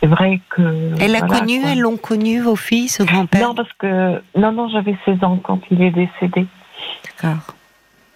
c'est 0.00 0.06
vrai 0.06 0.40
que. 0.48 0.94
Elle 1.00 1.16
a 1.16 1.22
connu, 1.22 1.60
elles 1.64 1.80
l'ont 1.80 1.96
connu, 1.96 2.40
vos 2.40 2.56
filles, 2.56 2.88
ce 2.88 3.02
grand-père 3.02 3.48
Non, 3.48 3.54
parce 3.54 3.72
que. 3.74 4.22
Non, 4.36 4.52
non, 4.52 4.68
j'avais 4.68 4.96
16 5.04 5.24
ans 5.24 5.38
quand 5.42 5.60
il 5.70 5.82
est 5.82 5.90
décédé. 5.90 6.46
D'accord. 7.04 7.54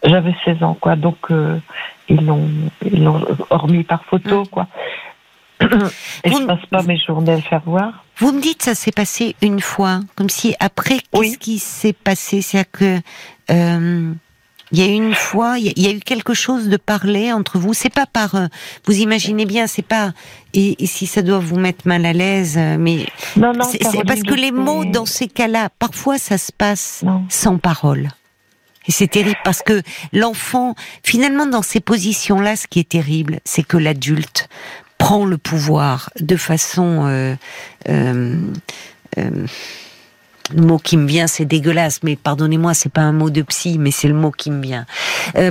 J'avais 0.04 0.34
16 0.44 0.62
ans, 0.62 0.76
quoi. 0.80 0.96
Donc, 0.96 1.28
ils 2.08 2.24
l'ont 2.24 2.48
hormis 3.50 3.84
par 3.84 4.04
photo, 4.04 4.42
mm. 4.42 4.48
quoi. 4.48 4.66
Et 6.24 6.30
je 6.30 6.46
passe 6.46 6.66
pas 6.70 6.82
mes 6.82 6.98
journées 6.98 7.32
à 7.32 7.36
le 7.36 7.42
faire 7.42 7.62
voir. 7.64 8.04
Vous 8.18 8.32
me 8.32 8.40
dites 8.40 8.62
ça 8.62 8.74
s'est 8.74 8.92
passé 8.92 9.34
une 9.42 9.60
fois, 9.60 10.00
comme 10.16 10.28
si 10.28 10.54
après 10.60 10.98
qu'est-ce 11.12 11.38
qui 11.38 11.58
s'est 11.58 11.92
passé, 11.92 12.42
c'est 12.42 12.70
que 12.70 13.00
euh, 13.50 14.12
il 14.70 14.78
y 14.78 14.82
a 14.82 14.86
une 14.86 15.14
fois, 15.14 15.58
il 15.58 15.78
y, 15.78 15.86
a 15.86 15.90
eu 15.90 16.00
quelque 16.00 16.32
chose 16.32 16.68
de 16.68 16.78
parler 16.78 17.30
entre 17.30 17.58
vous. 17.58 17.74
C'est 17.74 17.92
pas 17.92 18.06
par, 18.06 18.34
euh, 18.34 18.46
vous 18.86 19.00
imaginez 19.00 19.44
bien, 19.44 19.66
c'est 19.66 19.82
pas. 19.82 20.12
Et, 20.54 20.76
si 20.86 21.06
ça 21.06 21.20
doit 21.20 21.40
vous 21.40 21.58
mettre 21.58 21.86
mal 21.86 22.06
à 22.06 22.14
l'aise, 22.14 22.56
mais 22.56 23.06
non, 23.36 23.52
non, 23.52 23.64
c'est 23.64 24.04
parce 24.06 24.22
que 24.22 24.34
les 24.34 24.50
mots 24.50 24.84
dans 24.84 25.06
ces 25.06 25.28
cas-là, 25.28 25.68
parfois 25.78 26.16
ça 26.18 26.38
se 26.38 26.52
passe 26.52 27.04
sans 27.28 27.58
parole. 27.58 28.08
Et 28.88 28.92
c'est 28.92 29.08
terrible 29.08 29.38
parce 29.44 29.62
que 29.62 29.82
l'enfant, 30.12 30.74
finalement, 31.02 31.46
dans 31.46 31.62
ces 31.62 31.80
positions-là, 31.80 32.56
ce 32.56 32.66
qui 32.66 32.80
est 32.80 32.88
terrible, 32.88 33.38
c'est 33.44 33.62
que 33.62 33.76
l'adulte 33.76 34.48
prend 35.02 35.24
le 35.24 35.36
pouvoir 35.36 36.10
de 36.20 36.36
façon 36.36 37.06
euh, 37.06 37.34
euh, 37.88 38.36
euh, 39.18 39.46
le 40.54 40.62
mot 40.62 40.78
qui 40.78 40.96
me 40.96 41.08
vient, 41.08 41.26
c'est 41.26 41.44
dégueulasse, 41.44 42.04
mais 42.04 42.14
pardonnez-moi, 42.14 42.72
c'est 42.72 42.92
pas 42.92 43.00
un 43.00 43.10
mot 43.10 43.28
de 43.28 43.42
psy, 43.42 43.78
mais 43.80 43.90
c'est 43.90 44.06
le 44.06 44.14
mot 44.14 44.30
qui 44.30 44.52
me 44.52 44.62
vient. 44.62 44.86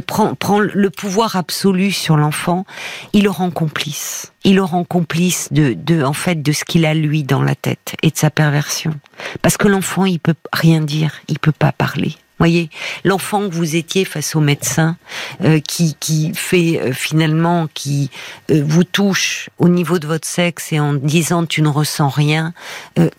prend, 0.08 0.36
prend 0.36 0.60
le 0.60 0.90
pouvoir 0.90 1.36
absolu 1.36 1.92
sur 1.92 2.16
l'enfant, 2.16 2.66
il 3.12 3.24
le 3.24 3.30
rend 3.30 3.52
complice. 3.52 4.32
Il 4.46 4.56
le 4.56 4.64
rend 4.64 4.86
complice 4.86 5.50
de, 5.52 5.74
de, 5.74 6.02
en 6.02 6.14
fait, 6.14 6.42
de 6.42 6.52
ce 6.54 6.64
qu'il 6.64 6.86
a 6.86 6.94
lui 6.94 7.24
dans 7.24 7.42
la 7.42 7.56
tête 7.56 7.96
et 8.04 8.10
de 8.10 8.18
sa 8.18 8.30
perversion. 8.30 8.94
Parce 9.42 9.58
que 9.58 9.68
l'enfant, 9.68 10.06
il 10.06 10.20
peut 10.20 10.36
rien 10.54 10.80
dire, 10.80 11.16
il 11.28 11.40
peut 11.40 11.52
pas 11.52 11.74
parler 11.74 12.16
voyez, 12.42 12.70
l'enfant 13.04 13.48
que 13.48 13.54
vous 13.54 13.76
étiez 13.76 14.04
face 14.04 14.36
au 14.36 14.40
médecin, 14.40 14.98
euh, 15.44 15.60
qui, 15.60 15.96
qui 16.00 16.34
fait 16.34 16.82
euh, 16.82 16.92
finalement, 16.92 17.68
qui 17.74 18.10
euh, 18.50 18.64
vous 18.66 18.84
touche 18.84 19.50
au 19.60 19.70
niveau 19.70 20.00
de 20.00 20.08
votre 20.08 20.28
sexe 20.28 20.74
et 20.74 20.80
en 20.80 20.94
disant 20.94 21.46
tu 21.46 21.62
ne 21.62 21.68
ressens 21.68 22.10
rien, 22.10 22.54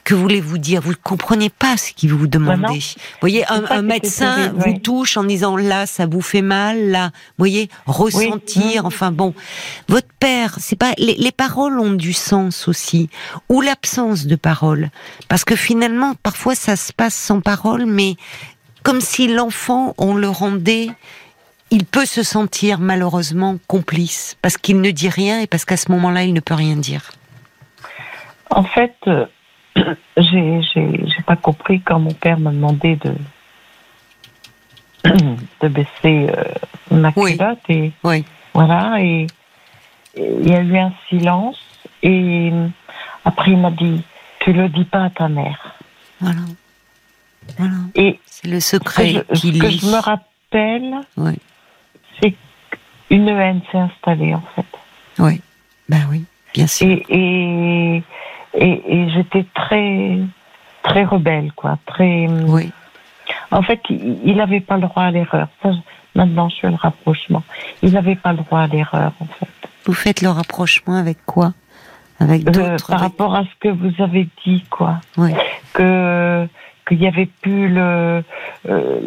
que 0.04 0.14
voulez-vous 0.14 0.58
dire? 0.58 0.80
Vous 0.80 0.90
ne 0.90 0.96
comprenez 0.96 1.50
pas 1.50 1.76
ce 1.76 1.92
qu'il 1.92 2.12
vous 2.12 2.26
demandez. 2.26 2.78
vous 2.78 3.20
voyez, 3.20 3.44
un, 3.48 3.82
médecin 3.82 4.52
vous 4.56 4.78
touche 4.78 5.16
en 5.16 5.24
disant 5.24 5.56
là, 5.56 5.86
ça 5.86 6.06
vous 6.06 6.20
fait 6.20 6.42
mal, 6.42 6.90
là, 6.90 7.06
vous 7.06 7.44
voyez, 7.44 7.68
ressentir, 7.86 8.86
enfin 8.86 9.12
bon. 9.12 9.34
Votre 9.88 10.08
père, 10.18 10.56
c'est 10.58 10.76
pas 10.76 10.92
les, 10.98 11.14
les 11.14 11.32
paroles 11.32 11.78
ont 11.78 11.92
du 11.92 12.12
sens 12.12 12.66
aussi, 12.68 13.08
ou 13.48 13.60
l'absence 13.60 14.26
de 14.26 14.36
paroles, 14.36 14.90
parce 15.28 15.44
que 15.44 15.56
finalement, 15.56 16.14
parfois 16.22 16.54
ça 16.54 16.76
se 16.76 16.92
passe 16.92 17.14
sans 17.14 17.40
parole, 17.40 17.86
mais 17.86 18.16
comme 18.82 19.00
si 19.00 19.28
l'enfant, 19.28 19.94
on 19.98 20.14
le 20.14 20.28
rendait, 20.28 20.88
il 21.70 21.84
peut 21.84 22.04
se 22.04 22.22
sentir 22.22 22.78
malheureusement 22.78 23.56
complice, 23.66 24.36
parce 24.42 24.56
qu'il 24.56 24.80
ne 24.80 24.90
dit 24.90 25.08
rien 25.08 25.40
et 25.40 25.46
parce 25.46 25.64
qu'à 25.64 25.76
ce 25.76 25.90
moment-là, 25.92 26.24
il 26.24 26.34
ne 26.34 26.40
peut 26.40 26.54
rien 26.54 26.76
dire. 26.76 27.10
En 28.50 28.64
fait, 28.64 28.94
euh, 29.06 29.26
j'ai 30.16 31.22
pas 31.26 31.36
compris 31.36 31.80
quand 31.80 31.98
mon 31.98 32.12
père 32.12 32.38
m'a 32.38 32.50
demandé 32.50 32.96
de, 32.96 33.14
de 35.60 35.68
baisser 35.68 35.88
euh, 36.04 36.44
ma 36.90 37.12
culotte 37.12 37.58
et 37.68 37.92
oui. 38.04 38.24
voilà 38.52 39.00
et 39.00 39.26
il 40.16 40.48
y 40.48 40.54
a 40.54 40.60
eu 40.60 40.76
un 40.76 40.92
silence 41.08 41.58
et 42.02 42.52
après 43.24 43.52
il 43.52 43.58
m'a 43.58 43.70
dit 43.70 44.02
tu 44.40 44.52
le 44.52 44.68
dis 44.68 44.84
pas 44.84 45.04
à 45.04 45.10
ta 45.10 45.28
mère. 45.28 45.76
Voilà. 46.20 46.40
Et 47.94 48.18
c'est 48.26 48.48
le 48.48 48.60
secret 48.60 49.24
Ce 49.32 49.46
que 49.46 49.70
je 49.70 49.86
me 49.86 50.00
rappelle, 50.00 51.00
c'est 52.20 52.34
qu'une 53.08 53.28
haine 53.28 53.60
s'est 53.70 53.78
installée 53.78 54.34
en 54.34 54.42
fait. 54.54 54.66
Oui, 55.18 55.40
ben 55.88 56.06
oui, 56.10 56.24
bien 56.54 56.66
sûr. 56.66 56.98
Et, 57.08 58.02
et, 58.54 59.08
j'étais 59.14 59.44
très 59.54 60.18
très 60.82 61.04
rebelle, 61.04 61.52
quoi, 61.52 61.78
très. 61.86 62.26
Oui. 62.28 62.70
En 63.50 63.62
fait, 63.62 63.80
il 63.88 64.34
n'avait 64.36 64.60
pas 64.60 64.76
le 64.76 64.82
droit 64.82 65.04
à 65.04 65.10
l'erreur. 65.10 65.48
Maintenant, 66.14 66.48
je 66.48 66.56
fais 66.56 66.68
le 66.68 66.76
rapprochement. 66.76 67.42
Il 67.82 67.92
n'avait 67.92 68.16
pas 68.16 68.32
le 68.32 68.38
droit 68.38 68.60
à 68.60 68.66
l'erreur, 68.66 69.12
en 69.20 69.26
fait. 69.26 69.48
Vous 69.84 69.94
faites 69.94 70.20
le 70.20 70.28
rapprochement 70.28 70.96
avec 70.96 71.24
quoi? 71.24 71.54
Avec 72.20 72.46
euh, 72.46 72.50
d'autres 72.50 72.88
Par 72.88 73.00
rapport 73.00 73.34
à 73.34 73.42
ce 73.44 73.50
que 73.60 73.68
vous 73.68 74.02
avez 74.02 74.28
dit, 74.44 74.64
quoi. 74.70 75.00
Oui. 75.16 75.32
Que 75.72 76.46
qu'il 76.92 77.00
n'y 77.00 77.08
avait 77.08 77.28
plus 77.40 77.68
le, 77.68 78.22
euh, 78.68 79.00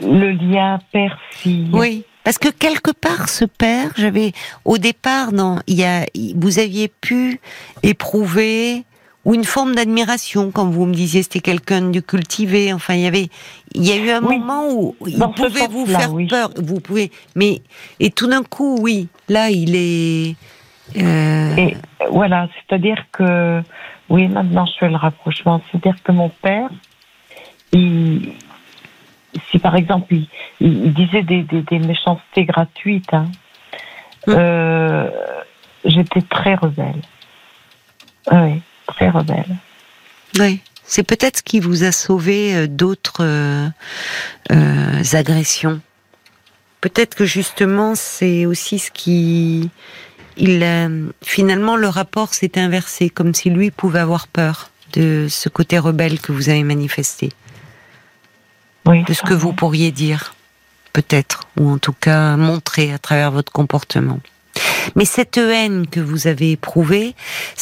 le 0.00 0.30
lien 0.30 0.78
père-fille. 0.92 1.68
Oui. 1.72 2.04
Parce 2.24 2.38
que 2.38 2.48
quelque 2.48 2.92
part, 2.92 3.28
ce 3.28 3.44
père, 3.44 3.90
j'avais 3.96 4.32
au 4.64 4.78
départ, 4.78 5.32
non, 5.32 5.58
il 5.66 5.74
y 5.74 5.84
a, 5.84 6.06
vous 6.36 6.60
aviez 6.60 6.86
pu 6.86 7.40
éprouver 7.82 8.84
ou 9.24 9.34
une 9.34 9.42
forme 9.42 9.74
d'admiration 9.74 10.52
quand 10.52 10.66
vous 10.66 10.86
me 10.86 10.94
disiez 10.94 11.24
c'était 11.24 11.40
quelqu'un 11.40 11.90
de 11.90 11.98
cultivé. 11.98 12.72
Enfin, 12.72 12.94
il 12.94 13.00
y 13.00 13.06
avait, 13.06 13.28
il 13.74 13.84
y 13.84 13.90
a 13.90 13.96
eu 13.96 14.10
un 14.10 14.20
moment 14.20 14.68
où 14.70 14.94
il 15.04 15.18
pouvait 15.18 15.66
vous 15.68 15.84
faire 15.84 16.10
peur. 16.28 16.50
Vous 16.56 16.78
pouvez, 16.78 17.10
mais 17.34 17.60
et 17.98 18.10
tout 18.10 18.28
d'un 18.28 18.44
coup, 18.44 18.78
oui, 18.80 19.08
là, 19.28 19.50
il 19.50 19.74
est. 19.74 20.36
Euh... 20.96 21.56
Et 21.56 21.76
voilà, 22.08 22.48
c'est-à-dire 22.54 23.04
que 23.10 23.62
oui, 24.10 24.28
maintenant 24.28 24.66
je 24.66 24.72
fais 24.78 24.88
le 24.88 24.96
rapprochement. 24.96 25.60
C'est-à-dire 25.70 26.00
que 26.04 26.12
mon 26.12 26.28
père, 26.28 26.70
si 27.72 29.58
par 29.58 29.76
exemple 29.76 30.14
il, 30.60 30.92
disait 30.94 31.22
des, 31.22 31.78
méchancetés 31.78 32.44
gratuites, 32.44 33.12
hein, 33.12 33.30
hum. 34.26 34.34
euh, 34.36 35.10
j'étais 35.84 36.22
très 36.22 36.54
rebelle. 36.54 37.02
Oui, 38.30 38.60
très 38.86 39.08
rebelle. 39.08 39.56
Oui. 40.38 40.60
C'est 40.84 41.04
peut-être 41.04 41.38
ce 41.38 41.42
qui 41.42 41.60
vous 41.60 41.84
a 41.84 41.92
sauvé 41.92 42.54
euh, 42.54 42.66
d'autres 42.66 43.22
euh, 43.22 45.02
agressions. 45.12 45.80
Peut-être 46.80 47.14
que 47.14 47.24
justement, 47.24 47.94
c'est 47.94 48.44
aussi 48.44 48.80
ce 48.80 48.90
qui, 48.90 49.70
il 50.36 51.12
finalement 51.22 51.76
le 51.76 51.88
rapport 51.88 52.34
s'est 52.34 52.58
inversé, 52.58 53.08
comme 53.08 53.32
si 53.34 53.50
lui 53.50 53.70
pouvait 53.70 54.00
avoir 54.00 54.26
peur 54.26 54.70
de 54.92 55.28
ce 55.30 55.48
côté 55.48 55.78
rebelle 55.78 56.20
que 56.20 56.32
vous 56.32 56.48
avez 56.48 56.64
manifesté 56.64 57.30
de 58.86 59.12
ce 59.12 59.22
que 59.22 59.34
vous 59.34 59.52
pourriez 59.52 59.90
dire, 59.90 60.34
peut-être, 60.92 61.48
ou 61.58 61.70
en 61.70 61.78
tout 61.78 61.92
cas 61.92 62.36
montrer 62.36 62.92
à 62.92 62.98
travers 62.98 63.30
votre 63.30 63.52
comportement. 63.52 64.20
Mais 64.96 65.04
cette 65.04 65.38
haine 65.38 65.86
que 65.86 66.00
vous 66.00 66.26
avez 66.26 66.52
éprouvée, 66.52 67.14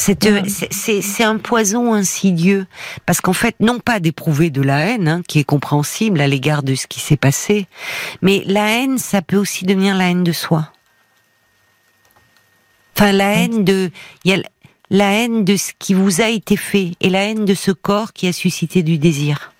mm. 0.09 0.45
c'est 0.71 1.25
un 1.25 1.37
poison 1.37 1.95
insidieux, 1.95 2.67
parce 3.07 3.21
qu'en 3.21 3.33
fait, 3.33 3.57
non 3.61 3.79
pas 3.79 4.01
d'éprouver 4.01 4.51
de 4.51 4.63
la 4.63 4.79
haine, 4.81 5.09
hein, 5.09 5.23
qui 5.27 5.39
est 5.39 5.45
compréhensible 5.45 6.21
à 6.21 6.27
l'égard 6.27 6.63
de 6.63 6.75
ce 6.75 6.87
qui 6.87 7.01
s'est 7.01 7.17
passé, 7.17 7.67
mais 8.23 8.43
la 8.47 8.69
haine, 8.71 8.99
ça 8.99 9.23
peut 9.23 9.37
aussi 9.37 9.65
devenir 9.65 9.97
la 9.97 10.11
haine 10.11 10.25
de 10.25 10.33
soi. 10.33 10.73
Enfin, 12.97 13.13
la 13.13 13.29
mm. 13.29 13.39
haine 13.39 13.65
de, 13.65 13.91
il 14.25 14.31
y 14.31 14.35
a 14.35 14.43
la 14.91 15.13
haine 15.13 15.45
de 15.45 15.57
ce 15.57 15.73
qui 15.79 15.95
vous 15.95 16.21
a 16.21 16.29
été 16.29 16.57
fait 16.57 16.93
et 17.01 17.11
la 17.11 17.23
haine 17.23 17.45
de 17.45 17.55
ce 17.55 17.71
corps 17.71 18.13
qui 18.13 18.27
a 18.27 18.33
suscité 18.33 18.83
du 18.83 18.99
désir. 18.99 19.53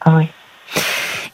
Ah 0.00 0.16
oui. 0.16 0.26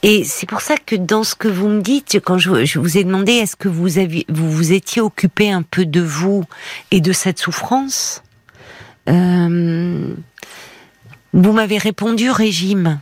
Et 0.02 0.22
c'est 0.24 0.46
pour 0.46 0.60
ça 0.60 0.76
que 0.76 0.94
dans 0.94 1.24
ce 1.24 1.34
que 1.34 1.48
vous 1.48 1.68
me 1.68 1.80
dites, 1.80 2.20
quand 2.24 2.38
je, 2.38 2.78
vous 2.78 2.98
ai 2.98 3.04
demandé 3.04 3.32
est-ce 3.32 3.56
que 3.56 3.68
vous, 3.68 3.98
aviez, 3.98 4.24
vous 4.28 4.50
vous 4.50 4.72
étiez 4.72 5.02
occupé 5.02 5.50
un 5.50 5.62
peu 5.62 5.84
de 5.84 6.00
vous 6.00 6.44
et 6.90 7.00
de 7.00 7.12
cette 7.12 7.38
souffrance, 7.38 8.22
euh, 9.08 10.14
vous 11.32 11.52
m'avez 11.52 11.78
répondu 11.78 12.30
régime. 12.30 13.00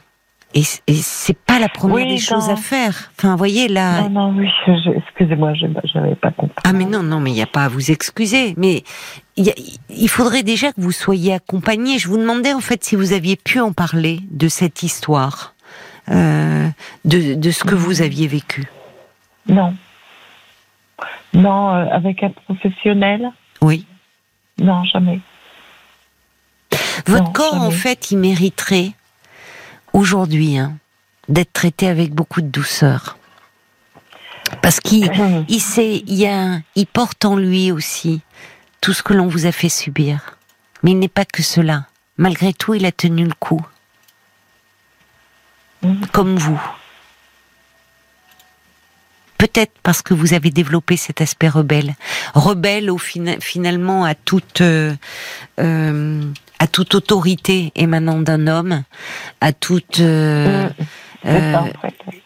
Et, 0.57 0.63
c'est 0.63 1.37
pas 1.37 1.59
la 1.59 1.69
première 1.69 2.09
des 2.09 2.17
choses 2.17 2.49
à 2.49 2.57
faire. 2.57 3.11
Enfin, 3.19 3.33
vous 3.33 3.37
voyez 3.37 3.69
là. 3.69 4.09
Non, 4.09 4.33
non, 4.33 4.39
oui, 4.39 4.49
excusez-moi, 4.97 5.53
je 5.53 5.99
n'avais 5.99 6.15
pas 6.15 6.31
compris. 6.31 6.57
Ah, 6.65 6.73
mais 6.73 6.87
non, 6.87 7.03
non, 7.03 7.21
mais 7.21 7.31
il 7.31 7.35
n'y 7.35 7.43
a 7.43 7.47
pas 7.47 7.65
à 7.65 7.69
vous 7.69 7.91
excuser. 7.91 8.55
Mais 8.57 8.83
il 9.37 10.09
faudrait 10.09 10.43
déjà 10.43 10.73
que 10.73 10.81
vous 10.81 10.93
soyez 10.93 11.35
accompagné. 11.35 11.99
Je 11.99 12.09
vous 12.09 12.17
demandais 12.17 12.55
en 12.55 12.61
fait 12.61 12.83
si 12.85 12.97
vous 12.97 13.13
aviez 13.13 13.37
pu 13.37 13.61
en 13.61 13.73
parler 13.73 14.21
de 14.31 14.49
cette 14.49 14.83
histoire. 14.83 15.55
Euh, 16.09 16.69
de, 17.05 17.51
ce 17.51 17.65
que 17.65 17.75
vous 17.75 18.01
aviez 18.01 18.27
vécu 18.27 18.65
Non. 19.49 19.75
Non, 21.35 21.75
euh, 21.75 21.85
avec 21.91 22.23
un 22.23 22.31
professionnel? 22.31 23.31
Oui. 23.61 23.85
Non, 24.59 24.85
jamais. 24.85 25.21
Votre 27.07 27.33
corps, 27.33 27.61
en 27.61 27.71
fait, 27.71 28.11
il 28.11 28.19
mériterait 28.19 28.93
aujourd'hui 29.97 30.59
hein, 30.59 30.77
d'être 31.29 31.53
traité 31.53 31.89
avec 31.89 32.13
beaucoup 32.13 32.43
de 32.43 32.47
douceur. 32.47 33.19
Parce 34.63 34.79
qu'il 34.79 35.11
il 35.49 35.61
sait, 35.61 36.05
il, 36.07 36.15
y 36.15 36.27
a, 36.27 36.61
il 36.77 36.87
porte 36.87 37.25
en 37.25 37.37
lui 37.37 37.73
aussi 37.73 38.21
tout 38.81 38.93
ce 38.93 39.03
que 39.03 39.13
l'on 39.13 39.27
vous 39.27 39.47
a 39.47 39.53
fait 39.53 39.69
subir. 39.69 40.39
Mais 40.83 40.93
il 40.93 40.99
n'est 40.99 41.09
pas 41.09 41.25
que 41.25 41.43
cela. 41.43 41.87
Malgré 42.17 42.53
tout, 42.53 42.75
il 42.75 42.87
a 42.87 42.93
tenu 42.93 43.25
le 43.25 43.35
coup 43.35 43.61
comme 46.13 46.37
vous. 46.37 46.61
Peut-être 49.39 49.73
parce 49.83 50.03
que 50.03 50.15
vous 50.15 50.33
avez 50.33 50.51
développé 50.51 50.97
cet 50.97 51.21
aspect 51.21 51.49
rebelle, 51.49 51.95
rebelle 52.35 52.91
au 52.91 52.99
finalement 52.99 54.05
à 54.05 54.15
toute 54.15 54.63
euh, 54.63 54.95
euh, 55.61 56.23
à 56.59 56.67
toute 56.67 56.95
autorité 56.95 57.73
émanant 57.75 58.21
d'un 58.21 58.47
homme, 58.47 58.83
à 59.41 59.53
toute 59.53 60.01
euh, 60.01 60.69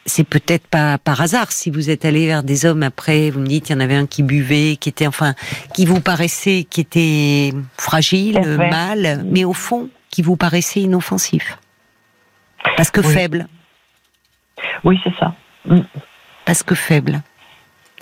c'est 0.07 0.25
peut-être 0.25 0.67
pas 0.67 0.99
par 0.99 1.21
hasard 1.21 1.53
si 1.53 1.71
vous 1.71 1.91
êtes 1.91 2.05
allé 2.05 2.27
vers 2.27 2.43
des 2.43 2.67
hommes 2.67 2.83
après, 2.83 3.31
vous 3.31 3.41
me 3.41 3.47
dites 3.47 3.71
il 3.71 3.73
y 3.73 3.77
en 3.77 3.81
avait 3.81 3.95
un 3.95 4.07
qui 4.07 4.23
buvait, 4.23 4.77
qui 4.79 4.89
était 4.89 5.07
enfin, 5.07 5.35
qui 5.75 5.87
vous 5.87 6.01
paraissait, 6.01 6.67
qui 6.69 6.81
était 6.81 7.53
fragile, 7.77 8.41
mal, 8.59 9.25
mais 9.27 9.45
au 9.45 9.53
fond, 9.53 9.89
qui 10.11 10.23
vous 10.23 10.37
paraissait 10.37 10.81
inoffensif. 10.81 11.59
Parce 12.77 12.91
que 12.91 13.03
faible. 13.03 13.49
Oui, 14.85 15.01
c'est 15.03 15.15
ça. 15.19 15.35
Mm. 15.65 15.81
Parce 16.45 16.63
que 16.63 16.75
faible. 16.75 17.23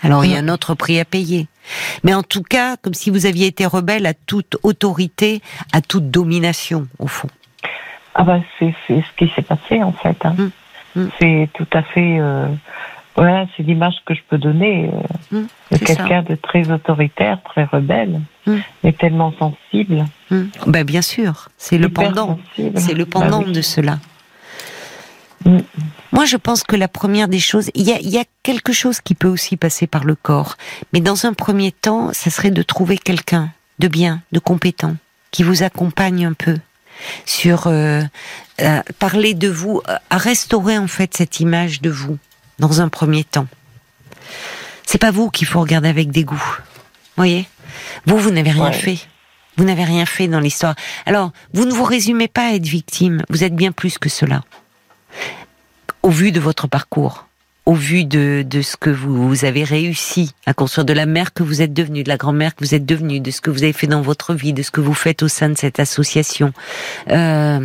Alors 0.03 0.25
il 0.25 0.33
y 0.33 0.37
a 0.37 0.39
un 0.39 0.49
autre 0.49 0.75
prix 0.75 0.99
à 1.01 1.05
payer. 1.05 1.49
Mais 2.05 2.15
en 2.15 2.23
tout 2.23 2.43
cas, 2.43 2.77
comme 2.77 2.95
si 2.95 3.11
vous 3.11 3.27
aviez 3.27 3.47
été 3.47 3.67
rebelle 3.67 4.07
à 4.07 4.15
toute 4.15 4.57
autorité, 4.63 5.43
à 5.73 5.81
toute 5.81 6.11
domination, 6.11 6.87
au 6.99 7.07
fond. 7.07 7.29
Ah 8.15 8.25
bah 8.25 8.41
c'est 8.59 8.75
ce 8.89 9.17
qui 9.17 9.33
s'est 9.35 9.43
passé 9.43 9.83
en 9.83 9.93
fait. 9.93 10.17
Hein. 10.25 10.35
Mm. 10.37 11.01
Mm. 11.01 11.09
C'est 11.19 11.49
tout 11.55 11.69
à 11.73 11.83
fait. 11.83 12.19
Euh, 12.19 12.49
voilà, 13.15 13.47
c'est 13.57 13.63
l'image 13.65 13.95
que 14.07 14.15
je 14.15 14.21
peux 14.29 14.39
donner 14.39 14.91
euh, 15.33 15.43
de 15.73 15.77
quelqu'un 15.77 16.23
de 16.23 16.37
très 16.37 16.71
autoritaire, 16.71 17.43
très 17.43 17.65
rebelle, 17.65 18.21
mais 18.47 18.93
tellement 18.93 19.33
sensible. 19.39 20.05
Ben 20.67 20.85
bien 20.85 21.03
sûr, 21.03 21.49
c'est 21.57 21.79
le 21.79 21.89
pendant. 21.89 22.39
C'est 22.77 22.95
le 22.95 23.05
bah 23.05 23.11
pendant 23.21 23.43
de 23.43 23.61
cela. 23.61 23.99
Moi, 26.13 26.25
je 26.25 26.37
pense 26.37 26.63
que 26.63 26.77
la 26.77 26.89
première 26.89 27.29
des 27.29 27.39
choses, 27.39 27.71
il 27.75 27.87
y 27.87 28.19
a, 28.19 28.25
quelque 28.43 28.73
chose 28.73 29.01
qui 29.01 29.15
peut 29.15 29.29
aussi 29.29 29.57
passer 29.57 29.87
par 29.87 30.05
le 30.05 30.15
corps, 30.15 30.57
mais 30.93 31.01
dans 31.01 31.27
un 31.27 31.33
premier 31.33 31.73
temps, 31.73 32.13
ça 32.13 32.31
serait 32.31 32.51
de 32.51 32.63
trouver 32.63 32.99
quelqu'un 32.99 33.51
de 33.79 33.89
bien, 33.89 34.23
de 34.33 34.39
compétent, 34.39 34.97
qui 35.31 35.43
vous 35.43 35.63
accompagne 35.63 36.27
un 36.27 36.33
peu 36.33 36.57
sur 37.25 37.67
euh, 37.67 38.03
euh, 38.61 38.83
parler 38.99 39.35
de 39.35 39.49
vous, 39.49 39.83
à 40.11 40.19
restaurer 40.19 40.79
en 40.79 40.89
fait 40.89 41.17
cette 41.17 41.41
image 41.41 41.81
de 41.81 41.91
vous 41.91 42.19
dans 42.59 42.81
un 42.81 42.89
premier 42.89 43.25
temps. 43.25 43.47
C'est 44.85 44.99
pas 44.99 45.11
vous 45.11 45.31
qu'il 45.31 45.47
faut 45.47 45.61
regarder 45.61 45.89
avec 45.89 46.11
dégoût, 46.11 46.59
voyez? 47.17 47.47
Vous, 48.07 48.19
vous 48.19 48.31
n'avez 48.31 48.51
rien 48.51 48.73
fait. 48.73 48.99
Vous 49.57 49.65
n'avez 49.65 49.85
rien 49.85 50.07
fait 50.07 50.29
dans 50.29 50.41
l'histoire. 50.41 50.75
Alors, 51.05 51.33
vous 51.53 51.65
ne 51.65 51.73
vous 51.73 51.85
résumez 51.85 52.29
pas 52.29 52.49
à 52.49 52.53
être 52.55 52.67
victime. 52.67 53.23
Vous 53.29 53.45
êtes 53.45 53.55
bien 53.55 53.73
plus 53.73 53.99
que 53.99 54.09
cela 54.09 54.43
au 56.09 56.11
vu 56.11 56.33
de 56.33 56.41
votre 56.41 56.69
parcours, 56.69 57.27
au 57.67 57.75
vu 57.75 58.07
de, 58.07 58.43
de 58.43 58.63
ce 58.63 58.79
que 58.79 58.89
vous, 58.89 59.45
avez 59.45 59.63
réussi 59.63 60.33
à 60.47 60.55
construire, 60.55 60.87
de 60.87 60.95
la 60.95 61.05
mère 61.05 61.35
que 61.35 61.43
vous 61.43 61.61
êtes 61.61 61.75
devenue, 61.75 62.03
de 62.03 62.09
la 62.09 62.17
grand-mère 62.17 62.57
que 62.57 62.65
vous 62.65 62.75
êtes 62.75 62.87
devenue, 62.87 63.21
de 63.21 63.31
ce 63.31 63.43
que 63.43 63.51
vous 63.51 63.63
avez 63.63 63.75
fait 63.75 63.87
dans 63.87 64.01
votre 64.01 64.33
vie, 64.33 64.55
de 64.55 64.63
ce 64.63 64.71
que 64.71 64.81
vous 64.81 64.95
faites 64.95 65.23
au 65.23 65.29
sein 65.29 65.51
de 65.51 65.59
cette 65.59 65.81
association. 65.81 66.55
Euh, 67.11 67.61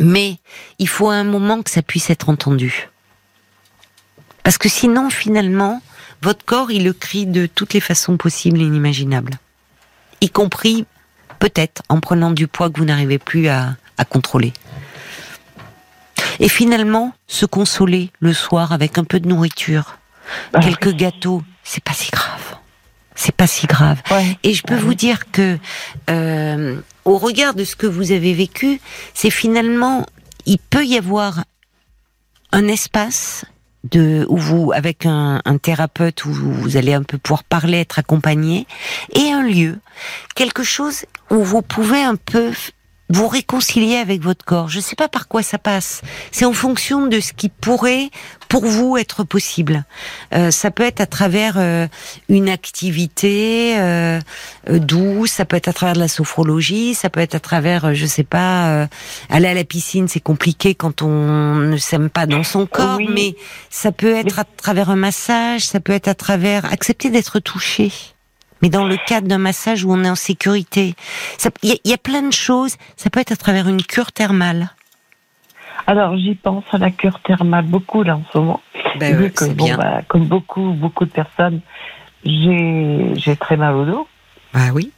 mais 0.00 0.38
il 0.80 0.88
faut 0.88 1.10
un 1.10 1.22
moment 1.22 1.62
que 1.62 1.70
ça 1.70 1.80
puisse 1.80 2.10
être 2.10 2.28
entendu. 2.28 2.88
Parce 4.42 4.58
que 4.58 4.68
sinon, 4.68 5.08
finalement, 5.08 5.80
votre 6.22 6.44
corps, 6.44 6.72
il 6.72 6.82
le 6.82 6.92
crie 6.92 7.26
de 7.26 7.46
toutes 7.46 7.72
les 7.72 7.80
façons 7.80 8.16
possibles 8.16 8.60
et 8.60 8.64
inimaginables. 8.64 9.34
Y 10.20 10.30
compris, 10.30 10.86
peut-être, 11.38 11.82
en 11.88 12.00
prenant 12.00 12.32
du 12.32 12.48
poids 12.48 12.68
que 12.68 12.80
vous 12.80 12.86
n'arrivez 12.86 13.20
plus 13.20 13.46
à, 13.46 13.76
à 13.96 14.04
contrôler. 14.04 14.54
Et 16.40 16.48
finalement, 16.48 17.12
se 17.26 17.44
consoler 17.46 18.10
le 18.18 18.32
soir 18.32 18.72
avec 18.72 18.96
un 18.98 19.04
peu 19.04 19.20
de 19.20 19.28
nourriture, 19.28 19.98
bah 20.52 20.60
quelques 20.60 20.94
gâteaux, 20.94 21.42
c'est 21.62 21.84
pas 21.84 21.92
si 21.92 22.10
grave. 22.10 22.56
C'est 23.14 23.34
pas 23.34 23.46
si 23.46 23.66
grave. 23.66 24.00
Et 24.42 24.54
je 24.54 24.62
peux 24.62 24.76
vous 24.76 24.94
dire 24.94 25.30
que, 25.30 25.58
euh, 26.08 26.80
au 27.04 27.18
regard 27.18 27.52
de 27.52 27.64
ce 27.64 27.76
que 27.76 27.86
vous 27.86 28.12
avez 28.12 28.32
vécu, 28.32 28.80
c'est 29.12 29.28
finalement, 29.28 30.06
il 30.46 30.58
peut 30.58 30.86
y 30.86 30.96
avoir 30.96 31.44
un 32.52 32.66
espace 32.66 33.44
de 33.90 34.24
où 34.30 34.38
vous 34.38 34.72
avec 34.74 35.04
un, 35.04 35.42
un, 35.44 35.58
thérapeute 35.58 36.24
où 36.24 36.32
vous 36.32 36.76
allez 36.78 36.94
un 36.94 37.02
peu 37.02 37.18
pouvoir 37.18 37.44
parler, 37.44 37.78
être 37.78 37.98
accompagné, 37.98 38.66
et 39.12 39.30
un 39.30 39.42
lieu, 39.42 39.78
quelque 40.34 40.62
chose 40.62 41.04
où 41.30 41.42
vous 41.42 41.62
pouvez 41.62 42.02
un 42.02 42.16
peu 42.16 42.52
vous 43.10 43.28
réconcilier 43.28 43.96
avec 43.96 44.22
votre 44.22 44.44
corps. 44.44 44.68
Je 44.68 44.78
ne 44.78 44.82
sais 44.82 44.96
pas 44.96 45.08
par 45.08 45.28
quoi 45.28 45.42
ça 45.42 45.58
passe. 45.58 46.00
C'est 46.30 46.44
en 46.44 46.52
fonction 46.52 47.06
de 47.06 47.20
ce 47.20 47.32
qui 47.32 47.48
pourrait, 47.48 48.08
pour 48.48 48.64
vous, 48.64 48.96
être 48.96 49.24
possible. 49.24 49.84
Euh, 50.32 50.50
ça 50.50 50.70
peut 50.70 50.84
être 50.84 51.00
à 51.00 51.06
travers 51.06 51.54
euh, 51.56 51.88
une 52.28 52.48
activité 52.48 53.74
euh, 53.78 54.20
douce, 54.68 55.32
ça 55.32 55.44
peut 55.44 55.56
être 55.56 55.68
à 55.68 55.72
travers 55.72 55.94
de 55.94 56.00
la 56.00 56.08
sophrologie, 56.08 56.94
ça 56.94 57.10
peut 57.10 57.20
être 57.20 57.34
à 57.34 57.40
travers, 57.40 57.94
je 57.94 58.06
sais 58.06 58.24
pas, 58.24 58.88
aller 59.28 59.48
à 59.48 59.54
la 59.54 59.64
piscine, 59.64 60.06
c'est 60.06 60.20
compliqué 60.20 60.74
quand 60.74 61.02
on 61.02 61.56
ne 61.56 61.76
s'aime 61.76 62.10
pas 62.10 62.26
dans 62.26 62.44
son 62.44 62.66
corps, 62.66 63.00
mais 63.14 63.34
ça 63.70 63.92
peut 63.92 64.14
être 64.14 64.38
à 64.38 64.44
travers 64.44 64.90
un 64.90 64.96
massage, 64.96 65.62
ça 65.62 65.80
peut 65.80 65.92
être 65.92 66.08
à 66.08 66.14
travers 66.14 66.64
accepter 66.72 67.10
d'être 67.10 67.40
touché 67.40 67.92
mais 68.62 68.68
dans 68.68 68.84
le 68.84 68.96
cadre 69.06 69.28
d'un 69.28 69.38
massage 69.38 69.84
où 69.84 69.92
on 69.92 70.04
est 70.04 70.10
en 70.10 70.14
sécurité. 70.14 70.94
Il 71.62 71.78
y, 71.84 71.92
a 71.92 71.98
plein 71.98 72.22
de 72.22 72.32
choses. 72.32 72.76
Ça 72.96 73.10
peut 73.10 73.20
être 73.20 73.32
à 73.32 73.36
travers 73.36 73.68
une 73.68 73.82
cure 73.82 74.12
thermale. 74.12 74.70
Alors 75.86 76.16
j'y 76.16 76.34
pense 76.34 76.64
à 76.72 76.78
la 76.78 76.90
cure 76.90 77.20
thermale 77.20 77.64
beaucoup 77.64 78.02
là 78.02 78.16
en 78.16 78.22
ce 78.32 78.38
moment. 78.38 78.60
Ben 78.98 79.30
que, 79.30 79.44
bon, 79.46 79.74
bah, 79.76 80.02
comme 80.08 80.26
beaucoup 80.26 80.72
beaucoup 80.72 81.04
de 81.04 81.10
personnes, 81.10 81.60
j'ai 82.24 83.36
très 83.40 83.56
mal 83.56 83.74
au 83.74 83.84
dos. 83.84 84.08
Ah 84.52 84.68
oui. 84.74 84.92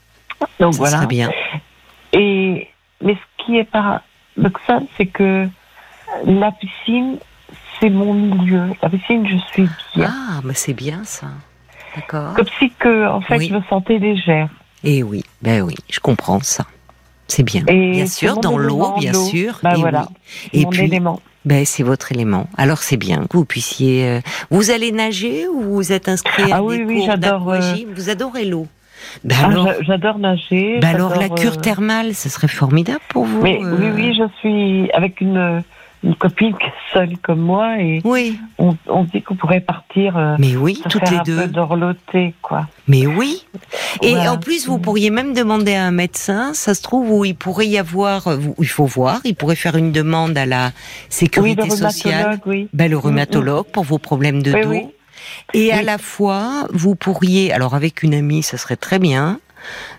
Donc 0.58 0.74
voilà. 0.74 1.06
Bien. 1.06 1.30
Et 2.12 2.68
mais 3.00 3.14
ce 3.14 3.44
qui 3.44 3.58
est 3.58 3.64
paradoxal, 3.64 4.86
c'est 4.96 5.06
que 5.06 5.48
la 6.26 6.52
piscine, 6.52 7.18
c'est 7.80 7.90
mon 7.90 8.12
milieu. 8.14 8.64
La 8.82 8.88
piscine, 8.88 9.26
je 9.26 9.36
suis 9.52 9.68
bien. 9.94 10.12
Ah, 10.12 10.40
mais 10.44 10.54
c'est 10.54 10.74
bien 10.74 11.04
ça. 11.04 11.28
Comme 12.08 12.34
si 12.58 12.70
que, 12.78 13.08
en 13.08 13.20
fait, 13.20 13.40
je 13.40 13.54
me 13.54 13.60
sentais 13.68 13.98
légère. 13.98 14.48
Et 14.84 14.98
eh 14.98 15.02
oui, 15.02 15.22
ben 15.42 15.62
oui, 15.62 15.74
je 15.90 16.00
comprends 16.00 16.40
ça. 16.40 16.64
C'est 17.28 17.44
bien. 17.44 17.62
bien 17.62 18.06
sûr, 18.06 18.38
dans 18.38 18.58
l'eau, 18.58 18.94
bien 18.98 19.14
sûr. 19.14 19.60
Ben 19.62 19.74
voilà. 19.76 20.08
Et 20.52 20.66
puis, 20.66 20.82
élément. 20.82 21.20
Ben, 21.44 21.64
c'est 21.64 21.82
votre 21.82 22.12
élément. 22.12 22.46
Alors 22.56 22.78
c'est 22.78 22.96
bien 22.96 23.26
que 23.28 23.36
vous 23.36 23.44
puissiez. 23.44 24.06
Euh, 24.06 24.20
vous 24.50 24.70
allez 24.70 24.92
nager 24.92 25.48
ou 25.48 25.60
vous 25.60 25.92
êtes 25.92 26.08
inscrit 26.08 26.52
à 26.52 26.56
ah, 26.56 26.62
oui, 26.62 26.84
oui, 26.86 27.02
j'adore. 27.04 27.50
Euh, 27.50 27.60
vous 27.94 28.10
adorez 28.10 28.44
l'eau. 28.44 28.68
Ben 29.24 29.36
ah, 29.40 29.46
alors, 29.46 29.68
j'adore 29.80 30.18
nager. 30.18 30.78
Ben 30.80 30.94
alors 30.94 31.18
la 31.18 31.28
cure 31.28 31.54
euh, 31.54 31.60
thermale, 31.60 32.14
ce 32.14 32.28
serait 32.28 32.46
formidable 32.46 33.00
pour 33.08 33.24
vous. 33.24 33.42
Mais, 33.42 33.58
Oui, 33.58 33.90
oui, 33.92 34.14
je 34.16 34.24
suis 34.38 34.90
avec 34.92 35.20
une 35.20 35.64
une 36.04 36.16
copine 36.16 36.54
seule 36.92 37.16
comme 37.18 37.40
moi 37.40 37.78
et 37.80 38.00
oui. 38.04 38.38
on, 38.58 38.76
on 38.88 39.04
dit 39.04 39.22
qu'on 39.22 39.36
pourrait 39.36 39.60
partir. 39.60 40.16
Euh, 40.16 40.36
Mais 40.38 40.56
oui, 40.56 40.82
toutes 40.88 41.08
les 41.10 41.20
deux. 41.24 41.48
Peu 41.48 42.32
quoi. 42.42 42.66
Mais 42.88 43.06
oui. 43.06 43.46
Et 44.02 44.16
en 44.16 44.38
plus, 44.38 44.66
vous 44.66 44.78
pourriez 44.78 45.10
même 45.10 45.32
demander 45.32 45.74
à 45.74 45.84
un 45.84 45.90
médecin. 45.92 46.54
Ça 46.54 46.74
se 46.74 46.82
trouve 46.82 47.10
où 47.10 47.24
il 47.24 47.36
pourrait 47.36 47.68
y 47.68 47.78
avoir. 47.78 48.28
Il 48.58 48.68
faut 48.68 48.86
voir. 48.86 49.20
Il 49.24 49.36
pourrait 49.36 49.56
faire 49.56 49.76
une 49.76 49.92
demande 49.92 50.36
à 50.36 50.46
la 50.46 50.72
sécurité 51.08 51.70
sociale. 51.70 52.40
Oui. 52.46 52.68
Ben, 52.72 52.90
le 52.90 52.98
rhumatologue 52.98 53.66
pour 53.66 53.84
vos 53.84 53.98
problèmes 53.98 54.42
de 54.42 54.52
dos. 54.52 54.92
Et 55.54 55.72
à 55.72 55.82
la 55.82 55.98
fois, 55.98 56.66
vous 56.72 56.94
pourriez, 56.94 57.52
alors 57.52 57.74
avec 57.74 58.02
une 58.02 58.14
amie, 58.14 58.42
ça 58.42 58.56
serait 58.56 58.76
très 58.76 58.98
bien, 58.98 59.38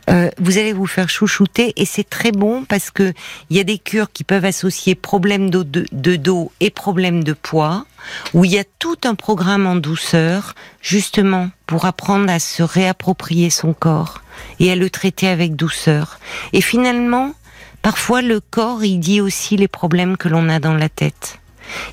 euh, 0.10 0.30
vous 0.38 0.58
allez 0.58 0.74
vous 0.74 0.88
faire 0.88 1.10
chouchouter 1.10 1.74
et 1.78 1.86
c'est 1.86 2.10
très 2.10 2.32
bon 2.32 2.66
parce 2.66 2.92
que 2.92 3.14
il 3.50 3.58
y 3.58 3.60
a 3.60 3.64
des 3.64 3.78
cures 3.78 4.12
qui 4.12 4.24
peuvent 4.24 4.46
associer 4.46 4.96
problème 4.96 5.50
de, 5.50 5.62
dos 5.62 6.52
et 6.60 6.70
problème 6.70 7.24
de 7.24 7.34
poids 7.34 7.86
où 8.34 8.44
il 8.44 8.52
y 8.52 8.60
a 8.60 8.66
tout 8.80 8.98
un 9.06 9.16
programme 9.16 9.66
en 9.66 9.76
douceur 9.76 10.56
justement 10.82 11.50
pour 11.68 11.86
apprendre 11.86 12.30
à 12.30 12.40
se 12.40 12.64
réapproprier 12.64 13.50
son 13.50 13.74
corps 13.74 14.22
et 14.60 14.72
à 14.72 14.76
le 14.76 14.90
traiter 14.90 15.28
avec 15.28 15.56
douceur. 15.56 16.20
Et 16.52 16.62
finalement, 16.62 17.34
parfois 17.82 18.22
le 18.22 18.42
corps 18.42 18.84
il 18.84 19.00
dit 19.00 19.22
aussi 19.22 19.56
les 19.56 19.70
problèmes 19.70 20.18
que 20.18 20.28
l'on 20.28 20.50
a 20.50 20.60
dans 20.60 20.76
la 20.76 20.90
tête. 20.90 21.40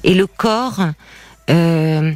Et 0.03 0.15
le 0.15 0.27
corps 0.27 0.81
euh, 1.49 2.13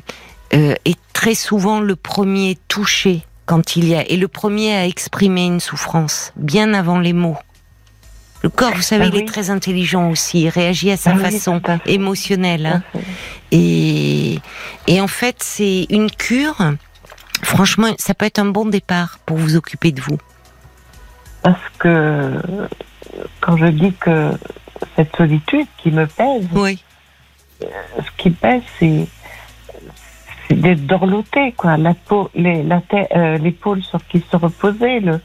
euh, 0.54 0.74
est 0.84 0.98
très 1.12 1.34
souvent 1.34 1.80
le 1.80 1.94
premier 1.94 2.58
touché 2.68 3.24
quand 3.46 3.76
il 3.76 3.88
y 3.88 3.94
a 3.94 4.08
et 4.08 4.16
le 4.16 4.28
premier 4.28 4.74
à 4.74 4.86
exprimer 4.86 5.46
une 5.46 5.60
souffrance 5.60 6.32
bien 6.36 6.74
avant 6.74 6.98
les 6.98 7.12
mots. 7.12 7.36
Le 8.42 8.50
corps, 8.50 8.74
vous 8.74 8.82
savez, 8.82 9.06
ah 9.06 9.10
il 9.12 9.16
est 9.20 9.26
très 9.26 9.48
intelligent 9.48 10.10
aussi, 10.10 10.42
il 10.42 10.48
réagit 10.50 10.90
à 10.90 10.98
sa 10.98 11.12
ah 11.12 11.16
façon 11.16 11.62
émotionnelle. 11.86 12.66
Hein. 12.66 13.00
Et, 13.52 14.38
et 14.86 15.00
en 15.00 15.06
fait, 15.06 15.36
c'est 15.38 15.86
une 15.88 16.10
cure. 16.10 16.58
Franchement, 17.42 17.94
ça 17.98 18.12
peut 18.12 18.26
être 18.26 18.38
un 18.38 18.46
bon 18.46 18.66
départ 18.66 19.18
pour 19.24 19.38
vous 19.38 19.56
occuper 19.56 19.92
de 19.92 20.02
vous. 20.02 20.18
Parce 21.42 21.62
que 21.78 22.34
quand 23.40 23.56
je 23.56 23.66
dis 23.66 23.92
que 23.94 24.32
cette 24.96 25.14
solitude 25.16 25.66
qui 25.78 25.90
me 25.90 26.06
pèse, 26.06 26.46
oui. 26.52 26.82
ce 27.60 28.10
qui 28.18 28.30
pèse, 28.30 28.62
c'est 28.78 29.06
c'est 30.48 30.60
d'être 30.60 30.86
dorloté, 30.86 31.52
quoi. 31.52 31.76
La 31.76 31.94
peau, 31.94 32.30
les, 32.34 32.62
la 32.62 32.82
euh, 32.92 33.38
l'épaule 33.38 33.82
sur 33.82 34.04
qui 34.06 34.24
se 34.30 34.36
reposer, 34.36 35.00
le, 35.00 35.20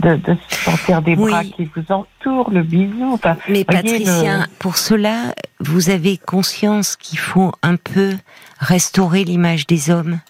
de, 0.00 0.16
de 0.16 0.36
sentir 0.50 1.02
des 1.02 1.16
bras 1.16 1.44
qui 1.44 1.68
vous 1.74 1.84
entourent, 1.92 2.50
le 2.50 2.62
bisou. 2.62 3.18
Mais 3.48 3.64
Patricia, 3.64 4.46
pour 4.58 4.76
cela, 4.76 5.34
vous 5.60 5.90
avez 5.90 6.16
conscience 6.16 6.96
qu'il 6.96 7.18
faut 7.18 7.52
un 7.62 7.76
peu 7.76 8.16
restaurer 8.58 9.24
l'image 9.24 9.66
des 9.66 9.90
hommes 9.90 10.20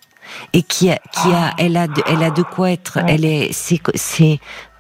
et 0.53 0.63
qui 0.63 0.91
a, 0.91 0.99
qui 1.13 1.29
a, 1.33 1.53
elle 1.59 1.77
a, 1.77 1.89
de, 1.89 2.03
elle 2.07 2.23
a 2.23 2.31
de 2.31 2.43
quoi 2.43 2.71
être, 2.71 2.99
elle 3.09 3.25
est, 3.25 3.53
c'est, 3.53 3.81
c'est 3.95 4.39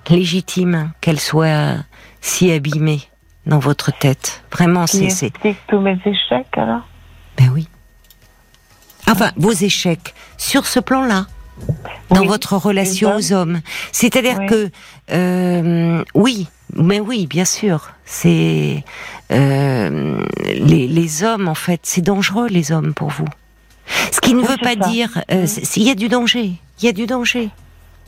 légitime 0.09 0.93
qu'elle 1.01 1.21
soit 1.21 1.77
si 2.21 2.51
abîmée 2.53 3.01
dans 3.47 3.59
votre 3.59 3.97
tête. 3.97 4.45
Vraiment, 4.53 4.87
c'est, 4.87 5.11
c'est. 5.11 5.33
tous 5.67 5.81
mes 5.81 5.99
échecs 6.05 6.57
alors? 6.57 6.83
Ben 7.37 7.51
oui. 7.55 7.69
Enfin, 9.11 9.33
vos 9.37 9.53
échecs 9.53 10.15
sur 10.39 10.67
ce 10.67 10.79
plan-là, 10.79 11.27
dans 12.11 12.25
votre 12.25 12.57
relation 12.57 13.17
aux 13.17 13.33
hommes. 13.33 13.61
C'est-à-dire 13.93 14.47
que, 14.47 14.71
euh, 15.13 16.05
oui, 16.15 16.47
mais 16.75 17.01
oui, 17.01 17.27
bien 17.27 17.45
sûr, 17.45 17.91
c'est 18.05 18.85
euh, 19.33 20.25
les, 20.45 20.87
les, 20.87 21.25
hommes 21.25 21.49
en 21.49 21.55
fait, 21.55 21.81
c'est 21.83 22.03
dangereux 22.03 22.47
les 22.49 22.73
hommes 22.73 22.95
pour 22.95 23.09
vous. 23.09 23.27
Ce 24.13 24.21
qui 24.21 24.35
ne 24.35 24.43
veut 24.43 24.57
pas 24.63 24.77
dire, 24.77 25.23
euh, 25.33 25.47
il 25.77 25.83
y 25.83 25.91
a 25.91 25.95
du 25.95 26.09
danger, 26.09 26.53
il 26.81 26.85
y 26.85 26.89
a 26.89 26.93
du 26.93 27.07
danger. 27.07 27.51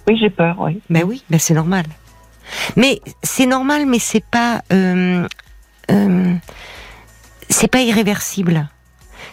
Oui, 0.06 0.16
j'ai 0.18 0.30
peur, 0.30 0.56
oui. 0.60 0.80
Ben 0.90 1.02
oui, 1.04 1.24
ben 1.30 1.38
c'est 1.38 1.54
normal. 1.54 1.84
Mais 2.76 3.00
c'est 3.22 3.46
normal, 3.46 3.86
mais 3.86 3.98
c'est 3.98 4.24
pas, 4.24 4.62
euh, 4.72 5.26
c'est 7.48 7.68
pas 7.68 7.80
irréversible. 7.80 8.68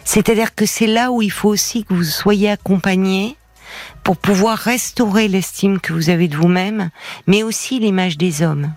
C'est-à-dire 0.04 0.54
que 0.54 0.66
c'est 0.66 0.86
là 0.86 1.10
où 1.10 1.22
il 1.22 1.30
faut 1.30 1.48
aussi 1.48 1.84
que 1.84 1.94
vous 1.94 2.04
soyez 2.04 2.50
accompagné 2.50 3.36
pour 4.02 4.16
pouvoir 4.16 4.58
restaurer 4.58 5.28
l'estime 5.28 5.80
que 5.80 5.92
vous 5.92 6.10
avez 6.10 6.28
de 6.28 6.36
vous-même, 6.36 6.90
mais 7.26 7.42
aussi 7.42 7.78
l'image 7.78 8.18
des 8.18 8.42
hommes. 8.42 8.72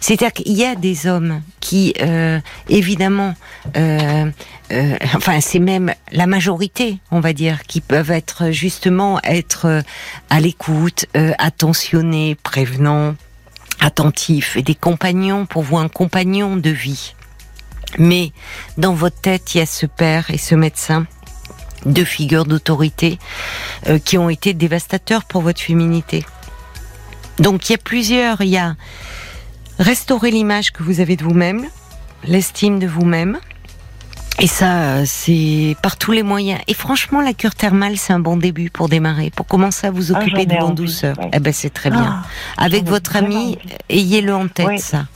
C'est-à-dire 0.00 0.32
qu'il 0.32 0.52
y 0.52 0.64
a 0.64 0.74
des 0.74 1.06
hommes 1.06 1.42
qui, 1.60 1.94
euh, 2.00 2.38
évidemment, 2.68 3.34
euh, 3.76 4.30
euh, 4.72 4.96
enfin 5.14 5.40
c'est 5.40 5.58
même 5.58 5.94
la 6.12 6.26
majorité, 6.26 6.98
on 7.10 7.20
va 7.20 7.32
dire, 7.32 7.62
qui 7.62 7.80
peuvent 7.80 8.10
être 8.10 8.50
justement 8.50 9.20
être 9.24 9.82
à 10.28 10.40
l'écoute, 10.40 11.06
attentionnés, 11.38 12.36
prévenants, 12.42 13.14
attentifs, 13.80 14.56
et 14.56 14.62
des 14.62 14.74
compagnons 14.74 15.46
pour 15.46 15.62
vous 15.62 15.78
un 15.78 15.88
compagnon 15.88 16.56
de 16.56 16.70
vie. 16.70 17.14
Mais 17.98 18.32
dans 18.76 18.94
votre 18.94 19.20
tête, 19.20 19.54
il 19.54 19.58
y 19.58 19.60
a 19.60 19.66
ce 19.66 19.86
père 19.86 20.30
et 20.30 20.38
ce 20.38 20.54
médecin, 20.54 21.06
deux 21.86 22.04
figures 22.04 22.44
d'autorité 22.44 23.18
euh, 23.88 23.98
qui 23.98 24.18
ont 24.18 24.30
été 24.30 24.54
dévastateurs 24.54 25.24
pour 25.24 25.42
votre 25.42 25.60
féminité. 25.60 26.24
Donc 27.38 27.68
il 27.68 27.72
y 27.72 27.74
a 27.74 27.78
plusieurs, 27.78 28.40
il 28.42 28.50
y 28.50 28.58
a 28.58 28.76
restaurer 29.78 30.30
l'image 30.30 30.72
que 30.72 30.82
vous 30.82 31.00
avez 31.00 31.16
de 31.16 31.24
vous-même, 31.24 31.66
l'estime 32.24 32.78
de 32.78 32.86
vous-même. 32.86 33.38
Et 34.38 34.46
ça, 34.46 35.04
c'est 35.04 35.76
par 35.82 35.98
tous 35.98 36.12
les 36.12 36.22
moyens. 36.22 36.60
Et 36.66 36.72
franchement, 36.72 37.20
la 37.20 37.34
cure 37.34 37.54
thermale, 37.54 37.98
c'est 37.98 38.14
un 38.14 38.20
bon 38.20 38.38
début 38.38 38.70
pour 38.70 38.88
démarrer, 38.88 39.30
pour 39.30 39.46
commencer 39.46 39.86
à 39.86 39.90
vous 39.90 40.14
ah, 40.14 40.18
occuper 40.18 40.46
de 40.46 40.54
en 40.54 40.70
douceur. 40.70 41.16
Eh 41.32 41.40
ben, 41.40 41.52
c'est 41.52 41.68
très 41.70 41.90
bien. 41.90 42.22
Ah, 42.56 42.64
Avec 42.64 42.88
votre 42.88 43.16
ami, 43.16 43.58
ayez-le 43.90 44.34
en 44.34 44.48
tête, 44.48 44.80
ça 44.80 45.06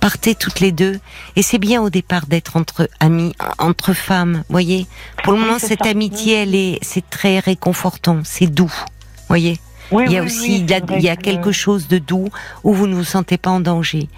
partez 0.00 0.34
toutes 0.34 0.60
les 0.60 0.72
deux. 0.72 0.98
Et 1.36 1.42
c'est 1.42 1.58
bien 1.58 1.82
au 1.82 1.90
départ 1.90 2.26
d'être 2.26 2.56
entre 2.56 2.88
amis, 3.00 3.34
entre 3.58 3.92
femmes, 3.92 4.44
voyez. 4.48 4.86
Pour 5.22 5.32
le 5.32 5.40
moment, 5.40 5.58
cette 5.58 5.86
amitié, 5.86 6.42
elle 6.42 6.54
est, 6.54 6.78
c'est 6.82 7.08
très 7.08 7.38
réconfortant, 7.38 8.20
c'est 8.24 8.46
doux, 8.46 8.72
voyez. 9.28 9.58
il 9.92 10.12
y 10.12 10.16
a 10.16 10.22
aussi, 10.22 10.60
il 10.60 11.02
y 11.02 11.08
a, 11.08 11.16
quelque 11.16 11.52
chose 11.52 11.88
de 11.88 11.98
doux 11.98 12.28
où 12.64 12.72
vous 12.72 12.86
ne 12.86 12.94
vous 12.94 13.04
sentez 13.04 13.38
pas 13.38 13.50
en 13.50 13.60
danger. 13.60 14.08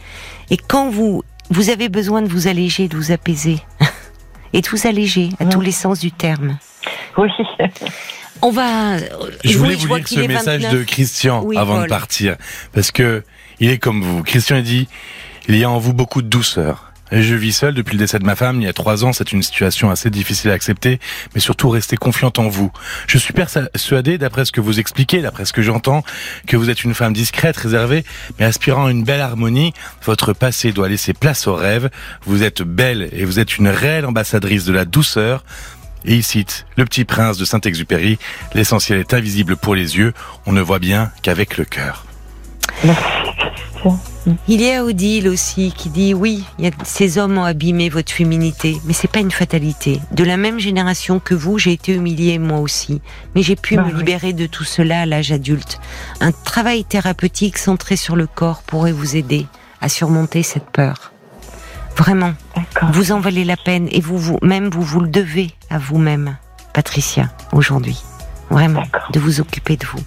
Et 0.51 0.57
quand 0.57 0.91
vous, 0.91 1.23
vous 1.51 1.71
avez 1.71 1.89
besoin 1.89 2.23
de 2.23 2.29
vous 2.29 2.49
alléger, 2.49 2.89
de 2.89 2.97
vous 2.97 3.13
apaiser, 3.13 3.59
et 4.53 4.61
de 4.61 4.69
vous 4.69 4.87
alléger 4.87 5.31
à 5.39 5.47
tous 5.47 5.61
les 5.61 5.73
sens 5.73 6.01
du 6.01 6.13
terme. 6.13 6.59
Oui. 7.17 7.29
On 8.41 8.51
va. 8.51 8.99
Je 9.45 9.59
voulais 9.59 9.75
vous 9.75 9.95
lire 9.95 10.07
ce 10.09 10.21
message 10.21 10.69
de 10.69 10.85
Christian 10.85 11.49
avant 11.57 11.83
de 11.83 11.87
partir, 11.87 12.37
parce 12.73 12.91
que 12.91 13.25
il 13.61 13.71
est 13.71 13.79
comme 13.79 14.03
vous. 14.03 14.23
Christian 14.23 14.57
a 14.57 14.61
dit 14.61 14.89
il 15.49 15.57
y 15.57 15.65
a 15.65 15.71
en 15.71 15.79
vous 15.79 15.95
beaucoup 15.95 16.21
de 16.21 16.29
douceur. 16.29 16.93
Je 17.11 17.35
vis 17.35 17.53
seul 17.53 17.73
depuis 17.73 17.95
le 17.95 18.01
décès 18.01 18.19
de 18.19 18.25
ma 18.25 18.37
femme 18.37 18.61
il 18.61 18.65
y 18.65 18.69
a 18.69 18.75
trois 18.75 19.03
ans. 19.07 19.15
C'est 19.15 19.33
une 19.33 19.43
situation 19.43 19.91
assez 19.91 20.11
difficile 20.11 20.51
à 20.51 20.55
accepter, 20.55 21.01
mais 21.35 21.41
surtout 21.41 21.71
rester 21.71 21.97
confiante 21.97 22.39
en 22.39 22.49
vous. 22.49 22.71
Je 23.07 23.17
suis 23.17 23.33
persuadé, 23.33 24.19
d'après 24.19 24.45
ce 24.45 24.53
que 24.53 24.61
vous 24.61 24.79
expliquez, 24.79 25.23
d'après 25.23 25.47
ce 25.47 25.55
que 25.55 25.63
j'entends, 25.63 26.05
que 26.47 26.59
vous 26.59 26.69
êtes 26.69 26.85
une 26.85 26.93
femme 26.93 27.15
discrète, 27.15 27.57
réservée, 27.57 28.05
mais 28.39 28.45
aspirant 28.45 28.87
à 28.87 28.91
une 28.91 29.05
belle 29.05 29.23
harmonie. 29.23 29.73
Votre 30.05 30.35
passé 30.35 30.73
doit 30.73 30.91
laisser 30.91 31.15
place 31.15 31.47
au 31.47 31.55
rêve. 31.55 31.89
Vous 32.27 32.43
êtes 32.43 32.61
belle 32.61 33.09
et 33.13 33.25
vous 33.25 33.41
êtes 33.41 33.57
une 33.57 33.69
réelle 33.69 34.05
ambassadrice 34.05 34.67
de 34.67 34.73
la 34.75 34.85
douceur. 34.85 35.45
Et 36.05 36.15
il 36.15 36.23
cite 36.23 36.67
Le 36.77 36.85
Petit 36.85 37.07
Prince 37.07 37.39
de 37.39 37.47
Saint-Exupéry. 37.47 38.19
L'essentiel 38.53 38.99
est 38.99 39.15
invisible 39.15 39.57
pour 39.57 39.75
les 39.75 39.97
yeux. 39.97 40.13
On 40.45 40.53
ne 40.53 40.61
voit 40.61 40.79
bien 40.79 41.11
qu'avec 41.23 41.57
le 41.57 41.65
cœur. 41.65 42.05
Il 44.47 44.61
y 44.61 44.71
a 44.71 44.85
Odile 44.85 45.29
aussi 45.29 45.73
qui 45.77 45.91
dit 45.91 46.15
oui, 46.15 46.45
ces 46.85 47.19
hommes 47.19 47.39
ont 47.39 47.45
abîmé 47.45 47.89
votre 47.89 48.13
féminité, 48.13 48.81
mais 48.85 48.93
c'est 48.93 49.11
pas 49.11 49.21
une 49.21 49.31
fatalité. 49.31 50.01
De 50.13 50.25
la 50.25 50.37
même 50.37 50.59
génération 50.59 51.21
que 51.21 51.35
vous, 51.35 51.59
j'ai 51.59 51.73
été 51.73 51.95
humiliée 51.95 52.39
moi 52.39 52.59
aussi, 52.59 53.01
mais 53.35 53.43
j'ai 53.43 53.57
pu 53.57 53.77
bah 53.77 53.85
me 53.85 53.93
libérer 53.93 54.33
de 54.33 54.47
tout 54.47 54.65
cela 54.65 55.03
à 55.03 55.07
l'âge 55.07 55.33
adulte. 55.33 55.81
Un 56.21 56.33
travail 56.33 56.85
thérapeutique 56.85 57.59
centré 57.59 57.97
sur 57.97 58.17
le 58.17 58.27
corps 58.27 58.63
pourrait 58.63 58.93
vous 58.93 59.17
aider 59.17 59.47
à 59.81 59.89
surmonter 59.89 60.43
cette 60.43 60.71
peur. 60.71 61.13
Vraiment, 61.97 62.35
vous 62.93 63.13
en 63.13 63.21
valez 63.21 63.45
la 63.45 63.57
peine 63.57 63.89
et 63.91 64.01
vous, 64.01 64.19
vous 64.19 64.39
même 64.43 64.69
vous 64.69 64.83
vous 64.83 65.01
le 65.01 65.09
devez 65.09 65.51
à 65.71 65.79
vous-même, 65.79 66.37
Patricia, 66.73 67.29
aujourd'hui. 67.53 68.03
Vraiment, 68.51 68.85
de 69.13 69.21
vous 69.21 69.41
occuper 69.41 69.77
de 69.77 69.87
vous. 69.87 69.99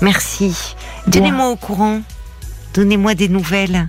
Merci. 0.00 0.74
Tenez-moi 1.10 1.50
au 1.50 1.56
courant 1.56 2.00
Donnez-moi 2.74 3.14
des 3.14 3.28
nouvelles 3.28 3.88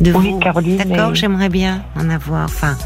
de 0.00 0.12
vous. 0.12 0.40
D'accord, 0.40 1.14
j'aimerais 1.14 1.48
bien 1.48 1.82
en 1.96 2.10
avoir. 2.10 2.44
Enfin, 2.44 2.76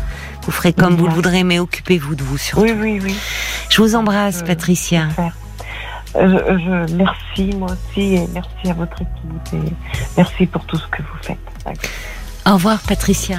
vous 0.42 0.52
ferez 0.52 0.72
comme 0.72 0.96
vous 0.96 1.06
le 1.06 1.12
voudrez, 1.12 1.44
mais 1.44 1.58
occupez-vous 1.58 2.14
de 2.14 2.22
vous 2.22 2.38
surtout. 2.38 2.62
Oui, 2.62 2.72
oui, 2.78 3.00
oui. 3.02 3.14
Je 3.68 3.82
vous 3.82 3.94
embrasse, 3.94 4.42
Patricia. 4.42 5.08
Euh, 6.16 6.58
je, 6.58 6.94
merci 6.94 7.56
moi 7.56 7.68
aussi 7.70 8.14
et 8.14 8.26
merci 8.34 8.68
à 8.68 8.72
votre 8.72 9.00
équipe 9.00 9.54
et 9.54 9.72
merci 10.16 10.46
pour 10.46 10.64
tout 10.64 10.76
ce 10.76 10.86
que 10.88 11.02
vous 11.02 11.18
faites. 11.22 11.38
Au 12.46 12.54
revoir, 12.54 12.80
Patricia. 12.80 13.28